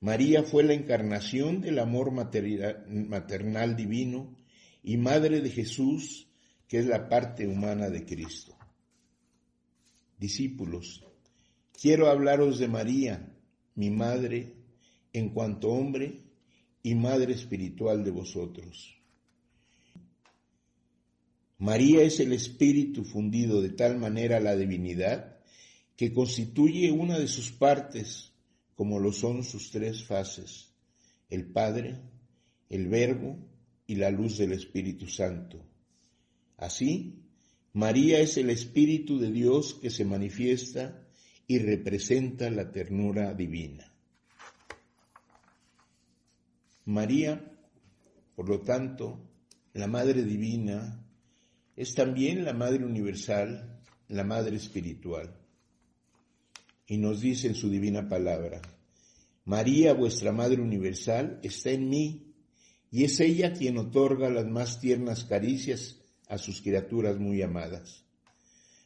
María 0.00 0.42
fue 0.42 0.64
la 0.64 0.74
encarnación 0.74 1.62
del 1.62 1.78
amor 1.78 2.12
maternal 2.12 3.74
divino 3.74 4.36
y 4.82 4.98
madre 4.98 5.40
de 5.40 5.48
Jesús, 5.48 6.28
que 6.68 6.78
es 6.78 6.86
la 6.86 7.08
parte 7.08 7.46
humana 7.46 7.88
de 7.88 8.04
Cristo. 8.04 8.54
Discípulos, 10.18 11.02
quiero 11.72 12.08
hablaros 12.08 12.58
de 12.58 12.68
María, 12.68 13.34
mi 13.76 13.90
madre, 13.90 14.56
en 15.14 15.30
cuanto 15.30 15.70
hombre 15.70 16.20
y 16.82 16.94
madre 16.94 17.32
espiritual 17.32 18.04
de 18.04 18.10
vosotros. 18.10 18.99
María 21.60 22.02
es 22.02 22.20
el 22.20 22.32
espíritu 22.32 23.04
fundido 23.04 23.60
de 23.60 23.68
tal 23.68 23.98
manera 23.98 24.38
a 24.38 24.40
la 24.40 24.56
divinidad 24.56 25.36
que 25.94 26.10
constituye 26.10 26.90
una 26.90 27.18
de 27.18 27.28
sus 27.28 27.52
partes, 27.52 28.32
como 28.74 28.98
lo 28.98 29.12
son 29.12 29.44
sus 29.44 29.70
tres 29.70 30.02
fases, 30.02 30.72
el 31.28 31.52
Padre, 31.52 32.00
el 32.70 32.88
Verbo 32.88 33.36
y 33.86 33.96
la 33.96 34.10
luz 34.10 34.38
del 34.38 34.52
Espíritu 34.52 35.06
Santo. 35.06 35.62
Así, 36.56 37.26
María 37.74 38.20
es 38.20 38.38
el 38.38 38.48
Espíritu 38.48 39.18
de 39.18 39.30
Dios 39.30 39.74
que 39.74 39.90
se 39.90 40.06
manifiesta 40.06 41.06
y 41.46 41.58
representa 41.58 42.48
la 42.48 42.72
ternura 42.72 43.34
divina. 43.34 43.92
María, 46.86 47.52
por 48.34 48.48
lo 48.48 48.62
tanto, 48.62 49.28
la 49.74 49.86
Madre 49.86 50.24
Divina, 50.24 51.06
es 51.80 51.94
también 51.94 52.44
la 52.44 52.52
Madre 52.52 52.84
Universal, 52.84 53.80
la 54.08 54.22
Madre 54.22 54.54
Espiritual. 54.54 55.34
Y 56.86 56.98
nos 56.98 57.22
dice 57.22 57.46
en 57.46 57.54
su 57.54 57.70
divina 57.70 58.06
palabra, 58.06 58.60
María, 59.46 59.94
vuestra 59.94 60.30
Madre 60.30 60.60
Universal, 60.60 61.40
está 61.42 61.70
en 61.70 61.88
mí, 61.88 62.34
y 62.90 63.04
es 63.04 63.18
ella 63.20 63.54
quien 63.54 63.78
otorga 63.78 64.28
las 64.28 64.46
más 64.46 64.78
tiernas 64.78 65.24
caricias 65.24 65.98
a 66.28 66.36
sus 66.36 66.60
criaturas 66.60 67.18
muy 67.18 67.40
amadas. 67.40 68.04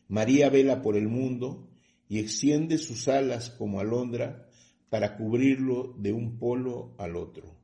María 0.07 0.49
vela 0.49 0.81
por 0.81 0.97
el 0.97 1.09
mundo 1.09 1.69
y 2.09 2.21
extiende 2.21 2.79
sus 2.79 3.09
alas 3.09 3.51
como 3.51 3.81
alondra 3.81 4.49
para 4.89 5.17
cubrirlo 5.17 5.97
de 5.99 6.13
un 6.13 6.39
polo 6.39 6.95
al 6.99 7.17
otro. 7.17 7.57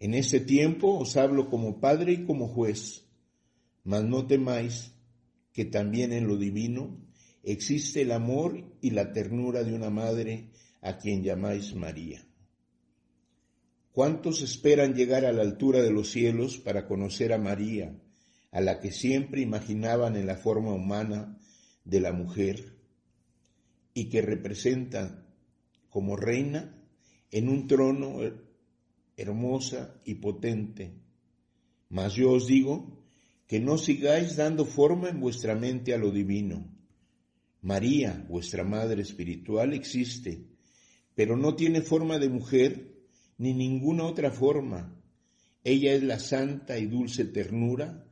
En 0.00 0.14
ese 0.14 0.40
tiempo 0.40 0.98
os 0.98 1.16
hablo 1.16 1.48
como 1.48 1.78
Padre 1.78 2.14
y 2.14 2.24
como 2.24 2.48
juez, 2.48 3.03
mas 3.84 4.02
no 4.02 4.26
temáis 4.26 4.92
que 5.52 5.64
también 5.64 6.12
en 6.12 6.26
lo 6.26 6.36
divino 6.36 6.98
existe 7.42 8.02
el 8.02 8.12
amor 8.12 8.76
y 8.80 8.90
la 8.90 9.12
ternura 9.12 9.62
de 9.62 9.74
una 9.74 9.90
madre 9.90 10.50
a 10.80 10.98
quien 10.98 11.22
llamáis 11.22 11.74
María. 11.74 12.26
¿Cuántos 13.92 14.42
esperan 14.42 14.94
llegar 14.94 15.24
a 15.24 15.32
la 15.32 15.42
altura 15.42 15.80
de 15.80 15.92
los 15.92 16.10
cielos 16.10 16.58
para 16.58 16.86
conocer 16.88 17.32
a 17.32 17.38
María, 17.38 17.96
a 18.50 18.60
la 18.60 18.80
que 18.80 18.90
siempre 18.90 19.40
imaginaban 19.40 20.16
en 20.16 20.26
la 20.26 20.36
forma 20.36 20.72
humana 20.72 21.38
de 21.84 22.00
la 22.00 22.12
mujer 22.12 22.76
y 23.92 24.08
que 24.08 24.20
representa 24.22 25.24
como 25.90 26.16
reina 26.16 26.76
en 27.30 27.48
un 27.48 27.68
trono 27.68 28.18
hermosa 29.16 30.00
y 30.04 30.14
potente? 30.16 30.94
Mas 31.88 32.14
yo 32.14 32.32
os 32.32 32.48
digo 32.48 33.03
que 33.46 33.60
no 33.60 33.76
sigáis 33.76 34.36
dando 34.36 34.64
forma 34.64 35.08
en 35.08 35.20
vuestra 35.20 35.54
mente 35.54 35.94
a 35.94 35.98
lo 35.98 36.10
divino. 36.10 36.66
María, 37.60 38.24
vuestra 38.28 38.64
Madre 38.64 39.02
Espiritual, 39.02 39.72
existe, 39.74 40.46
pero 41.14 41.36
no 41.36 41.54
tiene 41.54 41.82
forma 41.82 42.18
de 42.18 42.28
mujer 42.28 42.94
ni 43.38 43.54
ninguna 43.54 44.04
otra 44.04 44.30
forma. 44.30 44.94
Ella 45.62 45.92
es 45.92 46.02
la 46.02 46.18
santa 46.18 46.78
y 46.78 46.86
dulce 46.86 47.24
ternura 47.24 48.06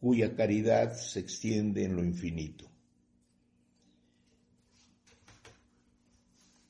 cuya 0.00 0.34
caridad 0.34 0.96
se 0.96 1.20
extiende 1.20 1.84
en 1.84 1.94
lo 1.94 2.04
infinito. 2.04 2.66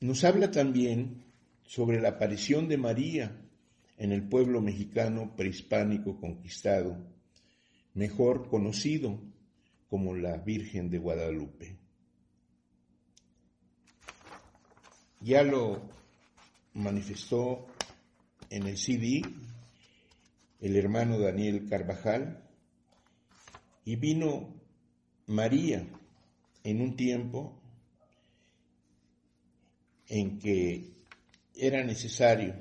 Nos 0.01 0.23
habla 0.23 0.51
también 0.51 1.23
sobre 1.63 2.01
la 2.01 2.09
aparición 2.09 2.67
de 2.67 2.77
María 2.77 3.39
en 3.97 4.11
el 4.11 4.27
pueblo 4.27 4.59
mexicano 4.59 5.35
prehispánico 5.35 6.19
conquistado 6.19 6.97
mejor 7.93 8.47
conocido 8.49 9.19
como 9.89 10.15
la 10.15 10.37
Virgen 10.37 10.89
de 10.89 10.97
Guadalupe. 10.97 11.77
Ya 15.19 15.43
lo 15.43 15.81
manifestó 16.73 17.67
en 18.49 18.67
el 18.67 18.77
CD 18.77 19.21
el 20.61 20.77
hermano 20.77 21.19
Daniel 21.19 21.67
Carvajal 21.67 22.47
y 23.83 23.95
vino 23.95 24.53
María 25.27 25.87
en 26.63 26.81
un 26.81 26.95
tiempo 26.95 27.59
en 30.07 30.39
que 30.39 30.91
era 31.55 31.83
necesario 31.83 32.55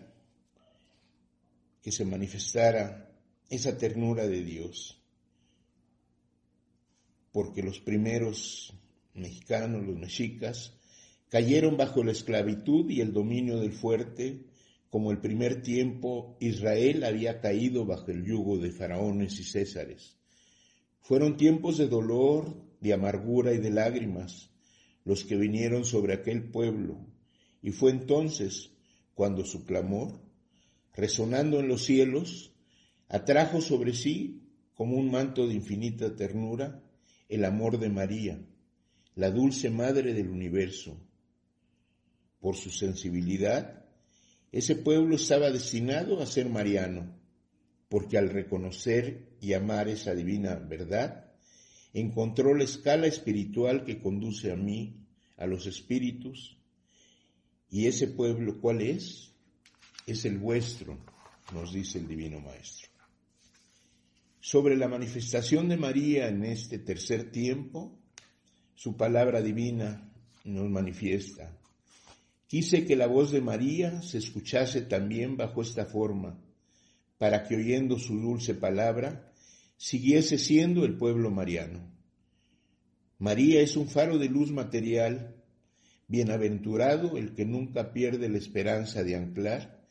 que 1.82 1.92
se 1.92 2.04
manifestara 2.04 3.10
esa 3.48 3.76
ternura 3.76 4.26
de 4.26 4.42
Dios 4.42 4.99
porque 7.32 7.62
los 7.62 7.80
primeros 7.80 8.72
mexicanos, 9.14 9.86
los 9.86 9.96
mexicas, 9.98 10.74
cayeron 11.28 11.76
bajo 11.76 12.02
la 12.02 12.12
esclavitud 12.12 12.90
y 12.90 13.00
el 13.00 13.12
dominio 13.12 13.60
del 13.60 13.72
fuerte, 13.72 14.46
como 14.90 15.12
el 15.12 15.18
primer 15.18 15.62
tiempo 15.62 16.36
Israel 16.40 17.04
había 17.04 17.40
caído 17.40 17.86
bajo 17.86 18.10
el 18.10 18.24
yugo 18.24 18.58
de 18.58 18.72
faraones 18.72 19.38
y 19.38 19.44
césares. 19.44 20.16
Fueron 21.00 21.36
tiempos 21.36 21.78
de 21.78 21.86
dolor, 21.86 22.56
de 22.80 22.92
amargura 22.92 23.52
y 23.52 23.58
de 23.58 23.70
lágrimas 23.70 24.50
los 25.04 25.24
que 25.24 25.36
vinieron 25.36 25.84
sobre 25.84 26.14
aquel 26.14 26.50
pueblo, 26.50 26.98
y 27.62 27.70
fue 27.70 27.90
entonces 27.90 28.70
cuando 29.14 29.44
su 29.44 29.64
clamor, 29.64 30.20
resonando 30.94 31.60
en 31.60 31.68
los 31.68 31.84
cielos, 31.84 32.52
atrajo 33.08 33.60
sobre 33.60 33.94
sí, 33.94 34.42
como 34.74 34.96
un 34.96 35.10
manto 35.10 35.46
de 35.46 35.54
infinita 35.54 36.14
ternura, 36.16 36.82
el 37.30 37.44
amor 37.44 37.78
de 37.78 37.88
María, 37.88 38.40
la 39.14 39.30
dulce 39.30 39.70
madre 39.70 40.12
del 40.14 40.28
universo. 40.28 41.00
Por 42.40 42.56
su 42.56 42.70
sensibilidad, 42.70 43.84
ese 44.50 44.74
pueblo 44.74 45.14
estaba 45.14 45.52
destinado 45.52 46.20
a 46.20 46.26
ser 46.26 46.48
mariano, 46.48 47.16
porque 47.88 48.18
al 48.18 48.30
reconocer 48.30 49.36
y 49.40 49.52
amar 49.52 49.88
esa 49.88 50.12
divina 50.12 50.56
verdad, 50.56 51.30
encontró 51.94 52.52
la 52.52 52.64
escala 52.64 53.06
espiritual 53.06 53.84
que 53.84 54.00
conduce 54.00 54.50
a 54.50 54.56
mí, 54.56 55.06
a 55.36 55.46
los 55.46 55.68
espíritus, 55.68 56.58
y 57.70 57.86
ese 57.86 58.08
pueblo, 58.08 58.60
¿cuál 58.60 58.80
es? 58.80 59.30
Es 60.04 60.24
el 60.24 60.38
vuestro, 60.38 60.98
nos 61.54 61.72
dice 61.72 61.98
el 61.98 62.08
Divino 62.08 62.40
Maestro 62.40 62.89
sobre 64.40 64.76
la 64.76 64.88
manifestación 64.88 65.68
de 65.68 65.76
María 65.76 66.28
en 66.28 66.44
este 66.44 66.78
tercer 66.78 67.30
tiempo, 67.30 67.98
su 68.74 68.96
palabra 68.96 69.42
divina 69.42 70.10
nos 70.44 70.68
manifiesta. 70.70 71.58
Quise 72.46 72.86
que 72.86 72.96
la 72.96 73.06
voz 73.06 73.30
de 73.30 73.42
María 73.42 74.00
se 74.00 74.18
escuchase 74.18 74.80
también 74.80 75.36
bajo 75.36 75.60
esta 75.60 75.84
forma, 75.84 76.42
para 77.18 77.44
que 77.44 77.54
oyendo 77.54 77.98
su 77.98 78.18
dulce 78.18 78.54
palabra, 78.54 79.30
siguiese 79.76 80.38
siendo 80.38 80.86
el 80.86 80.96
pueblo 80.96 81.30
mariano. 81.30 81.92
María 83.18 83.60
es 83.60 83.76
un 83.76 83.88
faro 83.88 84.16
de 84.16 84.30
luz 84.30 84.50
material, 84.50 85.36
bienaventurado 86.08 87.18
el 87.18 87.34
que 87.34 87.44
nunca 87.44 87.92
pierde 87.92 88.30
la 88.30 88.38
esperanza 88.38 89.04
de 89.04 89.16
anclar, 89.16 89.84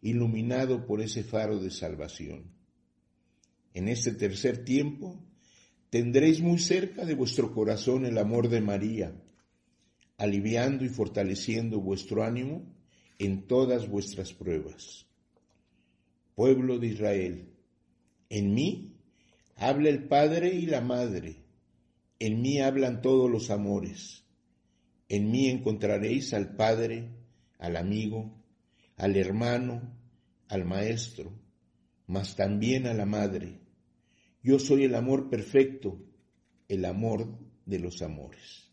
iluminado 0.00 0.86
por 0.86 1.00
ese 1.00 1.24
faro 1.24 1.58
de 1.58 1.72
salvación 1.72 2.55
en 3.76 3.88
este 3.88 4.12
tercer 4.12 4.64
tiempo, 4.64 5.22
tendréis 5.90 6.40
muy 6.40 6.58
cerca 6.58 7.04
de 7.04 7.14
vuestro 7.14 7.52
corazón 7.52 8.06
el 8.06 8.16
amor 8.16 8.48
de 8.48 8.62
María, 8.62 9.14
aliviando 10.16 10.82
y 10.82 10.88
fortaleciendo 10.88 11.78
vuestro 11.82 12.24
ánimo 12.24 12.74
en 13.18 13.46
todas 13.46 13.86
vuestras 13.86 14.32
pruebas. 14.32 15.04
Pueblo 16.34 16.78
de 16.78 16.86
Israel, 16.86 17.50
en 18.30 18.54
mí 18.54 18.96
habla 19.56 19.90
el 19.90 20.04
Padre 20.04 20.54
y 20.54 20.64
la 20.64 20.80
Madre, 20.80 21.44
en 22.18 22.40
mí 22.40 22.60
hablan 22.62 23.02
todos 23.02 23.30
los 23.30 23.50
amores, 23.50 24.24
en 25.10 25.30
mí 25.30 25.50
encontraréis 25.50 26.32
al 26.32 26.56
Padre, 26.56 27.10
al 27.58 27.76
amigo, 27.76 28.42
al 28.96 29.16
hermano, 29.16 29.82
al 30.48 30.64
Maestro, 30.64 31.30
mas 32.06 32.36
también 32.36 32.86
a 32.86 32.94
la 32.94 33.04
Madre 33.04 33.65
yo 34.46 34.60
soy 34.60 34.84
el 34.84 34.94
amor 34.94 35.28
perfecto, 35.28 36.00
el 36.68 36.84
amor 36.84 37.36
de 37.64 37.80
los 37.80 38.00
amores. 38.00 38.70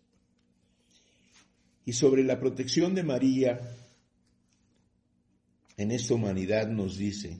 Y 1.83 1.93
sobre 1.93 2.23
la 2.23 2.39
protección 2.39 2.93
de 2.93 3.01
María, 3.01 3.59
en 5.75 5.89
esta 5.89 6.13
humanidad 6.13 6.67
nos 6.67 6.95
dice, 6.95 7.39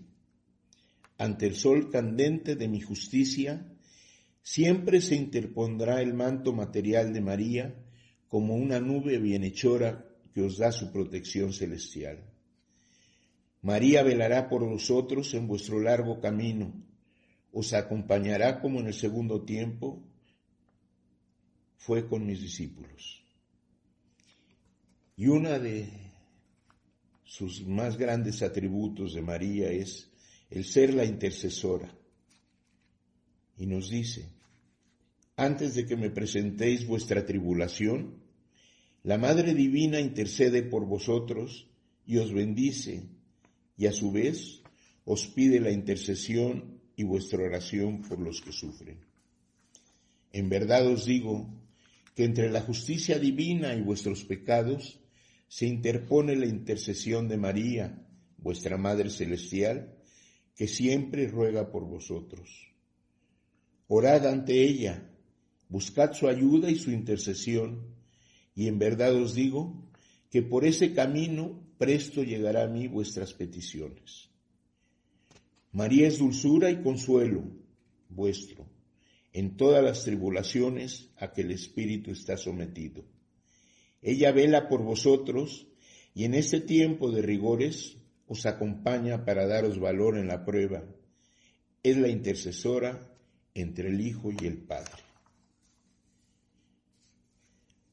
ante 1.19 1.45
el 1.45 1.53
sol 1.53 1.91
candente 1.91 2.55
de 2.55 2.67
mi 2.67 2.81
justicia, 2.81 3.71
siempre 4.41 4.99
se 4.99 5.13
interpondrá 5.13 6.01
el 6.01 6.15
manto 6.15 6.53
material 6.53 7.13
de 7.13 7.21
María 7.21 7.86
como 8.29 8.55
una 8.55 8.79
nube 8.79 9.19
bienhechora 9.19 10.07
que 10.34 10.41
os 10.41 10.57
da 10.57 10.71
su 10.71 10.91
protección 10.91 11.53
celestial. 11.53 12.34
María 13.61 14.01
velará 14.01 14.49
por 14.49 14.67
vosotros 14.67 15.36
en 15.36 15.45
vuestro 15.45 15.79
largo 15.79 16.19
camino, 16.19 16.73
os 17.54 17.74
acompañará 17.74 18.60
como 18.60 18.80
en 18.80 18.88
el 18.88 18.95
segundo 18.95 19.43
tiempo 19.45 20.04
fue 21.78 22.08
con 22.08 22.26
mis 22.26 22.41
discípulos. 22.41 23.24
Y 25.16 25.28
una 25.28 25.60
de 25.60 25.88
sus 27.24 27.66
más 27.66 27.97
grandes 27.97 28.41
atributos 28.41 29.14
de 29.14 29.22
María 29.22 29.70
es 29.70 30.10
el 30.49 30.66
ser 30.66 30.93
la 30.95 31.06
intercesora. 31.06 31.95
Y 33.58 33.68
nos 33.68 33.89
dice, 33.89 34.30
antes 35.36 35.76
de 35.76 35.86
que 35.86 35.95
me 35.95 36.10
presentéis 36.10 36.88
vuestra 36.88 37.24
tribulación, 37.24 38.24
la 39.04 39.20
Madre 39.20 39.54
Divina 39.54 39.99
intercede 39.99 40.64
por 40.64 40.88
vosotros 40.88 41.68
y 42.06 42.18
os 42.18 42.34
bendice, 42.34 43.04
y 43.78 43.86
a 43.86 43.91
su 43.91 44.12
vez 44.12 44.62
os 45.06 45.28
pide 45.28 45.60
la 45.60 45.72
intercesión 45.72 46.72
y 46.96 47.04
vuestra 47.04 47.44
oración 47.44 48.02
por 48.02 48.20
los 48.20 48.41
que 48.41 48.52
sufren. 48.52 49.00
En 50.32 50.50
verdad 50.50 50.88
os 50.88 51.06
digo 51.06 51.48
que 52.16 52.26
entre 52.26 52.50
la 52.50 52.62
justicia 52.62 53.20
divina 53.20 53.74
y 53.74 53.82
vuestros 53.82 54.24
pecados 54.24 55.00
se 55.48 55.68
interpone 55.68 56.36
la 56.36 56.48
intercesión 56.48 57.28
de 57.28 57.38
María, 57.38 58.08
vuestra 58.38 58.78
Madre 58.78 59.10
Celestial, 59.10 59.96
que 60.56 60.68
siempre 60.68 61.28
ruega 61.28 61.72
por 61.72 61.86
vosotros. 61.86 62.50
Orad 63.88 64.26
ante 64.28 64.64
ella, 64.64 65.10
buscad 65.70 66.14
su 66.14 66.28
ayuda 66.28 66.70
y 66.70 66.76
su 66.76 66.91
intercesión, 66.91 67.96
y 68.56 68.68
en 68.68 68.80
verdad 68.80 69.16
os 69.16 69.34
digo 69.34 69.91
que 70.30 70.41
por 70.41 70.66
ese 70.66 70.94
camino 70.94 71.62
presto 71.78 72.24
llegará 72.24 72.64
a 72.64 72.68
mí 72.68 72.88
vuestras 72.88 73.34
peticiones. 73.34 74.32
María 75.74 76.07
es 76.07 76.19
dulzura 76.19 76.69
y 76.69 76.84
consuelo 76.84 77.43
vuestro 78.07 78.67
en 79.34 79.57
todas 79.57 79.84
las 79.84 80.03
tribulaciones 80.03 81.09
a 81.17 81.34
que 81.34 81.41
el 81.41 81.51
Espíritu 81.51 82.11
está 82.11 82.38
sometido. 82.38 83.03
Ella 84.01 84.32
vela 84.32 84.69
por 84.69 84.84
vosotros 84.84 85.67
y 86.13 86.26
en 86.26 86.36
este 86.36 86.61
tiempo 86.61 87.11
de 87.11 87.24
rigores 87.24 87.97
os 88.28 88.45
acompaña 88.45 89.26
para 89.26 89.47
daros 89.47 89.80
valor 89.80 90.17
en 90.19 90.28
la 90.28 90.45
prueba. 90.45 90.84
Es 91.82 91.97
la 91.97 92.07
intercesora 92.07 93.11
entre 93.55 93.89
el 93.89 93.99
Hijo 93.99 94.32
y 94.32 94.45
el 94.45 94.59
Padre. 94.59 95.01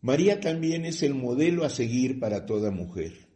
María 0.02 0.40
también 0.40 0.84
es 0.84 1.02
el 1.02 1.14
modelo 1.14 1.64
a 1.64 1.70
seguir 1.70 2.20
para 2.20 2.44
toda 2.44 2.70
mujer. 2.70 3.28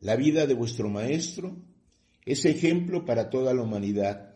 La 0.00 0.16
vida 0.16 0.46
de 0.46 0.54
vuestro 0.54 0.88
Maestro 0.88 1.67
es 2.28 2.44
ejemplo 2.44 3.06
para 3.06 3.30
toda 3.30 3.54
la 3.54 3.62
humanidad, 3.62 4.34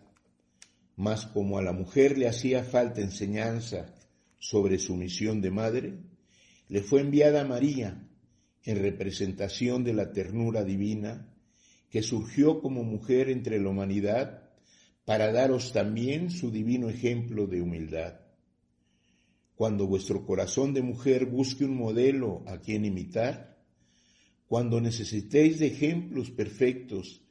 mas 0.96 1.26
como 1.26 1.58
a 1.58 1.62
la 1.62 1.74
mujer 1.74 2.16
le 2.16 2.26
hacía 2.26 2.64
falta 2.64 3.02
enseñanza 3.02 3.94
sobre 4.38 4.78
su 4.78 4.96
misión 4.96 5.42
de 5.42 5.50
madre, 5.50 5.98
le 6.68 6.80
fue 6.80 7.02
enviada 7.02 7.42
a 7.42 7.46
María 7.46 8.08
en 8.64 8.78
representación 8.78 9.84
de 9.84 9.92
la 9.92 10.10
ternura 10.10 10.64
divina 10.64 11.34
que 11.90 12.02
surgió 12.02 12.62
como 12.62 12.82
mujer 12.82 13.28
entre 13.28 13.60
la 13.60 13.68
humanidad 13.68 14.48
para 15.04 15.30
daros 15.30 15.74
también 15.74 16.30
su 16.30 16.50
divino 16.50 16.88
ejemplo 16.88 17.46
de 17.46 17.60
humildad. 17.60 18.20
Cuando 19.54 19.86
vuestro 19.86 20.24
corazón 20.24 20.72
de 20.72 20.80
mujer 20.80 21.26
busque 21.26 21.66
un 21.66 21.76
modelo 21.76 22.42
a 22.46 22.58
quien 22.58 22.86
imitar, 22.86 23.62
cuando 24.46 24.80
necesitéis 24.80 25.58
de 25.58 25.66
ejemplos 25.66 26.30
perfectos 26.30 27.22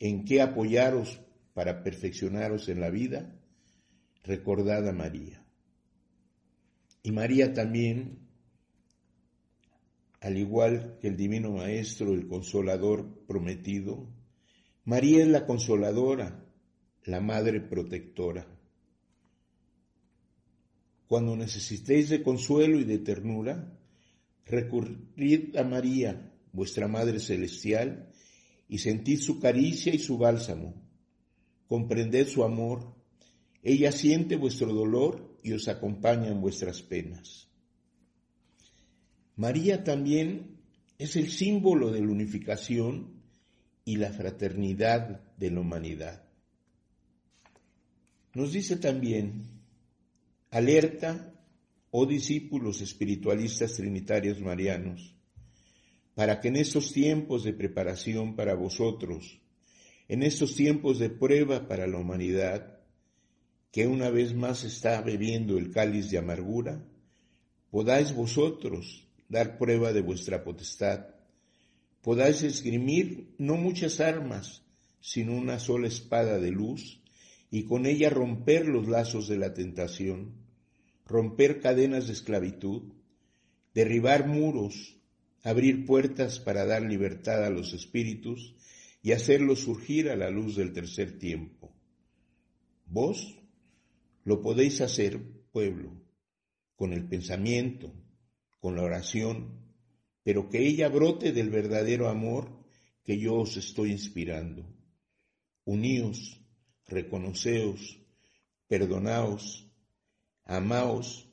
en 0.00 0.24
que 0.24 0.42
apoyaros 0.42 1.20
para 1.54 1.84
perfeccionaros 1.84 2.68
en 2.68 2.80
la 2.80 2.90
vida, 2.90 3.38
recordad 4.24 4.88
a 4.88 4.92
María. 4.92 5.46
Y 7.04 7.12
María 7.12 7.54
también, 7.54 8.18
al 10.20 10.36
igual 10.36 10.98
que 11.00 11.06
el 11.06 11.16
Divino 11.16 11.52
Maestro, 11.52 12.12
el 12.12 12.26
Consolador 12.26 13.24
prometido, 13.28 14.12
María 14.84 15.22
es 15.22 15.28
la 15.28 15.46
consoladora, 15.46 16.44
la 17.04 17.20
Madre 17.20 17.60
protectora 17.60 18.48
cuando 21.10 21.34
necesitéis 21.34 22.08
de 22.08 22.22
consuelo 22.22 22.78
y 22.78 22.84
de 22.84 22.98
ternura, 22.98 23.76
recurrid 24.46 25.56
a 25.56 25.64
María, 25.64 26.32
vuestra 26.52 26.86
Madre 26.86 27.18
Celestial, 27.18 28.09
y 28.70 28.78
sentid 28.78 29.20
su 29.20 29.40
caricia 29.40 29.92
y 29.92 29.98
su 29.98 30.16
bálsamo. 30.16 30.74
Comprended 31.66 32.28
su 32.28 32.44
amor. 32.44 32.94
Ella 33.64 33.90
siente 33.90 34.36
vuestro 34.36 34.72
dolor 34.72 35.36
y 35.42 35.52
os 35.52 35.66
acompaña 35.66 36.28
en 36.28 36.40
vuestras 36.40 36.80
penas. 36.80 37.48
María 39.34 39.82
también 39.82 40.60
es 40.98 41.16
el 41.16 41.30
símbolo 41.30 41.90
de 41.90 42.00
la 42.00 42.12
unificación 42.12 43.20
y 43.84 43.96
la 43.96 44.12
fraternidad 44.12 45.20
de 45.36 45.50
la 45.50 45.60
humanidad. 45.60 46.24
Nos 48.34 48.52
dice 48.52 48.76
también 48.76 49.48
Alerta, 50.50 51.34
oh 51.90 52.06
discípulos 52.06 52.80
espiritualistas 52.82 53.74
trinitarios 53.74 54.40
marianos, 54.40 55.16
para 56.20 56.38
que 56.38 56.48
en 56.48 56.56
estos 56.56 56.92
tiempos 56.92 57.44
de 57.44 57.54
preparación 57.54 58.36
para 58.36 58.54
vosotros, 58.54 59.40
en 60.06 60.22
estos 60.22 60.54
tiempos 60.54 60.98
de 60.98 61.08
prueba 61.08 61.66
para 61.66 61.86
la 61.86 61.96
humanidad, 61.96 62.78
que 63.72 63.86
una 63.86 64.10
vez 64.10 64.34
más 64.34 64.64
está 64.64 65.00
bebiendo 65.00 65.56
el 65.56 65.70
cáliz 65.70 66.10
de 66.10 66.18
amargura, 66.18 66.84
podáis 67.70 68.14
vosotros 68.14 69.08
dar 69.30 69.56
prueba 69.56 69.94
de 69.94 70.02
vuestra 70.02 70.44
potestad, 70.44 71.06
podáis 72.02 72.42
esgrimir 72.42 73.34
no 73.38 73.56
muchas 73.56 73.98
armas, 73.98 74.62
sino 75.00 75.32
una 75.32 75.58
sola 75.58 75.88
espada 75.88 76.38
de 76.38 76.50
luz, 76.50 77.00
y 77.50 77.64
con 77.64 77.86
ella 77.86 78.10
romper 78.10 78.66
los 78.66 78.88
lazos 78.88 79.26
de 79.26 79.38
la 79.38 79.54
tentación, 79.54 80.34
romper 81.06 81.62
cadenas 81.62 82.08
de 82.08 82.12
esclavitud, 82.12 82.92
derribar 83.72 84.26
muros, 84.26 84.99
abrir 85.42 85.86
puertas 85.86 86.38
para 86.38 86.66
dar 86.66 86.82
libertad 86.82 87.44
a 87.44 87.50
los 87.50 87.72
espíritus 87.72 88.54
y 89.02 89.12
hacerlos 89.12 89.60
surgir 89.60 90.10
a 90.10 90.16
la 90.16 90.30
luz 90.30 90.56
del 90.56 90.72
tercer 90.72 91.18
tiempo. 91.18 91.72
Vos 92.86 93.38
lo 94.24 94.42
podéis 94.42 94.80
hacer, 94.80 95.20
pueblo, 95.52 95.92
con 96.76 96.92
el 96.92 97.08
pensamiento, 97.08 97.92
con 98.58 98.76
la 98.76 98.82
oración, 98.82 99.60
pero 100.22 100.48
que 100.50 100.66
ella 100.66 100.88
brote 100.88 101.32
del 101.32 101.50
verdadero 101.50 102.08
amor 102.08 102.60
que 103.04 103.18
yo 103.18 103.36
os 103.36 103.56
estoy 103.56 103.92
inspirando. 103.92 104.66
Uníos, 105.64 106.40
reconoceos, 106.86 107.98
perdonaos, 108.68 109.66
amaos 110.44 111.28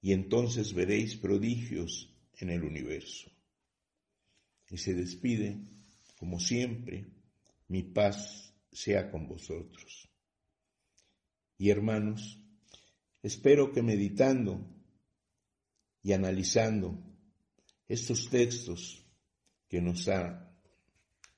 y 0.00 0.12
entonces 0.12 0.74
veréis 0.74 1.16
prodigios 1.16 2.13
en 2.38 2.50
el 2.50 2.64
universo. 2.64 3.30
Y 4.70 4.78
se 4.78 4.94
despide, 4.94 5.58
como 6.18 6.40
siempre, 6.40 7.06
mi 7.68 7.82
paz 7.82 8.52
sea 8.72 9.10
con 9.10 9.26
vosotros. 9.28 10.10
Y 11.56 11.70
hermanos, 11.70 12.40
espero 13.22 13.72
que 13.72 13.82
meditando 13.82 14.68
y 16.02 16.12
analizando 16.12 16.98
estos 17.86 18.28
textos 18.28 19.04
que 19.68 19.80
nos 19.80 20.08
ha 20.08 20.54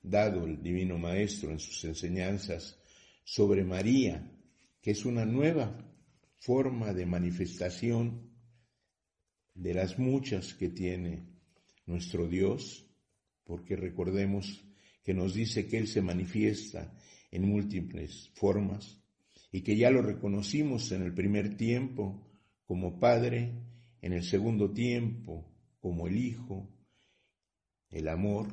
dado 0.03 0.45
el 0.45 0.63
Divino 0.63 0.99
Maestro 0.99 1.51
en 1.51 1.59
sus 1.59 1.85
enseñanzas 1.85 2.79
sobre 3.25 3.65
María, 3.65 4.31
que 4.81 4.93
es 4.93 5.05
una 5.05 5.25
nueva 5.25 5.85
forma 6.39 6.93
de 6.93 7.07
manifestación 7.07 8.26
de 9.57 9.75
las 9.75 9.99
muchas 9.99 10.55
que 10.55 10.69
tiene 10.69 11.25
nuestro 11.87 12.29
Dios, 12.29 12.87
porque 13.45 13.77
recordemos 13.77 14.65
que 15.03 15.15
nos 15.15 15.35
dice 15.35 15.67
que 15.67 15.79
Él 15.79 15.89
se 15.89 16.03
manifiesta 16.03 16.97
en 17.31 17.49
múltiples 17.49 18.31
formas 18.35 19.01
y 19.51 19.63
que 19.63 19.77
ya 19.77 19.91
lo 19.91 20.03
reconocimos 20.03 20.93
en 20.93 21.03
el 21.03 21.15
primer 21.15 21.57
tiempo 21.57 22.29
como 22.65 22.99
Padre, 22.99 23.53
en 24.03 24.13
el 24.13 24.25
segundo 24.25 24.73
tiempo 24.73 25.53
como 25.81 26.07
el 26.07 26.17
Hijo, 26.17 26.69
el 27.91 28.09
amor, 28.09 28.49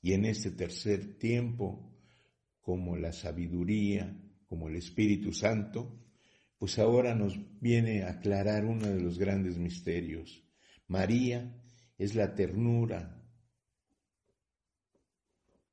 Y 0.00 0.12
en 0.12 0.26
este 0.26 0.52
tercer 0.52 1.18
tiempo, 1.18 1.92
como 2.60 2.96
la 2.96 3.12
sabiduría, 3.12 4.16
como 4.46 4.68
el 4.68 4.76
Espíritu 4.76 5.32
Santo, 5.32 6.07
pues 6.58 6.78
ahora 6.78 7.14
nos 7.14 7.38
viene 7.60 8.02
a 8.02 8.10
aclarar 8.10 8.64
uno 8.64 8.88
de 8.88 9.00
los 9.00 9.18
grandes 9.18 9.56
misterios. 9.56 10.44
María 10.88 11.56
es 11.96 12.14
la 12.14 12.34
ternura 12.34 13.14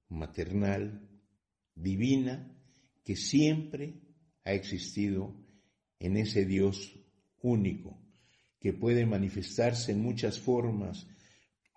maternal, 0.10 1.10
divina, 1.74 2.56
que 3.04 3.16
siempre 3.16 4.02
ha 4.44 4.54
existido 4.54 5.36
en 6.00 6.18
ese 6.18 6.46
Dios 6.46 7.00
único, 7.42 8.00
que 8.60 8.74
puede 8.74 9.06
manifestarse 9.06 9.92
en 9.92 10.02
muchas 10.02 10.40
formas, 10.40 11.08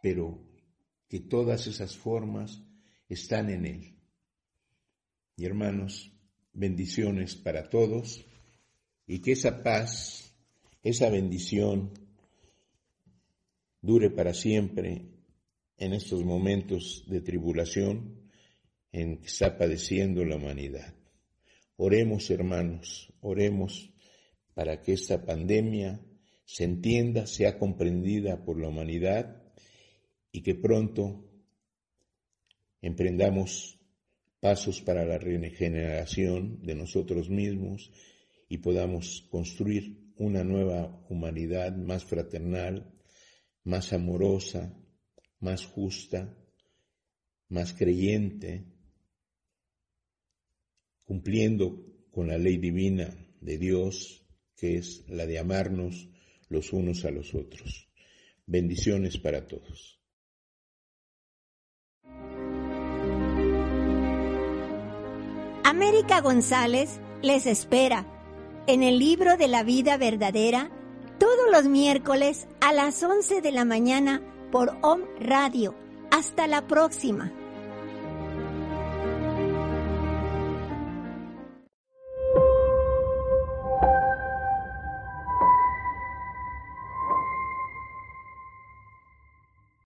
pero 0.03 0.47
que 1.09 1.21
todas 1.21 1.67
esas 1.67 1.97
formas 1.97 2.63
están 3.09 3.49
en 3.49 3.67
Él. 3.67 3.99
Y 5.37 5.47
hermanos, 5.47 6.13
bendiciones 6.53 7.37
para 7.37 7.69
todos 7.69 8.25
y 9.09 9.21
que 9.21 9.33
esa 9.33 9.63
paz, 9.63 10.37
esa 10.83 11.09
bendición 11.09 11.95
dure 13.81 14.11
para 14.11 14.35
siempre 14.35 15.07
en 15.79 15.95
estos 15.95 16.23
momentos 16.25 17.05
de 17.09 17.23
tribulación 17.23 18.29
en 18.93 19.19
que 19.19 19.27
está 19.27 19.57
padeciendo 19.57 20.25
la 20.25 20.37
humanidad. 20.37 20.95
Oremos, 21.77 22.31
hermanos, 22.31 23.11
oremos 23.21 23.91
para 24.53 24.83
que 24.83 24.93
esta 24.93 25.25
pandemia 25.25 26.01
se 26.45 26.65
entienda, 26.65 27.27
sea 27.27 27.59
comprendida 27.59 28.45
por 28.45 28.61
la 28.61 28.69
humanidad 28.69 29.43
y 30.33 30.43
que 30.43 30.55
pronto 30.55 31.25
emprendamos 32.83 33.79
pasos 34.41 34.83
para 34.83 35.07
la 35.07 35.17
regeneración 35.17 36.61
de 36.63 36.75
nosotros 36.75 37.31
mismos 37.31 37.91
y 38.49 38.59
podamos 38.59 39.27
construir 39.31 40.13
una 40.17 40.43
nueva 40.43 41.05
humanidad 41.09 41.77
más 41.77 42.05
fraternal, 42.05 42.93
más 43.65 43.93
amorosa, 43.93 44.75
más 45.41 45.67
justa, 45.67 46.37
más 47.49 47.73
creyente, 47.75 48.67
cumpliendo 51.05 51.87
con 52.11 52.29
la 52.29 52.39
ley 52.39 52.59
divina 52.59 53.15
de 53.41 53.59
Dios, 53.59 54.27
que 54.57 54.77
es 54.77 55.05
la 55.09 55.27
de 55.27 55.39
amarnos 55.39 56.09
los 56.49 56.73
unos 56.73 57.05
a 57.05 57.11
los 57.11 57.35
otros. 57.35 57.89
Bendiciones 58.47 59.19
para 59.19 59.47
todos. 59.47 60.01
América 65.65 66.23
González 66.23 66.99
les 67.23 67.47
espera 67.47 68.18
en 68.69 68.83
el 68.83 68.99
libro 68.99 69.39
de 69.39 69.49
la 69.49 69.63
vida 69.63 69.97
verdadera 69.97 70.71
todos 71.19 71.51
los 71.51 71.65
miércoles 71.65 72.47
a 72.61 72.75
las 72.75 73.03
11 73.03 73.41
de 73.41 73.51
la 73.51 73.65
mañana 73.65 74.21
por 74.53 74.77
OM 74.83 75.01
Radio. 75.19 75.75
Hasta 76.11 76.47
la 76.47 76.67
próxima. 76.67 77.33